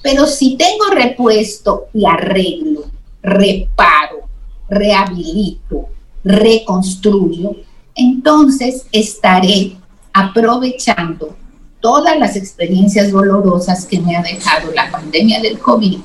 Pero 0.02 0.26
si 0.26 0.58
tengo 0.58 0.86
repuesto 0.94 1.88
y 1.94 2.06
arreglo, 2.06 2.86
reparo, 3.22 4.22
rehabilito, 4.70 5.90
reconstruyo, 6.24 7.56
entonces 7.96 8.86
estaré 8.92 9.76
aprovechando 10.14 11.36
todas 11.80 12.18
las 12.18 12.36
experiencias 12.36 13.12
dolorosas 13.12 13.86
que 13.86 14.00
me 14.00 14.16
ha 14.16 14.22
dejado 14.22 14.72
la 14.74 14.90
pandemia 14.92 15.42
del 15.42 15.60
COVID 15.60 16.00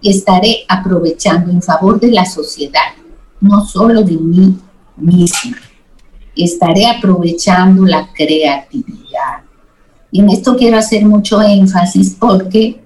y 0.00 0.10
estaré 0.10 0.64
aprovechando 0.68 1.50
en 1.50 1.62
favor 1.62 1.98
de 1.98 2.12
la 2.12 2.26
sociedad, 2.26 2.94
no 3.40 3.64
solo 3.64 4.02
de 4.02 4.16
mí, 4.16 4.56
misma. 4.96 5.56
Estaré 6.34 6.86
aprovechando 6.86 7.84
la 7.84 8.12
creatividad. 8.12 9.42
Y 10.10 10.20
en 10.20 10.30
esto 10.30 10.56
quiero 10.56 10.78
hacer 10.78 11.04
mucho 11.04 11.40
énfasis 11.42 12.16
porque 12.18 12.85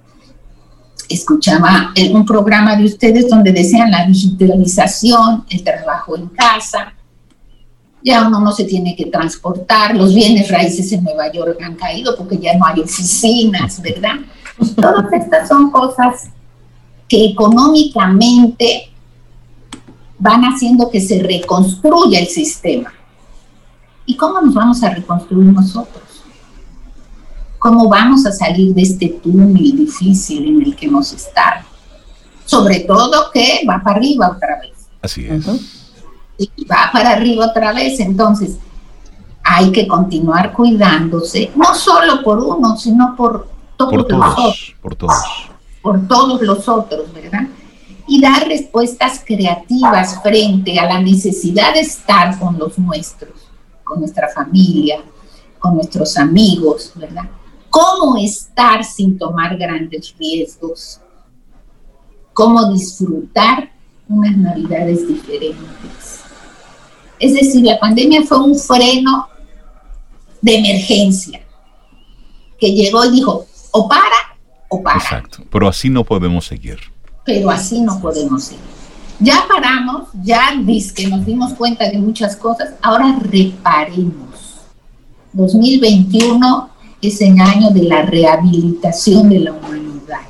escuchaba 1.11 1.93
un 2.13 2.25
programa 2.25 2.77
de 2.77 2.85
ustedes 2.85 3.29
donde 3.29 3.53
decían 3.53 3.91
la 3.91 4.07
digitalización, 4.07 5.45
el 5.51 5.63
trabajo 5.63 6.17
en 6.17 6.29
casa, 6.29 6.95
ya 8.03 8.27
uno 8.27 8.41
no 8.41 8.53
se 8.53 8.65
tiene 8.65 8.97
que 8.97 9.07
transportar, 9.07 9.95
los 9.95 10.15
bienes 10.15 10.51
raíces 10.51 10.91
en 10.93 11.05
Nueva 11.05 11.31
York 11.33 11.59
han 11.63 11.75
caído 11.75 12.17
porque 12.17 12.39
ya 12.39 12.57
no 12.57 12.65
hay 12.65 12.81
oficinas, 12.81 13.83
¿verdad? 13.83 14.17
Todas 14.77 15.13
estas 15.13 15.49
son 15.49 15.71
cosas 15.71 16.31
que 17.09 17.27
económicamente 17.27 18.91
van 20.19 20.43
haciendo 20.43 20.91
que 20.91 21.01
se 21.01 21.23
reconstruya 21.23 22.21
el 22.21 22.29
sistema. 22.29 22.93
¿Y 24.07 24.17
cómo 24.17 24.41
nos 24.41 24.55
vamos 24.55 24.83
a 24.83 24.91
reconstruir 24.91 25.47
nosotros? 25.47 26.10
¿Cómo 27.61 27.91
vamos 27.91 28.25
a 28.25 28.33
salir 28.33 28.73
de 28.73 28.81
este 28.81 29.21
túnel 29.23 29.77
difícil 29.77 30.49
en 30.49 30.63
el 30.63 30.75
que 30.75 30.87
hemos 30.87 31.13
estado? 31.13 31.67
Sobre 32.47 32.81
todo 32.81 33.31
que 33.31 33.61
va 33.69 33.83
para 33.85 33.99
arriba 33.99 34.31
otra 34.35 34.59
vez. 34.61 34.89
Así 35.03 35.27
es. 35.27 35.47
Y 36.39 36.65
va 36.65 36.89
para 36.91 37.11
arriba 37.11 37.49
otra 37.49 37.75
vez. 37.75 38.01
Entonces, 38.01 38.57
hay 39.43 39.71
que 39.73 39.87
continuar 39.87 40.55
cuidándose, 40.55 41.51
no 41.55 41.75
solo 41.75 42.23
por 42.23 42.39
uno, 42.39 42.79
sino 42.79 43.15
por 43.15 43.47
todos, 43.77 43.93
por 43.93 44.07
todos 44.09 44.25
los 44.25 44.33
otros. 44.33 44.75
Por 44.81 44.97
todos. 44.97 45.51
Por 45.83 46.09
todos 46.09 46.41
los 46.41 46.67
otros, 46.67 47.13
¿verdad? 47.13 47.47
Y 48.09 48.23
dar 48.23 48.49
respuestas 48.49 49.23
creativas 49.23 50.19
frente 50.23 50.79
a 50.79 50.87
la 50.87 51.03
necesidad 51.03 51.75
de 51.75 51.81
estar 51.81 52.39
con 52.39 52.59
los 52.59 52.79
nuestros, 52.79 53.35
con 53.85 54.01
nuestra 54.01 54.29
familia, 54.29 55.03
con 55.59 55.75
nuestros 55.75 56.17
amigos, 56.17 56.93
¿verdad? 56.95 57.29
¿Cómo 57.71 58.17
estar 58.17 58.85
sin 58.85 59.17
tomar 59.17 59.57
grandes 59.57 60.15
riesgos? 60.19 61.01
¿Cómo 62.33 62.73
disfrutar 62.73 63.71
unas 64.09 64.37
navidades 64.37 65.07
diferentes? 65.07 66.21
Es 67.19 67.35
decir, 67.35 67.65
la 67.65 67.79
pandemia 67.79 68.23
fue 68.23 68.39
un 68.39 68.59
freno 68.59 69.29
de 70.41 70.57
emergencia 70.57 71.41
que 72.59 72.73
llegó 72.73 73.05
y 73.05 73.13
dijo, 73.13 73.47
o 73.71 73.89
para 73.89 74.37
o 74.69 74.83
para. 74.83 74.99
Exacto. 74.99 75.45
Pero 75.51 75.69
así 75.69 75.89
no 75.91 76.05
podemos 76.05 76.47
seguir. 76.47 76.79
Pero 77.25 77.51
así 77.51 77.81
no 77.81 78.01
podemos 78.01 78.45
seguir. 78.45 78.65
Ya 79.21 79.45
paramos, 79.47 80.09
ya 80.23 80.55
que 80.95 81.09
nos 81.09 81.27
dimos 81.27 81.53
cuenta 81.53 81.91
de 81.91 81.99
muchas 81.99 82.37
cosas, 82.37 82.71
ahora 82.81 83.19
reparemos. 83.21 84.61
2021 85.35 86.70
es 87.03 87.21
el 87.21 87.41
año 87.41 87.71
de 87.71 87.85
la 87.85 88.03
rehabilitación 88.03 89.29
de 89.29 89.41
la 89.41 89.53
humanidad, 89.53 90.21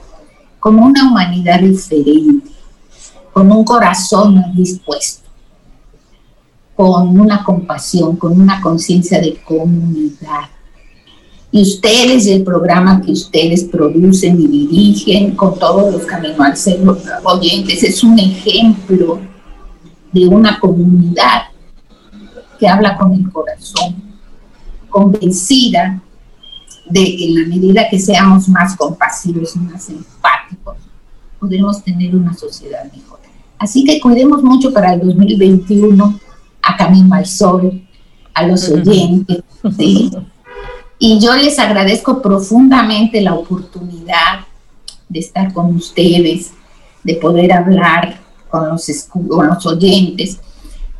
como 0.58 0.86
una 0.86 1.10
humanidad 1.10 1.60
diferente, 1.60 2.50
con 3.32 3.50
un 3.50 3.64
corazón 3.64 4.42
dispuesto, 4.54 5.28
con 6.76 7.18
una 7.18 7.42
compasión, 7.42 8.16
con 8.16 8.40
una 8.40 8.60
conciencia 8.60 9.20
de 9.20 9.36
comunidad. 9.42 10.48
Y 11.52 11.62
ustedes 11.62 12.28
el 12.28 12.44
programa 12.44 13.02
que 13.02 13.10
ustedes 13.10 13.64
producen 13.64 14.40
y 14.40 14.46
dirigen 14.46 15.34
con 15.34 15.58
todos 15.58 15.92
los 15.92 16.06
caminos 16.06 16.38
al 16.38 16.56
ser 16.56 16.80
oyentes 17.24 17.82
es 17.82 18.04
un 18.04 18.16
ejemplo 18.18 19.18
de 20.12 20.28
una 20.28 20.60
comunidad 20.60 21.42
que 22.58 22.68
habla 22.68 22.96
con 22.96 23.12
el 23.14 23.30
corazón, 23.32 23.96
convencida 24.88 26.00
de 26.90 27.24
en 27.24 27.34
la 27.42 27.48
medida 27.48 27.88
que 27.88 27.98
seamos 27.98 28.48
más 28.48 28.76
compasivos 28.76 29.56
más 29.56 29.88
empáticos, 29.88 30.76
podremos 31.38 31.82
tener 31.82 32.14
una 32.14 32.34
sociedad 32.34 32.84
mejor. 32.92 33.20
Así 33.58 33.84
que 33.84 34.00
cuidemos 34.00 34.42
mucho 34.42 34.72
para 34.72 34.94
el 34.94 35.00
2021 35.00 36.20
a 36.62 36.76
Camino 36.76 37.14
al 37.14 37.26
Sol, 37.26 37.82
a 38.32 38.46
los 38.46 38.68
oyentes, 38.68 39.42
¿sí? 39.76 40.10
Y 40.98 41.18
yo 41.18 41.34
les 41.34 41.58
agradezco 41.58 42.20
profundamente 42.20 43.20
la 43.20 43.34
oportunidad 43.34 44.46
de 45.08 45.18
estar 45.18 45.52
con 45.52 45.74
ustedes, 45.74 46.52
de 47.02 47.14
poder 47.14 47.52
hablar 47.52 48.20
con 48.50 48.68
los, 48.68 48.86
con 49.08 49.46
los 49.46 49.66
oyentes. 49.66 50.38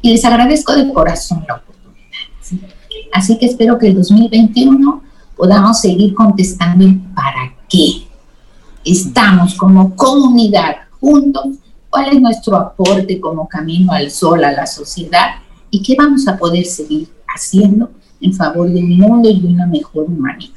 Y 0.02 0.12
les 0.12 0.24
agradezco 0.24 0.74
de 0.74 0.92
corazón 0.92 1.44
la 1.46 1.56
oportunidad. 1.56 2.70
Así 3.12 3.38
que 3.38 3.46
espero 3.46 3.78
que 3.78 3.88
el 3.88 3.94
2021 3.94 5.02
podamos 5.40 5.80
seguir 5.80 6.12
contestando 6.12 6.84
el 6.84 6.98
para 7.14 7.54
qué. 7.66 8.06
Estamos 8.84 9.54
como 9.54 9.96
comunidad 9.96 10.76
juntos. 11.00 11.46
¿Cuál 11.88 12.10
es 12.10 12.20
nuestro 12.20 12.56
aporte 12.56 13.18
como 13.18 13.48
camino 13.48 13.90
al 13.90 14.10
sol, 14.10 14.44
a 14.44 14.52
la 14.52 14.66
sociedad? 14.66 15.36
¿Y 15.70 15.82
qué 15.82 15.96
vamos 15.96 16.28
a 16.28 16.36
poder 16.36 16.66
seguir 16.66 17.08
haciendo 17.26 17.88
en 18.20 18.34
favor 18.34 18.68
del 18.70 18.84
mundo 18.84 19.30
y 19.30 19.40
de 19.40 19.48
una 19.48 19.66
mejor 19.66 20.04
humanidad. 20.04 20.52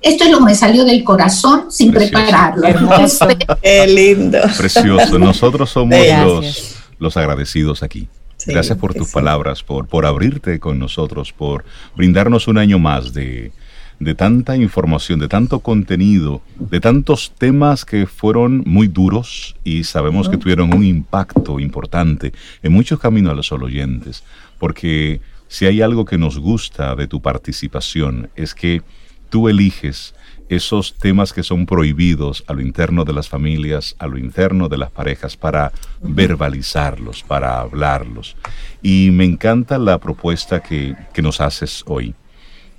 Esto 0.00 0.24
es 0.24 0.30
lo 0.32 0.38
que 0.38 0.44
me 0.46 0.54
salió 0.56 0.84
del 0.84 1.04
corazón 1.04 1.70
sin 1.70 1.92
prepararlo. 1.92 2.66
Hermoso. 2.66 3.28
Qué 3.62 3.86
lindo. 3.86 4.38
Precioso. 4.56 5.16
Nosotros 5.16 5.70
somos 5.70 5.96
los, 6.24 6.76
los 6.98 7.16
agradecidos 7.16 7.84
aquí. 7.84 8.08
Gracias 8.46 8.78
por 8.78 8.94
tus 8.94 9.10
palabras, 9.10 9.62
por, 9.62 9.86
por 9.86 10.06
abrirte 10.06 10.58
con 10.60 10.78
nosotros, 10.78 11.32
por 11.32 11.64
brindarnos 11.96 12.48
un 12.48 12.58
año 12.58 12.78
más 12.78 13.14
de, 13.14 13.52
de 14.00 14.14
tanta 14.14 14.56
información, 14.56 15.18
de 15.20 15.28
tanto 15.28 15.60
contenido, 15.60 16.42
de 16.58 16.80
tantos 16.80 17.32
temas 17.38 17.84
que 17.84 18.06
fueron 18.06 18.62
muy 18.66 18.88
duros 18.88 19.56
y 19.64 19.84
sabemos 19.84 20.28
que 20.28 20.36
tuvieron 20.36 20.74
un 20.74 20.84
impacto 20.84 21.60
importante 21.60 22.32
en 22.62 22.72
muchos 22.72 22.98
caminos 22.98 23.32
a 23.32 23.36
los 23.36 23.52
oyentes, 23.52 24.24
porque 24.58 25.20
si 25.48 25.66
hay 25.66 25.82
algo 25.82 26.04
que 26.04 26.18
nos 26.18 26.38
gusta 26.38 26.96
de 26.96 27.06
tu 27.06 27.20
participación 27.22 28.30
es 28.34 28.54
que 28.54 28.82
tú 29.30 29.48
eliges 29.48 30.14
esos 30.56 30.94
temas 30.94 31.32
que 31.32 31.42
son 31.42 31.66
prohibidos 31.66 32.44
a 32.46 32.52
lo 32.52 32.60
interno 32.60 33.04
de 33.04 33.12
las 33.12 33.28
familias, 33.28 33.96
a 33.98 34.06
lo 34.06 34.18
interno 34.18 34.68
de 34.68 34.78
las 34.78 34.90
parejas, 34.90 35.36
para 35.36 35.72
verbalizarlos, 36.00 37.22
para 37.22 37.60
hablarlos. 37.60 38.36
Y 38.82 39.10
me 39.12 39.24
encanta 39.24 39.78
la 39.78 39.98
propuesta 39.98 40.62
que, 40.62 40.96
nos 41.22 41.40
haces 41.40 41.82
hoy 41.86 42.14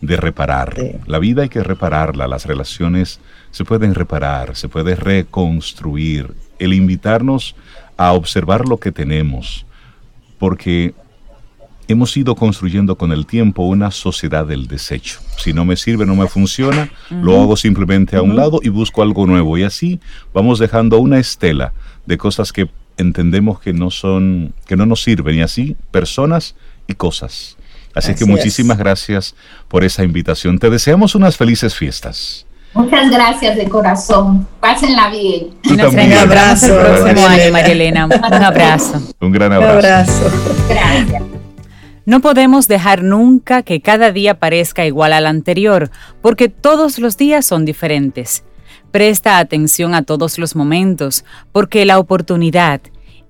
de 0.02 0.18
reparar. 0.18 0.76
La 1.08 1.20
vida 1.20 1.44
hay 1.44 1.50
que 1.50 1.64
repararla, 1.64 2.28
las 2.28 2.46
relaciones 2.46 3.20
se 3.52 3.66
pueden 3.66 3.96
reparar, 3.96 4.56
se 4.56 4.70
puede 4.70 4.96
reconstruir. 4.96 6.34
El 6.60 6.74
invitarnos 6.74 7.56
a 7.98 8.14
observar 8.14 8.68
lo 8.68 8.78
que 8.78 8.92
tenemos, 8.92 9.66
porque 10.38 10.94
hemos 11.88 12.16
ido 12.18 12.36
construyendo 12.36 12.98
con 12.98 13.12
el 13.12 13.26
tiempo 13.26 13.64
una 13.64 13.92
sociedad 13.92 14.46
del 14.46 14.68
desecho. 14.68 15.20
Si 15.38 15.54
no 15.54 15.66
me 15.66 15.76
sirve, 15.76 16.06
no 16.06 16.16
me 16.16 16.28
funciona, 16.28 16.90
lo 17.10 17.42
hago 17.42 17.56
simplemente 17.58 18.16
a 18.16 18.22
un 18.22 18.36
lado 18.36 18.60
y 18.64 18.70
busco 18.70 19.02
algo 19.02 19.26
nuevo. 19.26 19.58
Y 19.58 19.64
así 19.64 20.00
vamos 20.34 20.60
dejando 20.60 21.00
una 21.00 21.20
estela 21.20 21.74
de 22.06 22.18
cosas 22.18 22.52
que 22.52 22.70
entendemos 22.98 23.60
que 23.60 23.74
no 23.74 23.92
son, 23.92 24.54
que 24.68 24.76
no 24.76 24.86
nos 24.86 25.04
sirven. 25.04 25.38
Y 25.38 25.42
así, 25.42 25.76
personas 25.92 26.56
y 26.88 26.94
cosas. 26.94 27.58
Así, 27.94 28.14
que 28.14 28.26
muchísimas 28.26 28.78
gracias 28.78 29.36
por 29.70 29.86
esa 29.86 30.04
invitación. 30.04 30.60
Te 30.60 30.70
deseamos 30.70 31.16
unas 31.16 31.38
felices 31.38 31.74
fiestas. 31.76 32.46
Muchas 32.74 33.10
gracias 33.10 33.56
de 33.56 33.70
corazón. 33.70 34.46
Pásenla 34.60 35.10
bien. 35.10 35.52
un 35.64 36.14
abrazo. 36.14 36.78
El 36.78 37.04
próximo 37.04 37.26
año, 37.26 37.52
María 37.54 37.72
Elena. 37.72 38.06
Un 38.06 38.14
abrazo. 38.14 39.02
Un 39.22 39.32
gran 39.32 39.54
abrazo. 39.54 39.72
Un 39.72 39.86
abrazo. 39.86 40.32
Gracias. 40.68 41.35
No 42.06 42.22
podemos 42.22 42.68
dejar 42.68 43.04
nunca 43.04 43.64
que 43.64 43.82
cada 43.82 44.12
día 44.12 44.40
parezca 44.40 44.86
igual 44.86 45.12
al 45.12 45.26
anterior, 45.26 45.90
porque 46.22 46.50
todos 46.50 47.00
los 47.00 47.18
días 47.18 47.48
son 47.48 47.66
diferentes. 47.66 48.44
Presta 48.92 49.40
atención 49.40 49.96
a 49.96 50.04
todos 50.04 50.38
los 50.38 50.56
momentos, 50.56 51.26
porque 51.52 51.84
la 51.84 51.98
oportunidad, 51.98 52.80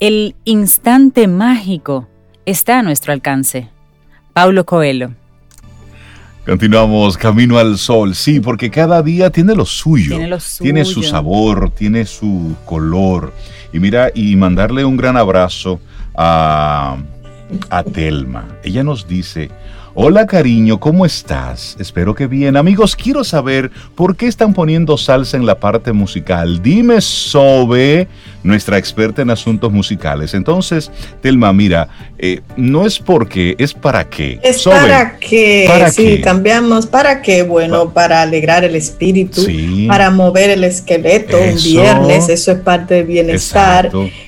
el 0.02 0.36
instante 0.44 1.28
mágico, 1.28 2.10
está 2.46 2.80
a 2.80 2.84
nuestro 2.84 3.14
alcance. 3.14 3.70
Paulo 4.34 4.66
Coelho. 4.66 5.14
Continuamos 6.46 7.18
Camino 7.18 7.58
al 7.58 7.78
Sol, 7.78 8.14
sí, 8.14 8.42
porque 8.42 8.70
cada 8.70 9.02
día 9.02 9.30
tiene 9.30 9.56
lo 9.56 9.66
suyo. 9.66 10.18
Tiene 10.18 10.28
lo 10.28 10.40
suyo. 10.42 10.66
Tiene 10.66 10.86
su 10.86 11.02
sabor, 11.02 11.72
tiene 11.72 12.06
su 12.06 12.56
color. 12.66 13.34
Y 13.72 13.80
mira, 13.80 14.12
y 14.14 14.36
mandarle 14.36 14.84
un 14.84 14.98
gran 14.98 15.16
abrazo 15.16 15.80
a 16.14 16.98
a 17.70 17.84
Telma. 17.84 18.48
Ella 18.64 18.84
nos 18.84 19.08
dice, 19.08 19.50
Hola 19.98 20.28
cariño, 20.28 20.78
¿cómo 20.78 21.06
estás? 21.06 21.78
Espero 21.80 22.14
que 22.14 22.28
bien. 22.28 22.58
Amigos, 22.58 22.98
quiero 22.98 23.24
saber 23.24 23.72
por 23.96 24.18
qué 24.18 24.28
están 24.28 24.54
poniendo 24.54 24.98
salsa 24.98 25.38
en 25.38 25.46
la 25.46 25.58
parte 25.58 25.94
musical. 25.94 26.62
Dime 26.62 27.00
sobre 27.00 28.10
nuestra 28.44 28.78
experta 28.78 29.22
en 29.22 29.30
asuntos 29.30 29.72
musicales. 29.72 30.34
Entonces, 30.34 30.92
Telma, 31.22 31.54
mira, 31.54 31.88
eh, 32.18 32.42
no 32.58 32.86
es 32.86 33.00
porque, 33.00 33.56
es 33.58 33.74
para 33.74 34.10
qué. 34.10 34.38
Es 34.44 34.64
para 34.64 35.18
qué. 35.18 35.64
¿Para 35.66 35.90
sí, 35.90 36.20
cambiamos. 36.20 36.88
¿Para 36.88 37.22
qué? 37.22 37.44
Bueno, 37.44 37.94
para 37.94 38.22
alegrar 38.22 38.66
el 38.66 38.76
espíritu, 38.76 39.44
para 39.88 40.12
mover 40.12 40.50
el 40.50 40.66
esqueleto 40.66 41.38
un 41.40 41.56
viernes, 41.56 42.28
eso 42.28 42.52
es 42.52 42.60
parte 42.60 42.96
del 42.96 43.06
bienestar. 43.06 43.86
Exacto 43.86 44.25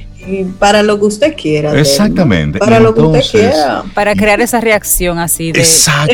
para 0.60 0.84
lo 0.84 1.00
que 1.00 1.06
usted 1.06 1.36
quiera. 1.36 1.78
Exactamente. 1.80 2.60
Para 2.60 2.80
lo 2.80 2.94
que 2.94 3.02
usted 3.02 3.24
quiera. 3.32 3.84
Para 3.94 4.16
crear 4.16 4.42
esa 4.42 4.60
reacción 4.60 5.20
así 5.20 5.52
de 5.52 5.60
Exacto. 5.60 6.14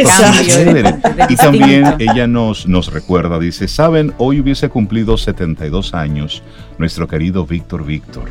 y 1.30 1.36
también 1.36 1.96
ella 2.00 2.28
nos, 2.28 2.68
nos 2.68 2.92
recuerda, 2.92 3.40
dice, 3.40 3.68
¿saben? 3.68 4.14
Hoy 4.18 4.40
hubiese 4.40 4.70
cumplido 4.70 5.18
72 5.18 5.94
años 5.94 6.44
nuestro 6.78 7.08
querido 7.08 7.46
Víctor 7.46 7.86
Víctor. 7.86 8.30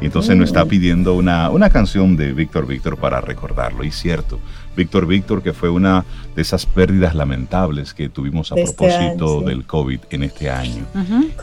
Y 0.00 0.06
entonces 0.06 0.36
nos 0.36 0.48
está 0.48 0.64
mm. 0.64 0.68
pidiendo 0.68 1.14
una, 1.14 1.50
una 1.50 1.70
canción 1.70 2.16
de 2.16 2.32
Víctor 2.32 2.66
Víctor 2.66 2.96
para 2.96 3.20
recordarlo. 3.20 3.84
Y 3.84 3.92
cierto, 3.92 4.40
Víctor 4.76 5.06
Víctor, 5.06 5.42
que 5.42 5.52
fue 5.52 5.68
una 5.68 6.04
de 6.34 6.42
esas 6.42 6.66
pérdidas 6.66 7.14
lamentables 7.14 7.94
que 7.94 8.08
tuvimos 8.08 8.52
a 8.52 8.56
este 8.56 8.74
propósito 8.74 9.40
del 9.42 9.64
COVID 9.64 10.00
en 10.10 10.22
este 10.22 10.50
año. 10.50 10.84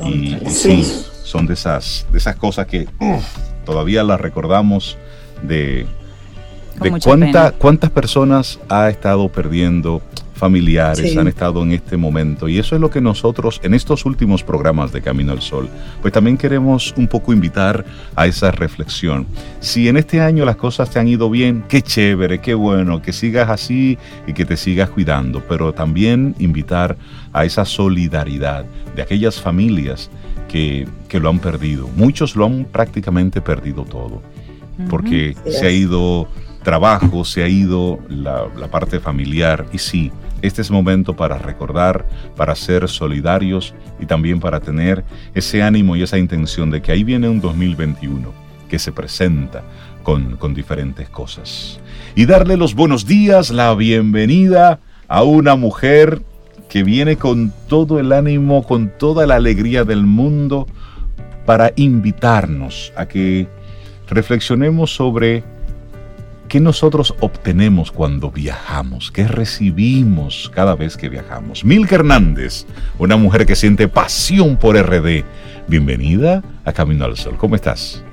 Y, 0.05 0.37
sí. 0.49 0.83
son 1.23 1.45
de 1.45 1.53
esas, 1.53 2.07
de 2.11 2.17
esas 2.17 2.35
cosas 2.35 2.67
que 2.67 2.87
todavía 3.65 4.03
las 4.03 4.19
recordamos 4.19 4.97
de, 5.43 5.85
de 6.81 7.53
cuántas 7.59 7.89
personas 7.91 8.59
ha 8.69 8.89
estado 8.89 9.29
perdiendo 9.29 10.01
familiares 10.39 11.15
han 11.17 11.27
estado 11.27 11.61
en 11.61 11.73
este 11.73 11.97
momento. 11.97 12.47
Y 12.47 12.57
eso 12.57 12.73
es 12.75 12.81
lo 12.81 12.89
que 12.89 13.01
nosotros 13.01 13.59
en 13.61 13.73
estos 13.73 14.05
últimos 14.05 14.43
programas 14.43 14.91
de 14.91 15.01
Camino 15.01 15.33
al 15.33 15.41
Sol, 15.41 15.69
pues 16.01 16.13
también 16.13 16.37
queremos 16.37 16.93
un 16.97 17.07
poco 17.07 17.33
invitar 17.33 17.85
a 18.15 18.25
esa 18.25 18.49
reflexión. 18.51 19.27
Si 19.59 19.87
en 19.87 19.97
este 19.97 20.21
año 20.21 20.45
las 20.45 20.55
cosas 20.55 20.89
te 20.89 20.97
han 20.97 21.07
ido 21.07 21.29
bien, 21.29 21.63
qué 21.67 21.81
chévere, 21.81 22.39
qué 22.39 22.53
bueno, 22.53 23.01
que 23.01 23.13
sigas 23.13 23.49
así 23.49 23.97
y 24.25 24.33
que 24.33 24.45
te 24.45 24.57
sigas 24.57 24.89
cuidando, 24.89 25.43
pero 25.47 25.73
también 25.73 26.33
invitar 26.39 26.97
a 27.33 27.45
esa 27.45 27.65
solidaridad 27.65 28.65
de 28.95 29.01
aquellas 29.01 29.39
familias 29.39 30.09
que, 30.47 30.87
que 31.07 31.19
lo 31.19 31.29
han 31.29 31.39
perdido. 31.39 31.87
Muchos 31.95 32.35
lo 32.35 32.45
han 32.45 32.65
prácticamente 32.65 33.41
perdido 33.41 33.83
todo, 33.83 34.21
porque 34.89 35.35
se 35.45 35.67
ha 35.67 35.71
ido 35.71 36.27
trabajo, 36.63 37.25
se 37.25 37.43
ha 37.43 37.47
ido 37.47 37.99
la, 38.09 38.47
la, 38.57 38.67
parte 38.69 38.99
familiar. 38.99 39.65
Y 39.71 39.77
sí, 39.77 40.11
este 40.41 40.61
es 40.61 40.71
momento 40.71 41.15
para 41.15 41.37
recordar, 41.37 42.07
para 42.35 42.55
ser 42.55 42.87
solidarios 42.87 43.73
y 43.99 44.05
también 44.05 44.39
para 44.39 44.59
tener 44.59 45.03
ese 45.33 45.61
ánimo 45.61 45.95
y 45.95 46.03
esa 46.03 46.17
intención 46.17 46.71
de 46.71 46.81
que 46.81 46.91
ahí 46.91 47.03
viene 47.03 47.27
un 47.29 47.41
2021 47.41 48.31
que 48.69 48.79
se 48.79 48.91
presenta 48.91 49.63
con, 50.03 50.37
con 50.37 50.53
diferentes 50.53 51.09
cosas. 51.09 51.79
Y 52.15 52.25
darle 52.25 52.57
los 52.57 52.75
buenos 52.75 53.05
días, 53.05 53.49
la 53.49 53.73
bienvenida 53.75 54.79
a 55.07 55.23
una 55.23 55.55
mujer 55.55 56.21
que 56.69 56.83
viene 56.83 57.17
con 57.17 57.51
todo 57.67 57.99
el 57.99 58.13
ánimo, 58.13 58.63
con 58.63 58.91
toda 58.97 59.25
la 59.25 59.35
alegría 59.35 59.83
del 59.83 60.05
mundo 60.05 60.67
para 61.45 61.73
invitarnos 61.75 62.93
a 62.95 63.07
que 63.07 63.47
reflexionemos 64.07 64.93
sobre 64.95 65.43
¿Qué 66.49 66.59
nosotros 66.59 67.13
obtenemos 67.19 67.91
cuando 67.91 68.31
viajamos? 68.31 69.11
¿Qué 69.11 69.27
recibimos 69.27 70.51
cada 70.51 70.73
vez 70.73 70.97
que 70.97 71.07
viajamos? 71.07 71.63
Milka 71.63 71.93
Hernández, 71.93 72.65
una 72.97 73.17
mujer 73.17 73.45
que 73.45 73.55
siente 73.55 73.87
pasión 73.87 74.57
por 74.57 74.75
RD. 74.75 75.23
Bienvenida 75.67 76.41
a 76.65 76.73
Camino 76.73 77.05
al 77.05 77.17
Sol. 77.17 77.35
¿Cómo 77.37 77.53
estás? 77.53 78.03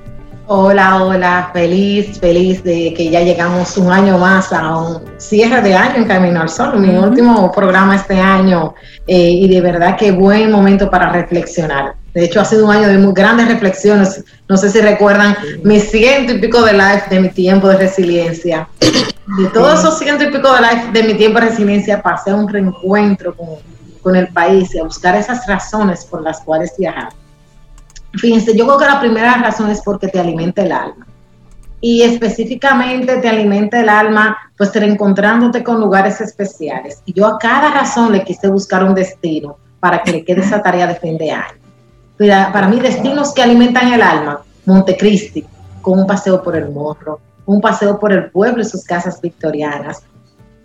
Hola, 0.45 1.03
hola, 1.03 1.49
feliz, 1.51 2.19
feliz 2.19 2.63
de 2.63 2.93
que 2.95 3.09
ya 3.09 3.21
llegamos 3.21 3.75
un 3.75 3.91
año 3.91 4.19
más 4.19 4.53
a 4.53 4.77
un 4.77 5.01
cierre 5.17 5.63
de 5.63 5.73
año 5.73 5.95
en 5.95 6.05
Camino 6.05 6.39
al 6.39 6.49
Sol, 6.49 6.79
mi 6.79 6.95
último 6.95 7.51
programa 7.51 7.95
este 7.95 8.19
año 8.19 8.75
eh, 9.07 9.31
y 9.31 9.49
de 9.49 9.61
verdad 9.61 9.97
que 9.97 10.11
buen 10.11 10.51
momento 10.51 10.91
para 10.91 11.11
reflexionar. 11.11 11.95
De 12.17 12.25
hecho, 12.25 12.41
ha 12.41 12.45
sido 12.45 12.65
un 12.65 12.71
año 12.71 12.87
de 12.87 12.97
muy 12.97 13.13
grandes 13.13 13.47
reflexiones. 13.47 14.25
No 14.49 14.57
sé 14.57 14.71
si 14.71 14.81
recuerdan 14.81 15.37
mis 15.63 15.91
ciento 15.91 16.33
y 16.33 16.39
pico 16.39 16.63
de 16.63 16.73
live 16.73 17.03
de 17.11 17.19
mi 17.19 17.29
tiempo 17.29 17.67
de 17.67 17.77
resiliencia. 17.77 18.67
De 19.37 19.45
todos 19.53 19.81
esos 19.81 19.99
ciento 19.99 20.23
y 20.23 20.31
pico 20.31 20.51
de 20.51 20.61
live 20.61 20.91
de 20.93 21.03
mi 21.03 21.13
tiempo 21.13 21.39
de 21.39 21.49
resiliencia, 21.49 22.01
pasé 22.01 22.31
a 22.31 22.35
un 22.35 22.49
reencuentro 22.49 23.37
con, 23.37 23.49
con 24.01 24.15
el 24.15 24.29
país 24.29 24.73
y 24.73 24.79
a 24.79 24.83
buscar 24.85 25.15
esas 25.15 25.45
razones 25.45 26.05
por 26.05 26.23
las 26.23 26.39
cuales 26.39 26.73
viajar. 26.75 27.09
Fíjense, 28.13 28.57
yo 28.57 28.65
creo 28.65 28.79
que 28.79 28.85
la 28.85 28.99
primera 28.99 29.35
razón 29.35 29.69
es 29.69 29.83
porque 29.83 30.07
te 30.07 30.19
alimenta 30.19 30.63
el 30.63 30.71
alma. 30.71 31.05
Y 31.81 32.01
específicamente 32.01 33.17
te 33.17 33.29
alimenta 33.29 33.79
el 33.79 33.89
alma, 33.89 34.35
pues 34.57 34.73
reencontrándote 34.73 35.63
con 35.63 35.79
lugares 35.79 36.19
especiales. 36.19 36.99
Y 37.05 37.13
yo 37.13 37.27
a 37.27 37.37
cada 37.37 37.69
razón 37.69 38.11
le 38.11 38.23
quise 38.23 38.47
buscar 38.47 38.83
un 38.83 38.95
destino 38.95 39.59
para 39.79 40.01
que 40.01 40.13
le 40.13 40.25
quede 40.25 40.41
esa 40.41 40.63
tarea 40.63 40.87
de 40.87 40.95
fin 40.95 41.15
de 41.19 41.29
año 41.29 41.56
para, 42.17 42.67
mí 42.67 42.79
destinos 42.79 43.33
que 43.33 43.43
alimentan 43.43 43.93
el 43.93 44.01
alma, 44.01 44.41
Montecristi, 44.65 45.45
con 45.81 45.99
un 45.99 46.07
paseo 46.07 46.41
por 46.41 46.55
el 46.55 46.69
morro, 46.69 47.19
un 47.45 47.61
paseo 47.61 47.99
por 47.99 48.11
el 48.11 48.29
pueblo 48.29 48.61
y 48.61 48.65
sus 48.65 48.83
casas 48.83 49.21
victorianas, 49.21 50.03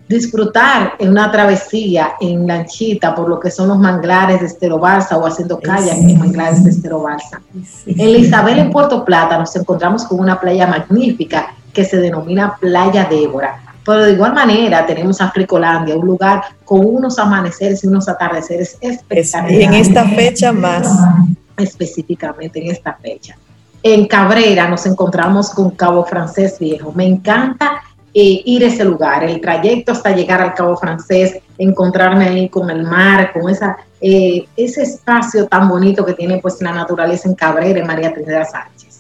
disfrutar 0.08 0.94
en 0.98 1.10
una 1.10 1.30
travesía 1.30 2.14
en 2.20 2.46
lanchita 2.46 3.14
por 3.14 3.28
lo 3.28 3.38
que 3.38 3.50
son 3.50 3.68
los 3.68 3.78
manglares 3.78 4.40
de 4.40 4.46
Estero 4.46 4.78
Balsa 4.78 5.16
o 5.16 5.26
haciendo 5.26 5.58
kayak 5.58 5.96
en 5.96 6.18
manglares 6.18 6.64
de 6.64 6.70
Estero 6.70 7.02
Balsa. 7.02 7.40
En 7.86 8.12
la 8.12 8.18
Isabel, 8.18 8.58
en 8.58 8.70
Puerto 8.70 9.04
Plata, 9.04 9.38
nos 9.38 9.54
encontramos 9.56 10.04
con 10.04 10.20
una 10.20 10.40
playa 10.40 10.66
magnífica 10.66 11.54
que 11.72 11.84
se 11.84 11.98
denomina 11.98 12.56
Playa 12.60 13.04
Débora. 13.04 13.58
Pero 13.84 14.04
de 14.04 14.12
igual 14.12 14.32
manera 14.34 14.86
tenemos 14.86 15.20
a 15.20 15.30
Fricolandia, 15.30 15.96
un 15.96 16.06
lugar 16.06 16.42
con 16.64 16.84
unos 16.84 17.18
amaneceres 17.18 17.82
y 17.82 17.88
unos 17.88 18.08
atardeceres 18.08 18.76
espectaculares. 18.80 19.66
En 19.66 19.74
esta 19.74 20.04
fecha 20.04 20.52
más 20.52 20.86
específicamente 21.56 22.60
en 22.60 22.70
esta 22.70 22.94
fecha. 22.94 23.36
En 23.82 24.06
Cabrera 24.06 24.68
nos 24.68 24.86
encontramos 24.86 25.50
con 25.50 25.70
Cabo 25.72 26.04
Francés 26.04 26.58
Viejo. 26.58 26.92
Me 26.92 27.04
encanta 27.04 27.82
eh, 28.14 28.42
ir 28.44 28.62
a 28.62 28.68
ese 28.68 28.84
lugar, 28.84 29.24
el 29.24 29.40
trayecto 29.40 29.92
hasta 29.92 30.14
llegar 30.14 30.42
al 30.42 30.54
Cabo 30.54 30.76
Francés, 30.76 31.38
encontrarme 31.56 32.28
ahí 32.28 32.48
con 32.48 32.68
el 32.68 32.82
mar, 32.82 33.32
con 33.32 33.50
esa, 33.50 33.78
eh, 34.00 34.46
ese 34.56 34.82
espacio 34.82 35.46
tan 35.46 35.68
bonito 35.68 36.04
que 36.04 36.12
tiene 36.12 36.38
pues 36.38 36.60
la 36.60 36.72
naturaleza 36.72 37.28
en 37.28 37.34
Cabrera, 37.34 37.80
en 37.80 37.86
María 37.86 38.12
Trinidad 38.12 38.46
Sánchez. 38.48 38.91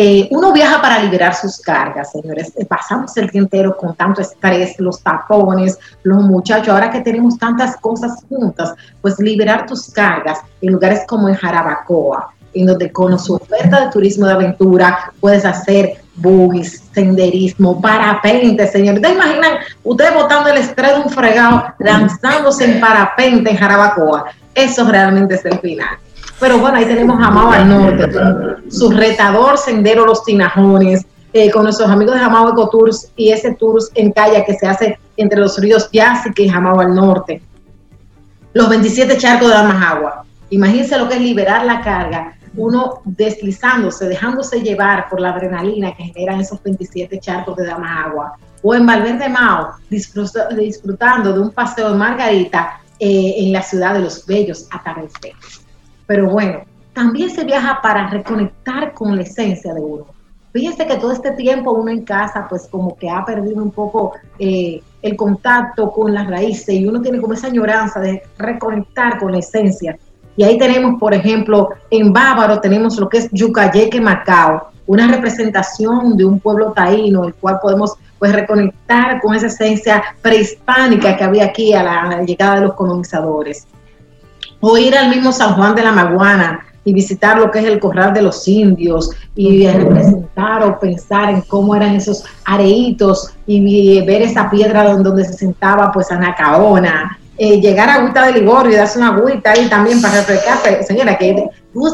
Eh, 0.00 0.28
uno 0.30 0.52
viaja 0.52 0.80
para 0.80 1.02
liberar 1.02 1.34
sus 1.34 1.58
cargas, 1.58 2.12
señores. 2.12 2.52
Pasamos 2.68 3.16
el 3.16 3.26
día 3.30 3.40
entero 3.40 3.76
con 3.76 3.96
tanto 3.96 4.20
estrés, 4.20 4.78
los 4.78 5.02
tapones, 5.02 5.76
los 6.04 6.22
muchachos. 6.22 6.68
Ahora 6.68 6.88
que 6.88 7.00
tenemos 7.00 7.36
tantas 7.36 7.76
cosas 7.78 8.22
juntas, 8.28 8.74
pues 9.02 9.18
liberar 9.18 9.66
tus 9.66 9.90
cargas 9.90 10.38
en 10.60 10.70
lugares 10.74 11.00
como 11.08 11.28
en 11.28 11.34
Jarabacoa, 11.34 12.32
en 12.54 12.66
donde 12.66 12.92
con 12.92 13.18
su 13.18 13.34
oferta 13.34 13.86
de 13.86 13.90
turismo 13.90 14.26
de 14.26 14.34
aventura 14.34 15.12
puedes 15.18 15.44
hacer 15.44 15.96
buggies, 16.14 16.80
senderismo, 16.92 17.80
parapente, 17.80 18.68
señores. 18.68 19.02
¿Te 19.02 19.10
imaginan 19.10 19.54
ustedes 19.82 20.14
botando 20.14 20.48
el 20.50 20.58
estrés 20.58 20.94
de 20.94 21.00
un 21.00 21.10
fregado, 21.10 21.74
lanzándose 21.80 22.66
en 22.66 22.80
parapente 22.80 23.50
en 23.50 23.56
Jarabacoa? 23.56 24.26
Eso 24.54 24.88
realmente 24.88 25.34
es 25.34 25.44
el 25.44 25.58
final. 25.58 25.98
Pero 26.40 26.58
bueno, 26.58 26.76
ahí 26.76 26.84
tenemos 26.84 27.20
a 27.20 27.52
al 27.52 27.68
Norte, 27.68 28.70
su 28.70 28.90
retador 28.90 29.58
sendero 29.58 30.06
Los 30.06 30.24
Tinajones, 30.24 31.04
eh, 31.32 31.50
con 31.50 31.64
nuestros 31.64 31.90
amigos 31.90 32.14
de 32.14 32.20
Jamao 32.20 32.50
Ecotours 32.50 33.10
y 33.16 33.30
ese 33.30 33.54
tours 33.54 33.90
en 33.94 34.12
calle 34.12 34.44
que 34.46 34.54
se 34.54 34.66
hace 34.66 34.98
entre 35.16 35.40
los 35.40 35.58
ríos 35.58 35.90
Yásica 35.92 36.42
y 36.42 36.48
Jamao 36.48 36.80
al 36.80 36.94
Norte. 36.94 37.42
Los 38.54 38.68
27 38.68 39.18
charcos 39.18 39.48
de 39.48 39.54
agua. 39.54 40.24
Imagínense 40.50 40.96
lo 40.96 41.08
que 41.08 41.16
es 41.16 41.20
liberar 41.20 41.66
la 41.66 41.82
carga, 41.82 42.34
uno 42.56 43.02
deslizándose, 43.04 44.08
dejándose 44.08 44.62
llevar 44.62 45.08
por 45.10 45.20
la 45.20 45.30
adrenalina 45.30 45.94
que 45.94 46.04
generan 46.04 46.40
esos 46.40 46.62
27 46.62 47.20
charcos 47.20 47.56
de 47.56 47.70
agua. 47.70 48.36
O 48.62 48.74
en 48.74 48.86
Valverde 48.86 49.28
Mao, 49.28 49.72
disfrutando 49.90 51.32
de 51.32 51.40
un 51.40 51.50
paseo 51.50 51.90
de 51.90 51.98
Margarita 51.98 52.80
eh, 52.98 53.34
en 53.36 53.52
la 53.52 53.62
ciudad 53.62 53.92
de 53.94 54.00
los 54.00 54.24
bellos 54.24 54.66
atardeceres. 54.70 55.67
Pero 56.08 56.28
bueno, 56.28 56.62
también 56.94 57.30
se 57.30 57.44
viaja 57.44 57.78
para 57.80 58.08
reconectar 58.08 58.92
con 58.94 59.14
la 59.14 59.22
esencia 59.22 59.72
de 59.72 59.80
uno. 59.80 60.06
Fíjense 60.52 60.86
que 60.86 60.96
todo 60.96 61.12
este 61.12 61.32
tiempo 61.32 61.70
uno 61.70 61.92
en 61.92 62.02
casa, 62.02 62.46
pues 62.48 62.66
como 62.68 62.96
que 62.96 63.08
ha 63.08 63.24
perdido 63.24 63.62
un 63.62 63.70
poco 63.70 64.14
eh, 64.38 64.82
el 65.02 65.14
contacto 65.14 65.92
con 65.92 66.12
las 66.12 66.26
raíces 66.26 66.74
y 66.74 66.86
uno 66.86 67.00
tiene 67.02 67.20
como 67.20 67.34
esa 67.34 67.48
añoranza 67.48 68.00
de 68.00 68.22
reconectar 68.38 69.18
con 69.18 69.32
la 69.32 69.38
esencia. 69.38 69.96
Y 70.36 70.44
ahí 70.44 70.56
tenemos, 70.56 70.98
por 70.98 71.12
ejemplo, 71.12 71.68
en 71.90 72.12
Bávaro 72.12 72.60
tenemos 72.60 72.98
lo 72.98 73.08
que 73.08 73.18
es 73.18 73.28
Yucayeque 73.30 74.00
Macao, 74.00 74.68
una 74.86 75.06
representación 75.06 76.16
de 76.16 76.24
un 76.24 76.40
pueblo 76.40 76.72
taíno, 76.72 77.24
el 77.24 77.34
cual 77.34 77.58
podemos 77.60 77.94
pues 78.18 78.32
reconectar 78.32 79.20
con 79.20 79.34
esa 79.34 79.46
esencia 79.46 80.02
prehispánica 80.22 81.16
que 81.16 81.24
había 81.24 81.44
aquí 81.44 81.74
a 81.74 81.82
la, 81.82 82.22
llegada 82.22 82.56
de 82.56 82.60
los 82.62 82.74
colonizadores. 82.74 83.66
O 84.60 84.76
ir 84.76 84.96
al 84.96 85.10
mismo 85.10 85.32
San 85.32 85.54
Juan 85.54 85.74
de 85.74 85.82
la 85.82 85.92
Maguana 85.92 86.64
y 86.84 86.92
visitar 86.94 87.38
lo 87.38 87.50
que 87.50 87.58
es 87.58 87.66
el 87.66 87.78
corral 87.78 88.14
de 88.14 88.22
los 88.22 88.48
indios 88.48 89.10
y 89.36 89.66
representar 89.68 90.64
o 90.64 90.80
pensar 90.80 91.28
en 91.28 91.42
cómo 91.42 91.76
eran 91.76 91.94
esos 91.94 92.24
areitos 92.46 93.34
y 93.46 94.00
ver 94.06 94.22
esa 94.22 94.48
piedra 94.48 94.94
donde, 94.94 95.24
se 95.24 95.34
sentaba 95.34 95.92
pues 95.92 96.10
Anacaona, 96.10 97.18
eh, 97.36 97.60
llegar 97.60 97.90
a 97.90 97.96
Agüita 97.96 98.24
de 98.26 98.40
Ligorio 98.40 98.72
y 98.72 98.76
darse 98.76 98.98
una 98.98 99.08
agüita 99.08 99.50
ahí 99.50 99.68
también 99.68 100.00
para 100.00 100.16
refrescarse. 100.16 100.82
Señora, 100.82 101.12
aquí 101.12 101.26
hay, 101.26 101.44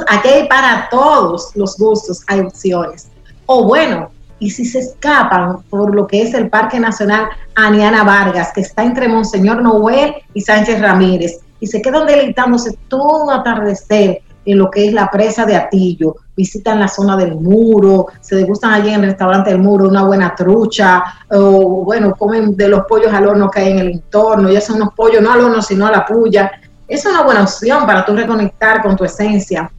aquí 0.09 0.29
hay 0.29 0.49
para 0.49 0.89
todos 0.91 1.51
los 1.57 1.77
gustos, 1.77 2.23
hay 2.29 2.41
opciones. 2.41 3.09
O 3.47 3.65
bueno, 3.65 4.11
y 4.39 4.51
si 4.51 4.65
se 4.65 4.79
escapan 4.79 5.59
por 5.71 5.95
lo 5.95 6.07
que 6.07 6.23
es 6.23 6.35
el 6.35 6.49
Parque 6.49 6.79
Nacional 6.79 7.29
Aniana 7.55 8.05
Vargas, 8.05 8.53
que 8.55 8.61
está 8.61 8.85
entre 8.85 9.09
Monseñor 9.09 9.61
Noel 9.61 10.15
y 10.35 10.41
Sánchez 10.41 10.81
Ramírez, 10.81 11.41
y 11.65 11.67
se 11.67 11.81
quedan 11.81 12.07
deleitándose 12.07 12.79
todo 12.89 13.31
atardecer 13.31 14.21
en 14.45 14.59
lo 14.59 14.71
que 14.71 14.87
es 14.87 14.93
la 14.93 15.11
presa 15.11 15.47
de 15.47 15.57
Atillo, 15.57 16.17
visitan 16.37 16.79
la 16.79 16.89
zona 16.89 17.17
del 17.17 17.37
muro, 17.37 18.09
se 18.21 18.37
degustan 18.37 18.75
allí 18.75 18.91
en 18.91 18.97
el 18.97 19.07
restaurante 19.07 19.49
del 19.49 19.61
muro 19.61 19.89
una 19.89 20.05
buena 20.05 20.35
trucha, 20.35 21.03
o 21.31 21.85
bueno, 21.87 22.15
comen 22.17 22.55
de 22.55 22.69
los 22.69 22.85
pollos 22.85 23.11
al 23.15 23.27
horno 23.27 23.51
que 23.51 23.61
hay 23.61 23.73
en 23.73 23.79
el 23.79 23.89
entorno, 23.93 24.51
ya 24.51 24.61
son 24.61 24.77
unos 24.77 24.93
pollos 24.93 25.23
no 25.23 25.33
al 25.33 25.41
horno, 25.41 25.62
sino 25.62 25.87
a 25.87 25.91
la 25.91 26.05
puya. 26.05 26.53
Es 26.87 27.07
una 27.07 27.23
buena 27.23 27.45
opción 27.45 27.87
para 27.87 28.05
tú 28.05 28.15
reconectar 28.15 28.83
con 28.83 28.95
tu 28.95 29.05
esencia. 29.05 29.71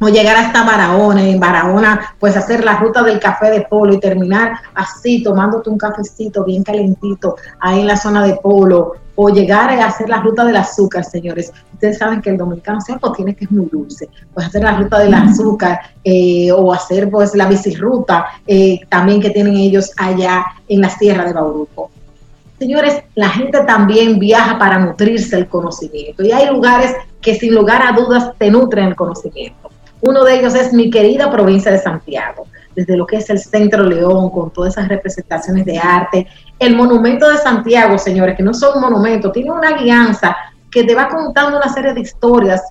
O 0.00 0.08
llegar 0.08 0.36
hasta 0.36 0.64
Barahona, 0.64 1.22
en 1.22 1.38
Barahona, 1.38 2.14
pues 2.18 2.38
hacer 2.38 2.64
la 2.64 2.78
ruta 2.78 3.02
del 3.02 3.20
café 3.20 3.50
de 3.50 3.66
Polo 3.68 3.92
y 3.92 4.00
terminar 4.00 4.52
así, 4.74 5.22
tomándote 5.22 5.68
un 5.68 5.76
cafecito 5.76 6.42
bien 6.42 6.62
calentito 6.62 7.36
ahí 7.60 7.80
en 7.80 7.86
la 7.86 7.98
zona 7.98 8.24
de 8.26 8.36
Polo, 8.36 8.94
o 9.16 9.30
llegar 9.30 9.70
a 9.70 9.86
hacer 9.86 10.08
la 10.08 10.20
ruta 10.20 10.44
del 10.44 10.56
azúcar, 10.56 11.04
señores. 11.04 11.52
Ustedes 11.72 11.98
saben 11.98 12.20
que 12.20 12.30
el 12.30 12.36
dominicano 12.36 12.80
siempre 12.80 13.10
tiene 13.16 13.34
que 13.34 13.46
es 13.46 13.50
muy 13.50 13.66
dulce, 13.66 14.08
pues 14.32 14.46
hacer 14.46 14.62
la 14.62 14.76
ruta 14.76 14.98
del 14.98 15.14
azúcar 15.14 15.80
eh, 16.04 16.52
o 16.52 16.72
hacer 16.72 17.10
pues 17.10 17.34
la 17.34 17.46
bicirruta 17.46 18.26
eh, 18.46 18.80
también 18.88 19.20
que 19.20 19.30
tienen 19.30 19.56
ellos 19.56 19.90
allá 19.96 20.44
en 20.68 20.80
las 20.80 20.98
tierras 20.98 21.26
de 21.26 21.32
Bauruco. 21.32 21.90
Señores, 22.58 23.02
la 23.14 23.28
gente 23.28 23.60
también 23.64 24.18
viaja 24.18 24.58
para 24.58 24.78
nutrirse 24.78 25.36
el 25.36 25.48
conocimiento 25.48 26.22
y 26.22 26.32
hay 26.32 26.46
lugares 26.48 26.94
que 27.20 27.34
sin 27.34 27.54
lugar 27.54 27.82
a 27.82 27.92
dudas 27.92 28.30
te 28.38 28.50
nutren 28.50 28.86
el 28.86 28.96
conocimiento. 28.96 29.70
Uno 30.00 30.24
de 30.24 30.38
ellos 30.38 30.54
es 30.54 30.72
mi 30.72 30.90
querida 30.90 31.30
provincia 31.30 31.70
de 31.70 31.78
Santiago, 31.78 32.46
desde 32.76 32.96
lo 32.96 33.06
que 33.06 33.16
es 33.16 33.30
el 33.30 33.38
Centro 33.38 33.82
León, 33.82 34.30
con 34.30 34.50
todas 34.50 34.74
esas 34.74 34.88
representaciones 34.88 35.64
de 35.64 35.78
arte. 35.78 36.26
El 36.58 36.76
Monumento 36.76 37.28
de 37.28 37.38
Santiago, 37.38 37.98
señores, 37.98 38.36
que 38.36 38.42
no 38.42 38.54
son 38.54 38.80
monumentos, 38.80 39.32
tiene 39.32 39.50
una 39.50 39.72
guianza 39.72 40.36
que 40.70 40.84
te 40.84 40.94
va 40.94 41.08
contando 41.08 41.56
una 41.56 41.72
serie 41.72 41.94
de 41.94 42.00
historias 42.00 42.62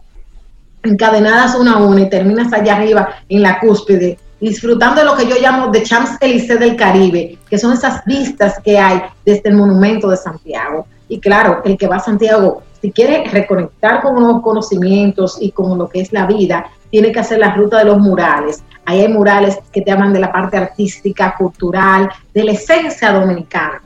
encadenadas 0.84 1.56
una 1.56 1.74
a 1.74 1.78
una 1.78 2.02
y 2.02 2.10
terminas 2.10 2.54
allá 2.54 2.76
arriba 2.76 3.10
en 3.28 3.42
la 3.42 3.60
cúspide, 3.60 4.20
disfrutando 4.40 5.02
de 5.02 5.06
lo 5.06 5.18
que 5.18 5.28
yo 5.28 5.36
llamo 5.42 5.72
de 5.72 5.82
Champs-Élysées 5.82 6.60
del 6.60 6.76
Caribe, 6.76 7.40
que 7.50 7.58
son 7.58 7.74
esas 7.74 8.06
vistas 8.06 8.60
que 8.64 8.78
hay 8.78 9.02
desde 9.26 9.50
el 9.50 9.56
Monumento 9.56 10.08
de 10.10 10.18
Santiago. 10.18 10.86
Y 11.08 11.20
claro, 11.20 11.62
el 11.66 11.78
que 11.78 11.88
va 11.88 11.96
a 11.96 12.00
Santiago, 12.00 12.62
si 12.80 12.92
quiere 12.92 13.28
reconectar 13.28 14.04
con 14.04 14.16
nuevos 14.16 14.44
conocimientos 14.44 15.38
y 15.40 15.52
con 15.52 15.78
lo 15.78 15.90
que 15.90 16.02
es 16.02 16.14
la 16.14 16.28
vida, 16.28 16.68
tiene 16.92 17.12
que 17.12 17.20
hacer 17.20 17.40
la 17.40 17.56
ruta 17.56 17.80
de 17.80 17.86
los 17.86 17.98
murales. 17.98 18.64
Ahí 18.86 19.02
hay 19.02 19.08
murales 19.08 19.58
que 19.72 19.82
te 19.82 19.92
hablan 19.92 20.14
de 20.14 20.20
la 20.20 20.32
parte 20.32 20.58
artística, 20.58 21.36
cultural, 21.38 22.10
de 22.34 22.44
la 22.44 22.52
esencia 22.52 23.12
dominicana. 23.12 23.82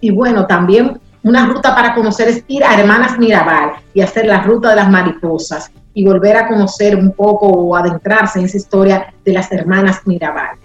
Y 0.00 0.10
bueno, 0.10 0.46
también 0.46 1.00
una 1.22 1.46
ruta 1.46 1.74
para 1.74 1.94
conocer 1.94 2.28
es 2.28 2.44
ir 2.48 2.64
a 2.64 2.78
Hermanas 2.78 3.18
Mirabal 3.18 3.72
y 3.94 4.00
hacer 4.00 4.26
la 4.26 4.42
ruta 4.42 4.70
de 4.70 4.76
las 4.76 4.90
mariposas 4.90 5.70
y 5.94 6.04
volver 6.04 6.36
a 6.36 6.48
conocer 6.48 6.96
un 6.96 7.12
poco 7.12 7.46
o 7.46 7.76
adentrarse 7.76 8.38
en 8.38 8.46
esa 8.46 8.56
historia 8.56 9.14
de 9.24 9.32
las 9.32 9.50
Hermanas 9.52 10.00
Mirabal. 10.04 10.56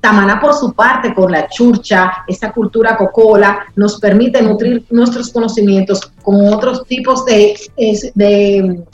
Tamaná, 0.00 0.38
por 0.38 0.52
su 0.52 0.74
parte, 0.74 1.14
con 1.14 1.32
la 1.32 1.48
churcha, 1.48 2.12
esa 2.28 2.52
cultura 2.52 2.94
cocola, 2.96 3.60
nos 3.74 3.98
permite 3.98 4.42
nutrir 4.42 4.84
nuestros 4.90 5.32
conocimientos 5.32 6.12
con 6.22 6.46
otros 6.52 6.84
tipos 6.86 7.24
de, 7.24 7.58
de 8.14 8.84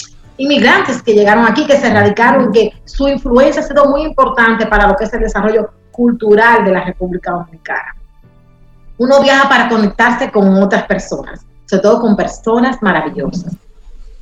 inmigrantes 0.41 1.03
que 1.03 1.13
llegaron 1.13 1.45
aquí, 1.45 1.67
que 1.67 1.77
se 1.77 1.93
radicaron, 1.93 2.51
que 2.51 2.73
su 2.87 3.07
influencia 3.09 3.61
ha 3.61 3.65
sido 3.67 3.85
muy 3.85 4.03
importante 4.03 4.67
para 4.67 4.89
lo 4.89 4.97
que 4.97 5.05
es 5.05 5.13
el 5.13 5.21
desarrollo 5.21 5.71
cultural 5.91 6.65
de 6.65 6.73
la 6.73 6.83
República 6.83 7.33
Dominicana. 7.33 7.95
Uno 8.97 9.21
viaja 9.21 9.51
para 9.51 9.69
conectarse 9.69 10.31
con 10.31 10.63
otras 10.63 10.85
personas, 10.85 11.45
sobre 11.67 11.83
todo 11.83 12.01
con 12.01 12.17
personas 12.17 12.79
maravillosas. 12.81 13.55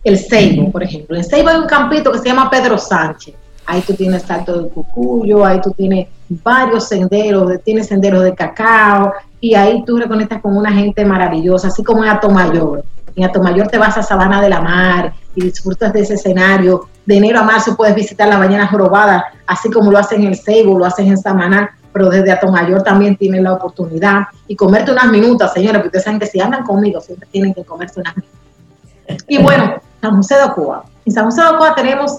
El 0.03 0.19
Seibo, 0.19 0.73
por 0.73 0.83
ejemplo. 0.83 1.16
En 1.16 1.23
Seibo 1.23 1.51
hay 1.51 1.57
un 1.57 1.69
campito 1.69 2.11
que 2.11 2.19
se 2.19 2.27
llama 2.27 2.51
Pedro 2.51 2.79
Sánchez. 2.79 3.37
Ahí 3.66 3.81
tú 3.83 3.95
tienes 3.95 4.23
Salto 4.23 4.59
del 4.59 4.71
Cucuyo, 4.71 5.45
ahí 5.45 5.61
tú 5.61 5.71
tienes 5.71 6.09
varios 6.29 6.89
senderos, 6.89 7.62
tienes 7.62 7.87
senderos 7.87 8.25
de 8.25 8.35
cacao, 8.35 9.12
y 9.41 9.55
ahí 9.55 9.85
tú 9.85 9.99
reconectas 9.99 10.43
con 10.43 10.57
una 10.57 10.73
gente 10.73 11.05
maravillosa, 11.05 11.69
así 11.69 11.85
como 11.85 12.03
en 12.03 12.11
Atomayor. 12.11 12.83
En 13.14 13.25
Atomayor 13.25 13.69
te 13.69 13.79
vas 13.79 13.97
a 13.99 14.03
Sabana 14.03 14.41
de 14.41 14.49
la 14.49 14.61
Mar 14.61 15.12
y 15.39 15.43
disfrutas 15.43 15.93
de 15.93 16.01
ese 16.01 16.14
escenario. 16.14 16.89
De 17.07 17.16
enero 17.16 17.39
a 17.39 17.43
marzo 17.43 17.76
puedes 17.76 17.95
visitar 17.95 18.28
la 18.28 18.39
Bañana 18.39 18.66
Jorobada, 18.66 19.26
así 19.47 19.70
como 19.70 19.91
lo 19.91 19.99
hacen 19.99 20.24
en 20.24 20.34
Seibo, 20.34 20.78
lo 20.78 20.84
hacen 20.84 21.07
en 21.07 21.16
Samaná, 21.16 21.70
pero 21.93 22.11
desde 22.11 22.32
Atomayor 22.32 22.82
también 22.82 23.16
tienen 23.16 23.45
la 23.45 23.53
oportunidad. 23.53 24.24
Y 24.49 24.57
comerte 24.57 24.91
unas 24.91 25.07
minutas, 25.07 25.53
señores, 25.53 25.76
porque 25.76 25.89
ustedes 25.89 26.05
saben 26.05 26.20
que 26.20 26.26
si 26.26 26.41
andan 26.41 26.64
conmigo 26.64 27.01
siempre 27.01 27.28
tienen 27.30 27.55
que 27.55 27.64
comerse 27.64 28.01
unas 28.01 28.16
minutas. 28.16 29.24
Y 29.28 29.41
bueno, 29.41 29.80
San 30.01 30.16
José 30.16 30.34
de 30.36 30.43
Ocoa. 30.43 30.84
En 31.07 31.12
San 31.12 31.24
José 31.24 31.43
de 31.43 31.49
Ocoa 31.49 31.74
tenemos 31.74 32.18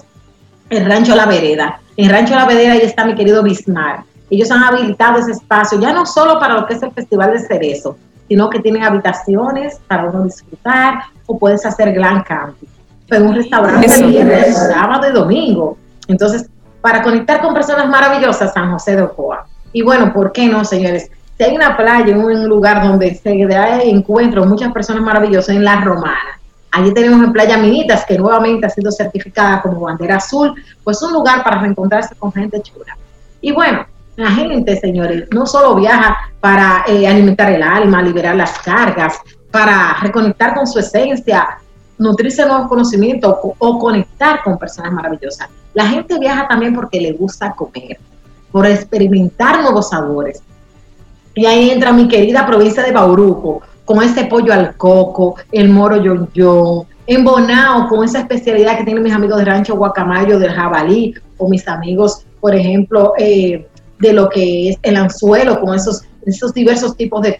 el 0.70 0.86
Rancho 0.86 1.14
La 1.14 1.26
Vereda. 1.26 1.80
En 1.96 2.10
Rancho 2.10 2.34
La 2.34 2.46
Vereda 2.46 2.72
ahí 2.72 2.80
está 2.80 3.04
mi 3.04 3.14
querido 3.14 3.42
Bismar. 3.42 4.04
Ellos 4.30 4.50
han 4.50 4.62
habilitado 4.62 5.18
ese 5.18 5.32
espacio, 5.32 5.78
ya 5.78 5.92
no 5.92 6.06
solo 6.06 6.38
para 6.38 6.54
lo 6.54 6.66
que 6.66 6.74
es 6.74 6.82
el 6.82 6.92
Festival 6.92 7.32
de 7.32 7.40
Cerezo, 7.40 7.96
sino 8.28 8.48
que 8.48 8.60
tienen 8.60 8.84
habitaciones 8.84 9.78
para 9.88 10.04
uno 10.04 10.22
disfrutar 10.24 11.02
o 11.26 11.38
puedes 11.38 11.66
hacer 11.66 11.92
gran 11.92 12.22
camping. 12.22 12.68
Pero 13.10 13.24
un 13.24 13.34
restaurante 13.34 14.06
viernes, 14.06 14.56
sábado 14.56 15.08
y 15.08 15.12
domingo. 15.12 15.76
Entonces, 16.08 16.48
para 16.80 17.02
conectar 17.02 17.42
con 17.42 17.52
personas 17.52 17.88
maravillosas, 17.88 18.52
San 18.54 18.72
José 18.72 18.96
de 18.96 19.02
Ocoa. 19.02 19.46
Y 19.72 19.82
bueno, 19.82 20.12
¿por 20.12 20.32
qué 20.32 20.46
no, 20.48 20.64
señores? 20.64 21.10
Si 21.36 21.44
hay 21.44 21.54
una 21.54 21.76
playa, 21.76 22.16
un 22.16 22.48
lugar 22.48 22.82
donde 22.82 23.14
se 23.14 23.46
da 23.46 23.82
encuentro 23.82 24.44
muchas 24.46 24.72
personas 24.72 25.02
maravillosas 25.02 25.56
en 25.56 25.64
La 25.64 25.80
Romana. 25.80 26.40
Allí 26.72 26.94
tenemos 26.94 27.22
en 27.24 27.32
Playa 27.32 27.56
Minitas, 27.56 28.04
que 28.06 28.16
nuevamente 28.16 28.66
ha 28.66 28.70
sido 28.70 28.92
certificada 28.92 29.60
como 29.60 29.80
bandera 29.80 30.16
azul, 30.16 30.54
pues 30.84 31.02
un 31.02 31.12
lugar 31.12 31.42
para 31.42 31.60
reencontrarse 31.60 32.14
con 32.14 32.32
gente 32.32 32.60
chula. 32.62 32.96
Y 33.40 33.52
bueno, 33.52 33.84
la 34.16 34.30
gente, 34.30 34.76
señores, 34.78 35.28
no 35.32 35.46
solo 35.46 35.74
viaja 35.74 36.16
para 36.40 36.84
eh, 36.86 37.08
alimentar 37.08 37.50
el 37.50 37.62
alma, 37.62 38.02
liberar 38.02 38.36
las 38.36 38.58
cargas, 38.60 39.18
para 39.50 39.96
reconectar 40.00 40.54
con 40.54 40.66
su 40.66 40.78
esencia, 40.78 41.58
nutrirse 42.00 42.42
de 42.42 42.48
nuevos 42.48 42.68
conocimientos 42.68 43.36
o, 43.58 43.78
conectar 43.78 44.42
con 44.42 44.58
personas 44.58 44.92
maravillosas. 44.92 45.48
La 45.74 45.86
gente 45.86 46.18
viaja 46.18 46.48
también 46.48 46.74
porque 46.74 47.00
le 47.00 47.12
gusta 47.12 47.52
comer, 47.52 47.98
por 48.50 48.66
experimentar 48.66 49.62
nuevos 49.62 49.90
sabores. 49.90 50.42
Y 51.34 51.46
ahí 51.46 51.70
entra 51.70 51.92
mi 51.92 52.08
querida 52.08 52.46
provincia 52.46 52.82
de 52.82 52.90
Bauruco, 52.90 53.62
con 53.84 54.02
ese 54.02 54.24
pollo 54.24 54.52
al 54.52 54.76
coco, 54.76 55.36
el 55.52 55.68
moro 55.68 55.96
yon 56.02 56.28
yon, 56.32 56.86
en 57.06 57.24
Bonao, 57.24 57.88
con 57.88 58.04
esa 58.04 58.20
especialidad 58.20 58.78
que 58.78 58.84
tienen 58.84 59.02
mis 59.02 59.12
amigos 59.12 59.38
de 59.38 59.44
Rancho 59.44 59.76
Guacamayo, 59.76 60.38
del 60.38 60.52
jabalí, 60.52 61.14
o 61.36 61.48
mis 61.48 61.66
amigos, 61.68 62.24
por 62.40 62.54
ejemplo, 62.54 63.12
eh, 63.18 63.66
de 63.98 64.12
lo 64.12 64.28
que 64.28 64.70
es 64.70 64.78
el 64.82 64.96
anzuelo 64.96 65.60
con 65.60 65.74
esos, 65.74 66.02
esos 66.24 66.54
diversos 66.54 66.96
tipos 66.96 67.20
de, 67.22 67.32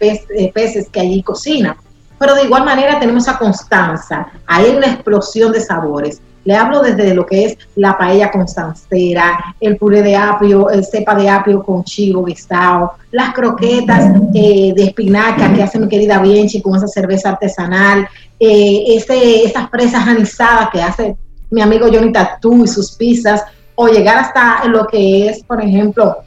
peces 0.53 0.89
que 0.89 0.99
allí 0.99 1.23
cocinan. 1.23 1.75
Pero 2.21 2.35
de 2.35 2.43
igual 2.43 2.63
manera 2.63 2.99
tenemos 2.99 3.27
a 3.27 3.39
Constanza, 3.39 4.27
hay 4.45 4.75
una 4.75 4.85
explosión 4.85 5.51
de 5.51 5.59
sabores. 5.59 6.21
Le 6.45 6.55
hablo 6.55 6.83
desde 6.83 7.15
lo 7.15 7.25
que 7.25 7.45
es 7.45 7.57
la 7.75 7.97
paella 7.97 8.29
constancera, 8.29 9.55
el 9.59 9.75
puré 9.77 10.03
de 10.03 10.15
apio, 10.15 10.69
el 10.69 10.85
cepa 10.85 11.15
de 11.15 11.27
apio 11.27 11.63
con 11.63 11.83
chivo 11.83 12.23
guisado, 12.23 12.91
las 13.09 13.33
croquetas 13.33 14.13
eh, 14.35 14.71
de 14.75 14.83
espinaca 14.83 15.51
que 15.51 15.63
hace 15.63 15.79
mi 15.79 15.87
querida 15.87 16.19
Bienchi 16.19 16.61
con 16.61 16.75
esa 16.75 16.87
cerveza 16.87 17.29
artesanal, 17.29 18.07
eh, 18.39 18.83
ese, 18.89 19.43
esas 19.43 19.67
presas 19.71 20.07
anisadas 20.07 20.69
que 20.71 20.79
hace 20.79 21.15
mi 21.49 21.61
amigo 21.61 21.87
Johnny 21.91 22.11
Tatú 22.11 22.63
y 22.63 22.67
sus 22.67 22.91
pizzas, 22.91 23.43
o 23.73 23.87
llegar 23.87 24.19
hasta 24.19 24.65
lo 24.65 24.85
que 24.85 25.29
es, 25.29 25.43
por 25.43 25.59
ejemplo, 25.59 26.17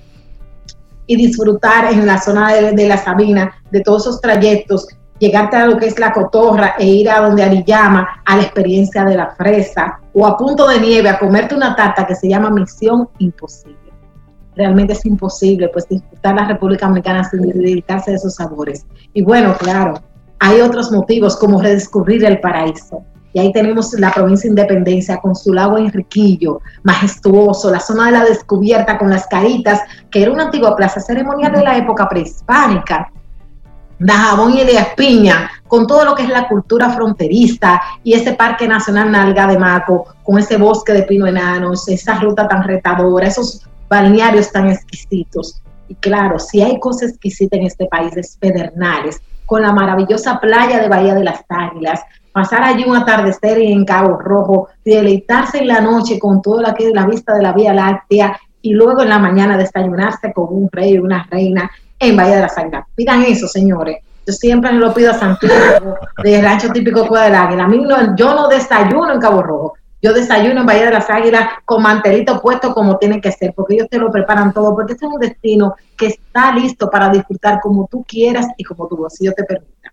y 1.07 1.15
disfrutar 1.15 1.93
en 1.93 2.05
la 2.05 2.21
zona 2.21 2.53
de, 2.53 2.89
la 2.89 2.97
Sabina 2.97 3.63
de 3.71 3.81
todos 3.81 4.03
esos 4.03 4.21
trayectos, 4.21 4.89
llegarte 5.19 5.57
a 5.57 5.67
lo 5.67 5.77
que 5.77 5.87
es 5.87 5.99
la 5.99 6.13
cotorra 6.13 6.75
e 6.79 6.87
ir 6.87 7.11
a 7.11 7.21
donde 7.21 7.43
Ariyama 7.43 8.23
a 8.25 8.37
la 8.37 8.43
experiencia 8.43 9.05
de 9.05 9.17
la 9.17 9.31
fresa 9.31 10.01
o 10.13 10.27
a 10.27 10.37
punto 10.37 10.67
de 10.69 10.81
nieve 10.81 11.09
a 11.09 11.19
comerte 11.19 11.55
una 11.55 11.75
tarta 11.77 12.07
que 12.07 12.15
se 12.15 12.29
llama 12.29 12.51
Misión 12.51 13.09
Imposible. 13.19 13.79
realmente 14.57 14.93
es 14.93 15.05
imposible 15.05 15.69
pues 15.69 15.89
disfrutar 15.89 16.37
la 16.37 16.47
República 16.47 16.87
Dominicana 16.87 17.25
sin 17.25 17.43
dedicarse 17.43 18.13
a 18.13 18.15
esos 18.15 18.37
sabores. 18.37 18.87
Y 19.13 19.23
bueno, 19.23 19.57
claro, 19.59 19.95
hay 20.39 20.61
otros 20.61 20.93
motivos 20.93 21.37
como 21.37 21.61
redescubrir 21.61 22.25
el 22.25 22.41
paraíso. 22.41 23.03
Y 23.33 23.41
ahí 23.41 23.53
tenemos 23.53 23.93
la 23.95 24.13
provincia 24.13 24.49
de 24.49 24.53
Independencia 24.53 25.17
con 25.17 25.35
su 25.35 25.53
lago 25.53 25.77
Enriquillo, 25.77 26.61
majestuoso, 26.85 27.69
la 27.69 27.81
zona 27.81 28.07
de 28.07 28.13
la 28.13 28.25
descubierta 28.25 28.97
con 28.97 29.11
las 29.11 29.27
caritas, 29.27 29.81
que 30.11 30.23
era 30.23 30.31
una 30.31 30.45
antigua 30.45 30.77
plaza 30.77 31.01
ceremonial 31.01 31.53
de 31.53 31.63
la 31.63 31.77
época 31.77 32.09
prehispánica. 32.09 33.11
Dajabón 33.99 34.53
y 34.53 34.65
de 34.65 34.77
Espiña, 34.77 35.51
con 35.69 35.87
todo 35.87 36.05
lo 36.05 36.15
que 36.15 36.25
es 36.25 36.29
la 36.29 36.49
cultura 36.49 36.91
fronteriza 36.91 37.81
y 38.03 38.15
ese 38.15 38.35
Parque 38.35 38.69
Nacional 38.69 39.11
Nalga 39.11 39.47
de 39.47 39.59
Maco, 39.59 40.07
con 40.23 40.39
ese 40.39 40.57
bosque 40.57 40.93
de 40.93 41.03
pino 41.03 41.27
enanos, 41.27 41.89
esa 41.89 42.19
ruta 42.21 42.49
tan 42.49 42.65
retadora, 42.65 43.27
esos 43.27 43.67
balnearios 43.89 44.51
tan 44.53 44.69
exquisitos. 44.69 45.61
Y 45.89 45.95
claro, 45.97 46.39
si 46.39 46.63
hay 46.63 46.79
cosas 46.81 47.11
exquisitas 47.11 47.59
en 47.59 47.67
este 47.67 47.87
país 47.87 48.17
es 48.17 48.37
Pedernales, 48.39 49.21
con 49.47 49.63
la 49.63 49.73
maravillosa 49.73 50.41
playa 50.41 50.81
de 50.81 50.89
Bahía 50.89 51.15
de 51.15 51.25
las 51.25 51.45
Águilas, 51.49 52.01
pasar 52.33 52.63
allí 52.65 52.85
un 52.85 52.97
atardecer 52.97 53.59
en 53.59 53.85
Cabo 53.85 54.19
Rojo, 54.19 54.69
deleitarse 54.85 55.59
en 55.59 55.69
la 55.69 55.81
noche 55.81 56.19
con 56.19 56.43
toda 56.43 56.63
la, 56.63 56.77
la 56.93 57.07
vista 57.07 57.35
de 57.35 57.43
la 57.43 57.53
Vía 57.53 57.75
Láctea 57.75 58.39
y 58.63 58.73
luego 58.73 59.03
en 59.03 59.11
la 59.11 59.19
mañana 59.19 59.59
desayunarse 59.59 60.33
con 60.33 60.47
un 60.51 60.69
rey 60.73 60.97
o 60.97 61.03
una 61.03 61.27
reina 61.31 61.71
en 61.99 62.17
Bahía 62.17 62.37
de 62.37 62.43
las 62.43 62.59
Águilas. 62.59 62.87
Pidan 62.95 63.23
eso, 63.23 63.47
señores. 63.49 63.99
Yo 64.27 64.33
siempre 64.33 64.73
lo 64.73 64.95
pido 64.95 65.11
a 65.11 65.15
Santiago, 65.15 65.97
del 66.23 66.43
rancho 66.43 66.71
típico 66.71 67.07
Cueva 67.07 67.27
del 67.27 67.35
Águila. 67.35 67.65
A 67.65 67.69
mí 67.69 67.79
no, 67.79 68.17
yo 68.17 68.35
no 68.35 68.49
desayuno 68.49 69.13
en 69.13 69.21
Cabo 69.21 69.43
Rojo. 69.43 69.75
Yo 70.01 70.13
desayuno 70.13 70.61
en 70.61 70.67
Bahía 70.67 70.87
de 70.87 70.93
las 70.93 71.09
Águilas 71.09 71.49
con 71.65 71.83
mantelito 71.83 72.41
puesto 72.41 72.75
como 72.75 72.99
tiene 72.99 73.21
que 73.21 73.33
ser, 73.33 73.55
porque 73.55 73.75
ellos 73.75 73.89
te 73.91 73.99
lo 73.99 74.11
preparan 74.11 74.53
todo, 74.53 74.75
porque 74.75 74.93
este 74.93 75.07
es 75.07 75.13
un 75.13 75.21
destino 75.21 75.75
que 75.97 76.07
está 76.07 76.53
listo 76.55 76.91
para 76.91 77.09
disfrutar 77.09 77.61
como 77.63 77.87
tú 77.91 78.05
quieras 78.07 78.47
y 78.57 78.65
como 78.65 78.87
tu 78.87 78.97
bolsillo 78.97 79.33
te 79.33 79.45
permita. 79.45 79.93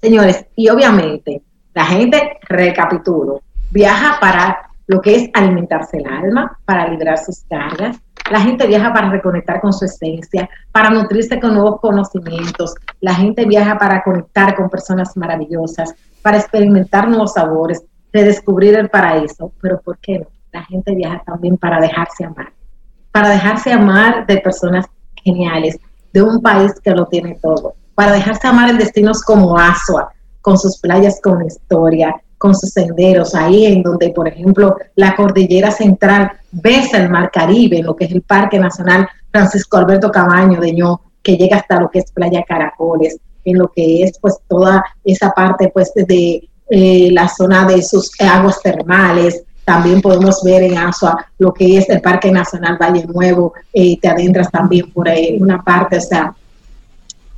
Señores, 0.00 0.46
y 0.56 0.68
obviamente 0.68 1.42
la 1.74 1.84
gente, 1.86 2.38
recapitulo, 2.48 3.40
viaja 3.70 4.18
para 4.20 4.70
lo 4.86 5.00
que 5.00 5.14
es 5.16 5.30
alimentarse 5.32 5.98
el 5.98 6.06
alma, 6.06 6.58
para 6.64 6.88
liberar 6.88 7.18
sus 7.18 7.40
cargas. 7.48 7.96
La 8.32 8.40
gente 8.40 8.66
viaja 8.66 8.94
para 8.94 9.10
reconectar 9.10 9.60
con 9.60 9.74
su 9.74 9.84
esencia, 9.84 10.48
para 10.72 10.88
nutrirse 10.88 11.38
con 11.38 11.52
nuevos 11.52 11.78
conocimientos. 11.82 12.74
La 13.02 13.14
gente 13.14 13.44
viaja 13.44 13.76
para 13.76 14.02
conectar 14.02 14.56
con 14.56 14.70
personas 14.70 15.14
maravillosas, 15.18 15.94
para 16.22 16.38
experimentar 16.38 17.10
nuevos 17.10 17.34
sabores, 17.34 17.84
redescubrir 18.10 18.74
el 18.74 18.88
paraíso. 18.88 19.52
Pero 19.60 19.82
¿por 19.82 19.98
qué 19.98 20.20
no? 20.20 20.28
La 20.50 20.64
gente 20.64 20.94
viaja 20.94 21.22
también 21.26 21.58
para 21.58 21.78
dejarse 21.78 22.24
amar, 22.24 22.54
para 23.10 23.28
dejarse 23.28 23.70
amar 23.70 24.24
de 24.24 24.38
personas 24.38 24.86
geniales, 25.22 25.78
de 26.14 26.22
un 26.22 26.40
país 26.40 26.72
que 26.82 26.92
lo 26.92 27.04
tiene 27.08 27.38
todo, 27.42 27.74
para 27.94 28.12
dejarse 28.12 28.48
amar 28.48 28.70
en 28.70 28.78
destinos 28.78 29.22
como 29.22 29.58
Asua, 29.58 30.10
con 30.40 30.56
sus 30.56 30.78
playas 30.78 31.20
con 31.22 31.44
historia, 31.44 32.16
con 32.42 32.56
sus 32.56 32.70
senderos, 32.70 33.36
ahí 33.36 33.66
en 33.66 33.84
donde, 33.84 34.10
por 34.10 34.26
ejemplo, 34.26 34.76
la 34.96 35.14
cordillera 35.14 35.70
central 35.70 36.32
besa 36.50 36.96
el 36.96 37.08
mar 37.08 37.30
Caribe, 37.32 37.84
lo 37.84 37.94
que 37.94 38.06
es 38.06 38.10
el 38.10 38.22
Parque 38.22 38.58
Nacional 38.58 39.08
Francisco 39.30 39.76
Alberto 39.76 40.10
Cabaño 40.10 40.60
de 40.60 40.72
Ño, 40.72 41.00
que 41.22 41.36
llega 41.36 41.58
hasta 41.58 41.78
lo 41.78 41.88
que 41.88 42.00
es 42.00 42.10
Playa 42.10 42.42
Caracoles, 42.42 43.16
en 43.44 43.58
lo 43.58 43.68
que 43.68 44.02
es 44.02 44.18
pues 44.18 44.38
toda 44.48 44.84
esa 45.04 45.30
parte 45.30 45.70
pues 45.72 45.92
de 45.94 46.48
eh, 46.68 47.10
la 47.12 47.28
zona 47.28 47.64
de 47.64 47.80
sus 47.80 48.10
aguas 48.20 48.60
termales, 48.60 49.44
también 49.64 50.02
podemos 50.02 50.42
ver 50.42 50.64
en 50.64 50.78
Asua 50.78 51.24
lo 51.38 51.54
que 51.54 51.78
es 51.78 51.88
el 51.90 52.00
Parque 52.00 52.32
Nacional 52.32 52.76
Valle 52.76 53.06
Nuevo, 53.06 53.52
eh, 53.72 54.00
te 54.00 54.08
adentras 54.08 54.50
también 54.50 54.90
por 54.90 55.08
ahí 55.08 55.38
una 55.40 55.62
parte, 55.62 55.98
o 55.98 56.00
sea, 56.00 56.34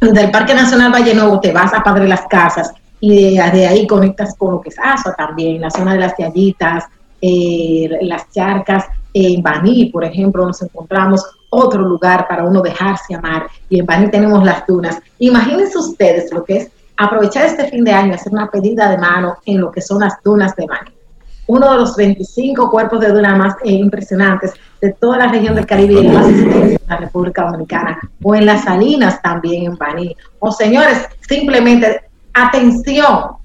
del 0.00 0.30
Parque 0.30 0.54
Nacional 0.54 0.90
Valle 0.90 1.12
Nuevo 1.14 1.40
te 1.40 1.52
vas 1.52 1.74
a 1.74 1.82
Padre 1.82 2.08
Las 2.08 2.22
Casas 2.22 2.72
y 3.06 3.36
de, 3.36 3.66
ahí 3.66 3.86
conectas 3.86 4.34
con 4.34 4.52
lo 4.52 4.60
que 4.62 4.70
es 4.70 4.76
Asua 4.82 5.14
también, 5.14 5.60
la 5.60 5.70
zona 5.70 5.92
de 5.92 6.00
las 6.00 6.14
Yayitas, 6.16 6.84
eh, 7.20 7.98
las 8.00 8.30
charcas, 8.30 8.86
en 9.12 9.42
Baní, 9.42 9.90
por 9.92 10.04
ejemplo, 10.04 10.46
nos 10.46 10.62
encontramos 10.62 11.22
otro 11.50 11.82
lugar 11.82 12.26
para 12.26 12.44
uno 12.44 12.62
dejarse 12.62 13.14
amar 13.14 13.46
y 13.68 13.78
en 13.78 13.84
Baní 13.84 14.10
tenemos 14.10 14.42
las 14.42 14.66
dunas. 14.66 14.98
Imagínense 15.18 15.76
ustedes 15.76 16.32
lo 16.32 16.44
que 16.44 16.56
es 16.56 16.70
aprovechar 16.96 17.44
este 17.44 17.68
fin 17.68 17.84
de 17.84 17.92
año, 17.92 18.14
hacer 18.14 18.32
una 18.32 18.50
pedida 18.50 18.88
de 18.88 18.96
mano 18.96 19.36
en 19.44 19.60
lo 19.60 19.70
que 19.70 19.82
son 19.82 20.00
las 20.00 20.14
dunas 20.22 20.56
de 20.56 20.66
Baní 20.66 20.90
uno 21.46 21.72
de 21.72 21.78
los 21.78 21.94
25 21.94 22.70
cuerpos 22.70 23.00
de 23.00 23.12
duna 23.12 23.36
más 23.36 23.54
eh, 23.64 23.72
impresionantes 23.72 24.54
de 24.80 24.92
toda 24.92 25.18
la 25.18 25.28
región 25.28 25.54
del 25.54 25.66
Caribe 25.66 26.00
y 26.00 26.08
más 26.08 26.26
de 26.26 26.80
la 26.88 26.96
República 26.96 27.42
Dominicana, 27.42 27.98
o 28.22 28.34
en 28.34 28.46
las 28.46 28.64
Salinas 28.64 29.20
también 29.20 29.64
en 29.66 29.76
Baní. 29.76 30.16
O 30.38 30.50
señores, 30.50 31.06
simplemente 31.28 32.00
atención, 32.34 33.36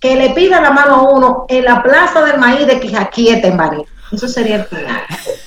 que 0.00 0.14
le 0.14 0.30
pida 0.30 0.60
la 0.60 0.70
mano 0.70 0.94
a 0.94 1.10
uno 1.10 1.46
en 1.48 1.64
la 1.64 1.82
Plaza 1.82 2.24
del 2.24 2.38
Maíz 2.38 2.66
de 2.66 2.78
Quijaquieta 2.78 3.48
en 3.48 3.56
Baní. 3.56 3.84
Eso 4.12 4.28
sería 4.28 4.56
el 4.56 4.64
final. 4.64 5.02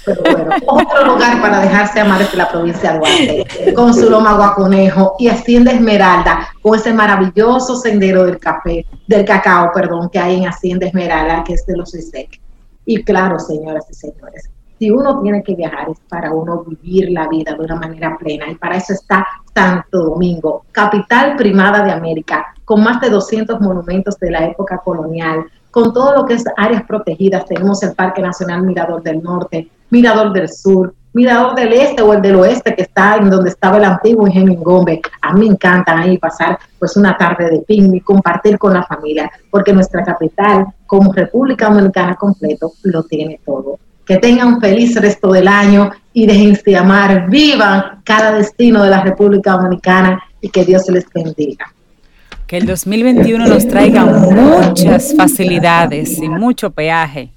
Pero 0.05 0.21
bueno, 0.21 0.55
otro 0.67 1.05
lugar 1.05 1.41
para 1.41 1.59
dejarse 1.61 2.01
amar 2.01 2.21
es 2.21 2.33
la 2.33 2.49
provincia 2.49 2.91
de 2.91 2.97
Duarte, 2.99 3.73
con 3.73 3.93
su 3.93 4.09
loma 4.09 4.33
guaconejo 4.33 5.15
y 5.17 5.29
Hacienda 5.29 5.71
Esmeralda, 5.71 6.49
con 6.61 6.77
ese 6.77 6.93
maravilloso 6.93 7.77
sendero 7.77 8.25
del 8.25 8.37
café, 8.37 8.85
del 9.07 9.23
cacao, 9.23 9.71
perdón, 9.73 10.09
que 10.09 10.19
hay 10.19 10.37
en 10.37 10.47
Hacienda 10.47 10.87
Esmeralda, 10.87 11.43
que 11.45 11.53
es 11.53 11.65
de 11.65 11.77
los 11.77 11.95
ISEC. 11.95 12.41
Y 12.85 13.03
claro, 13.03 13.39
señoras 13.39 13.85
y 13.89 13.93
señores, 13.93 14.49
si 14.79 14.89
uno 14.89 15.21
tiene 15.21 15.43
que 15.43 15.55
viajar 15.55 15.89
es 15.89 15.99
para 16.09 16.33
uno 16.33 16.63
vivir 16.63 17.11
la 17.11 17.27
vida 17.27 17.53
de 17.53 17.59
una 17.59 17.75
manera 17.75 18.17
plena 18.17 18.49
y 18.49 18.55
para 18.55 18.77
eso 18.77 18.93
está 18.93 19.27
Santo 19.59 20.03
Domingo, 20.03 20.63
capital 20.71 21.35
primada 21.35 21.83
de 21.83 21.91
América, 21.91 22.53
con 22.63 22.81
más 22.81 23.01
de 23.01 23.09
200 23.09 23.59
monumentos 23.59 24.17
de 24.17 24.31
la 24.31 24.45
época 24.45 24.77
colonial, 24.77 25.43
con 25.69 25.93
todo 25.93 26.15
lo 26.15 26.25
que 26.25 26.35
es 26.35 26.45
áreas 26.55 26.83
protegidas. 26.83 27.45
Tenemos 27.45 27.83
el 27.83 27.93
Parque 27.93 28.21
Nacional 28.21 28.63
Mirador 28.63 29.03
del 29.03 29.21
Norte, 29.21 29.67
Mirador 29.89 30.31
del 30.31 30.47
Sur, 30.47 30.93
Mirador 31.11 31.55
del 31.55 31.73
Este 31.73 32.01
o 32.01 32.13
el 32.13 32.21
del 32.21 32.37
Oeste, 32.37 32.73
que 32.73 32.83
está 32.83 33.17
en 33.17 33.29
donde 33.29 33.49
estaba 33.49 33.77
el 33.77 33.83
antiguo 33.83 34.25
Ingenio 34.27 34.53
Ingombe. 34.53 35.01
A 35.21 35.33
mí 35.33 35.41
me 35.41 35.47
encanta 35.47 35.99
ahí 35.99 36.17
pasar 36.17 36.57
pues 36.77 36.95
una 36.95 37.17
tarde 37.17 37.49
de 37.49 37.59
picnic, 37.59 38.05
compartir 38.05 38.57
con 38.57 38.73
la 38.73 38.83
familia, 38.83 39.29
porque 39.51 39.73
nuestra 39.73 40.05
capital, 40.05 40.67
como 40.87 41.11
República 41.11 41.67
Dominicana 41.67 42.15
completo, 42.15 42.71
lo 42.83 43.03
tiene 43.03 43.41
todo. 43.45 43.77
Que 44.09 44.17
tengan 44.17 44.55
un 44.55 44.59
feliz 44.59 44.99
resto 44.99 45.31
del 45.31 45.47
año 45.47 45.91
y 46.11 46.25
déjense 46.25 46.75
amar, 46.75 47.29
vivan 47.29 48.01
cada 48.03 48.33
destino 48.33 48.83
de 48.83 48.89
la 48.89 49.03
República 49.03 49.53
Dominicana 49.53 50.21
y 50.41 50.49
que 50.49 50.65
Dios 50.65 50.83
les 50.89 51.05
bendiga 51.13 51.73
que 52.49 52.57
el 52.57 52.65
2021 52.65 53.45
nos 53.45 53.67
traiga 53.67 54.05
muchas 54.05 55.13
facilidades 55.15 56.17
y 56.17 56.27
mucho 56.27 56.71
peaje. 56.71 57.29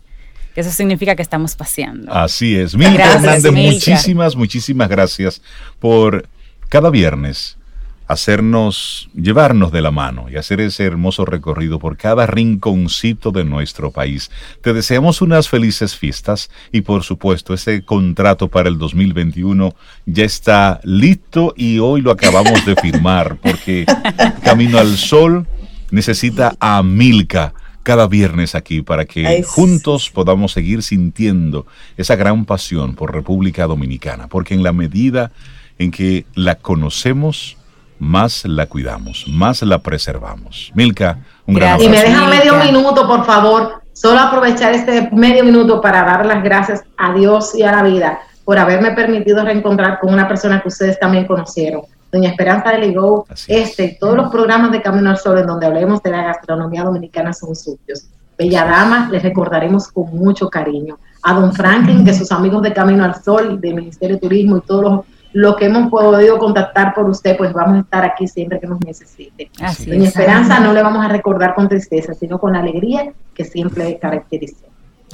Eso 0.57 0.71
significa 0.71 1.15
que 1.15 1.21
estamos 1.21 1.55
paseando. 1.55 2.11
Así 2.11 2.57
es. 2.57 2.75
Milka 2.75 3.13
Hernández, 3.13 3.53
muchísimas, 3.53 4.35
muchísimas 4.35 4.89
gracias 4.89 5.43
por 5.81 6.27
cada 6.71 6.89
viernes 6.89 7.59
hacernos, 8.07 9.09
llevarnos 9.15 9.73
de 9.73 9.81
la 9.81 9.91
mano 9.91 10.27
y 10.31 10.37
hacer 10.37 10.61
ese 10.61 10.85
hermoso 10.85 11.25
recorrido 11.25 11.79
por 11.79 11.97
cada 11.97 12.27
rinconcito 12.27 13.31
de 13.31 13.45
nuestro 13.45 13.91
país. 13.91 14.31
Te 14.63 14.73
deseamos 14.73 15.23
unas 15.23 15.49
felices 15.49 15.97
fiestas 15.97 16.51
y 16.73 16.83
por 16.83 17.05
supuesto 17.05 17.55
ese 17.55 17.85
contrato 17.85 18.49
para 18.49 18.69
el 18.69 18.79
2021 18.79 19.75
ya 20.07 20.25
está 20.25 20.81
listo 20.85 21.55
y 21.57 21.79
hoy 21.79 22.01
lo 22.01 22.11
acabamos 22.11 22.65
de 22.67 22.77
firmar 22.77 23.39
porque 23.41 23.87
Camino 24.45 24.79
al 24.79 24.97
Sol 24.97 25.47
necesita 25.91 26.55
a 26.61 26.83
Milka 26.83 27.55
cada 27.83 28.07
viernes 28.07 28.55
aquí 28.55 28.83
para 28.83 29.05
que 29.05 29.43
juntos 29.43 30.11
podamos 30.11 30.53
seguir 30.53 30.83
sintiendo 30.83 31.67
esa 31.97 32.17
gran 32.17 32.45
pasión 32.45 32.95
por 32.95 33.13
República 33.13 33.67
Dominicana, 33.67 34.29
porque 34.29 34.55
en 34.55 34.63
la 34.63 34.73
medida 34.73 35.33
en 35.79 35.91
que 35.91 36.25
la 36.35 36.57
conocemos, 36.57 37.57
más 38.03 38.45
la 38.45 38.67
cuidamos, 38.67 39.27
más 39.29 39.63
la 39.63 39.79
preservamos. 39.79 40.73
Milka, 40.75 41.21
un 41.47 41.55
gran 41.55 41.75
abrazo. 41.75 41.89
Y 41.89 41.89
me 41.89 42.03
deja 42.03 42.27
medio 42.27 42.57
minuto, 42.57 43.07
por 43.07 43.25
favor, 43.25 43.81
solo 43.93 44.19
aprovechar 44.19 44.75
este 44.75 45.09
medio 45.13 45.45
minuto 45.45 45.81
para 45.81 46.03
dar 46.03 46.27
las 46.27 46.43
gracias 46.43 46.83
a 46.99 47.15
Dios 47.15 47.55
y 47.55 47.63
a 47.63 47.71
la 47.71 47.85
vida 47.85 48.19
por 48.45 48.59
haberme 48.59 48.91
permitido 48.91 49.45
reencontrar 49.45 50.01
con 50.01 50.13
una 50.13 50.27
persona 50.27 50.61
que 50.61 50.67
ustedes 50.67 50.99
también 50.99 51.29
conocieron. 51.29 51.83
Doña 52.11 52.31
Esperanza 52.31 52.71
de 52.71 52.79
Ligó, 52.79 53.25
este 53.47 53.85
y 53.85 53.99
todos 53.99 54.17
los 54.17 54.33
programas 54.33 54.73
de 54.73 54.83
Camino 54.83 55.11
al 55.11 55.19
Sol 55.19 55.39
en 55.39 55.47
donde 55.47 55.67
hablemos 55.67 56.03
de 56.03 56.11
la 56.11 56.25
gastronomía 56.25 56.83
dominicana 56.83 57.33
son 57.33 57.55
suyos. 57.55 58.07
Bella 58.37 58.65
Dama, 58.65 59.09
les 59.13 59.23
recordaremos 59.23 59.87
con 59.89 60.15
mucho 60.17 60.51
cariño. 60.51 60.99
A 61.23 61.35
don 61.35 61.53
Franklin, 61.53 62.05
que 62.05 62.13
sus 62.13 62.33
amigos 62.33 62.63
de 62.63 62.73
Camino 62.73 63.05
al 63.05 63.23
Sol, 63.23 63.61
del 63.61 63.75
Ministerio 63.75 64.17
de 64.17 64.21
Turismo 64.21 64.57
y 64.57 64.61
todos 64.63 64.83
los 64.83 65.01
lo 65.33 65.57
que 65.57 65.67
hemos 65.67 65.91
podido 65.91 66.39
contactar 66.39 66.95
por 66.95 67.09
usted, 67.09 67.37
pues 67.37 67.53
vamos 67.53 67.77
a 67.77 67.81
estar 67.81 68.05
aquí 68.05 68.27
siempre 68.27 68.61
que 68.61 68.67
nos 68.67 68.81
necesite. 68.81 69.51
Así 69.61 69.91
Doña 69.91 70.09
Esperanza 70.09 70.61
no 70.61 70.73
le 70.73 70.83
vamos 70.83 71.05
a 71.05 71.09
recordar 71.09 71.55
con 71.55 71.69
tristeza, 71.69 72.15
sino 72.15 72.39
con 72.39 72.55
alegría 72.57 73.13
que 73.35 73.45
siempre 73.45 73.99
caracteriza. 73.99 74.67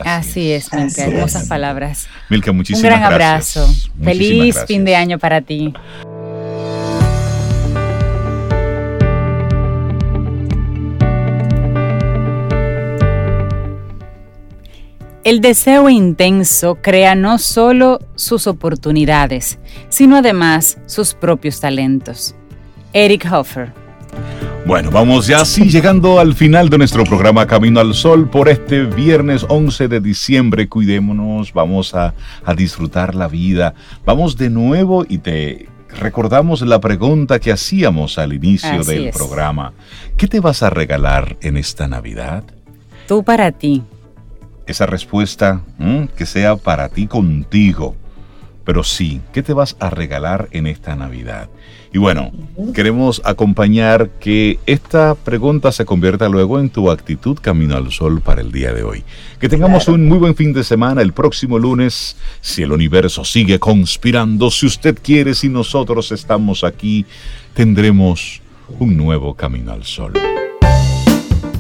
Así, 0.05 0.53
es, 0.53 0.73
Milka, 0.73 1.07
hermosas 1.07 1.49
palabras. 1.49 2.09
Milka, 2.29 2.53
muchísimas 2.53 2.83
gracias. 2.83 2.97
Un 2.97 3.01
gran 3.01 3.13
abrazo. 3.13 3.69
Feliz 4.05 4.65
fin 4.67 4.85
de 4.85 4.95
año 4.95 5.19
para 5.19 5.41
ti. 5.41 5.75
El 15.25 15.41
deseo 15.41 15.91
intenso 15.91 16.79
crea 16.81 17.17
no 17.17 17.39
solo 17.39 17.99
sus 18.15 18.47
oportunidades, 18.47 19.59
sino 19.89 20.17
además 20.17 20.79
sus 20.87 21.15
propios 21.15 21.61
talentos. 21.61 22.37
Eric 22.93 23.27
Hoffer. 23.31 23.73
Bueno, 24.65 24.91
vamos 24.91 25.27
ya 25.27 25.41
así 25.41 25.69
llegando 25.71 26.21
al 26.21 26.35
final 26.35 26.69
de 26.69 26.79
nuestro 26.79 27.05
programa 27.05 27.47
Camino 27.47 27.81
al 27.81 27.95
Sol 27.95 28.29
por 28.31 28.49
este 28.49 28.85
viernes 28.85 29.45
11 29.49 29.89
de 29.89 30.01
diciembre. 30.01 30.69
Cuidémonos, 30.69 31.53
vamos 31.53 31.95
a, 31.95 32.15
a 32.45 32.55
disfrutar 32.55 33.15
la 33.15 33.29
vida. 33.29 33.75
Vamos 34.05 34.37
de 34.37 34.51
nuevo 34.51 35.05
y 35.09 35.19
te 35.19 35.69
recordamos 35.99 36.63
la 36.63 36.81
pregunta 36.81 37.41
que 37.41 37.51
hacíamos 37.51 38.19
al 38.19 38.35
inicio 38.35 38.85
del 38.85 39.11
programa. 39.11 39.73
¿Qué 40.17 40.29
te 40.29 40.39
vas 40.39 40.63
a 40.63 40.71
regalar 40.71 41.37
en 41.41 41.57
esta 41.57 41.89
Navidad? 41.89 42.45
Tú 43.09 43.25
para 43.25 43.51
ti 43.53 43.83
esa 44.69 44.87
respuesta 44.87 45.63
que 46.17 46.27
sea 46.27 46.57
para 46.57 46.89
ti 46.89 47.07
contigo. 47.07 47.97
Pero 48.65 48.85
sí, 48.85 49.23
¿qué 49.33 49.43
te 49.43 49.55
vas 49.55 49.77
a 49.81 49.89
regalar 49.89 50.49
en 50.51 50.67
esta 50.67 50.95
Navidad? 50.95 51.49
Y 51.91 51.97
bueno, 51.97 52.31
queremos 52.75 53.23
acompañar 53.25 54.11
que 54.21 54.59
esta 54.67 55.15
pregunta 55.15 55.73
se 55.73 55.87
convierta 55.87 56.29
luego 56.29 56.61
en 56.61 56.69
tu 56.69 56.91
actitud 56.91 57.39
camino 57.41 57.77
al 57.77 57.91
sol 57.93 58.21
para 58.21 58.43
el 58.43 58.53
día 58.53 58.75
de 58.75 58.83
hoy. 58.83 59.05
Que 59.41 59.49
tengamos 59.49 59.89
un 59.89 60.07
muy 60.07 60.19
buen 60.19 60.35
fin 60.35 60.53
de 60.53 60.65
semana 60.65 61.01
el 61.01 61.15
próximo 61.15 61.59
lunes, 61.59 62.19
si 62.43 62.63
el 62.63 62.73
universo 62.73 63.25
sigue 63.25 63.59
conspirando, 63.59 64.51
si 64.51 64.67
usted 64.67 64.99
quiere, 65.03 65.33
si 65.33 65.49
nosotros 65.49 66.13
estamos 66.13 66.63
aquí, 66.63 67.07
tendremos 67.55 68.43
un 68.79 68.99
nuevo 68.99 69.33
camino 69.33 69.73
al 69.73 69.85
sol 69.85 70.13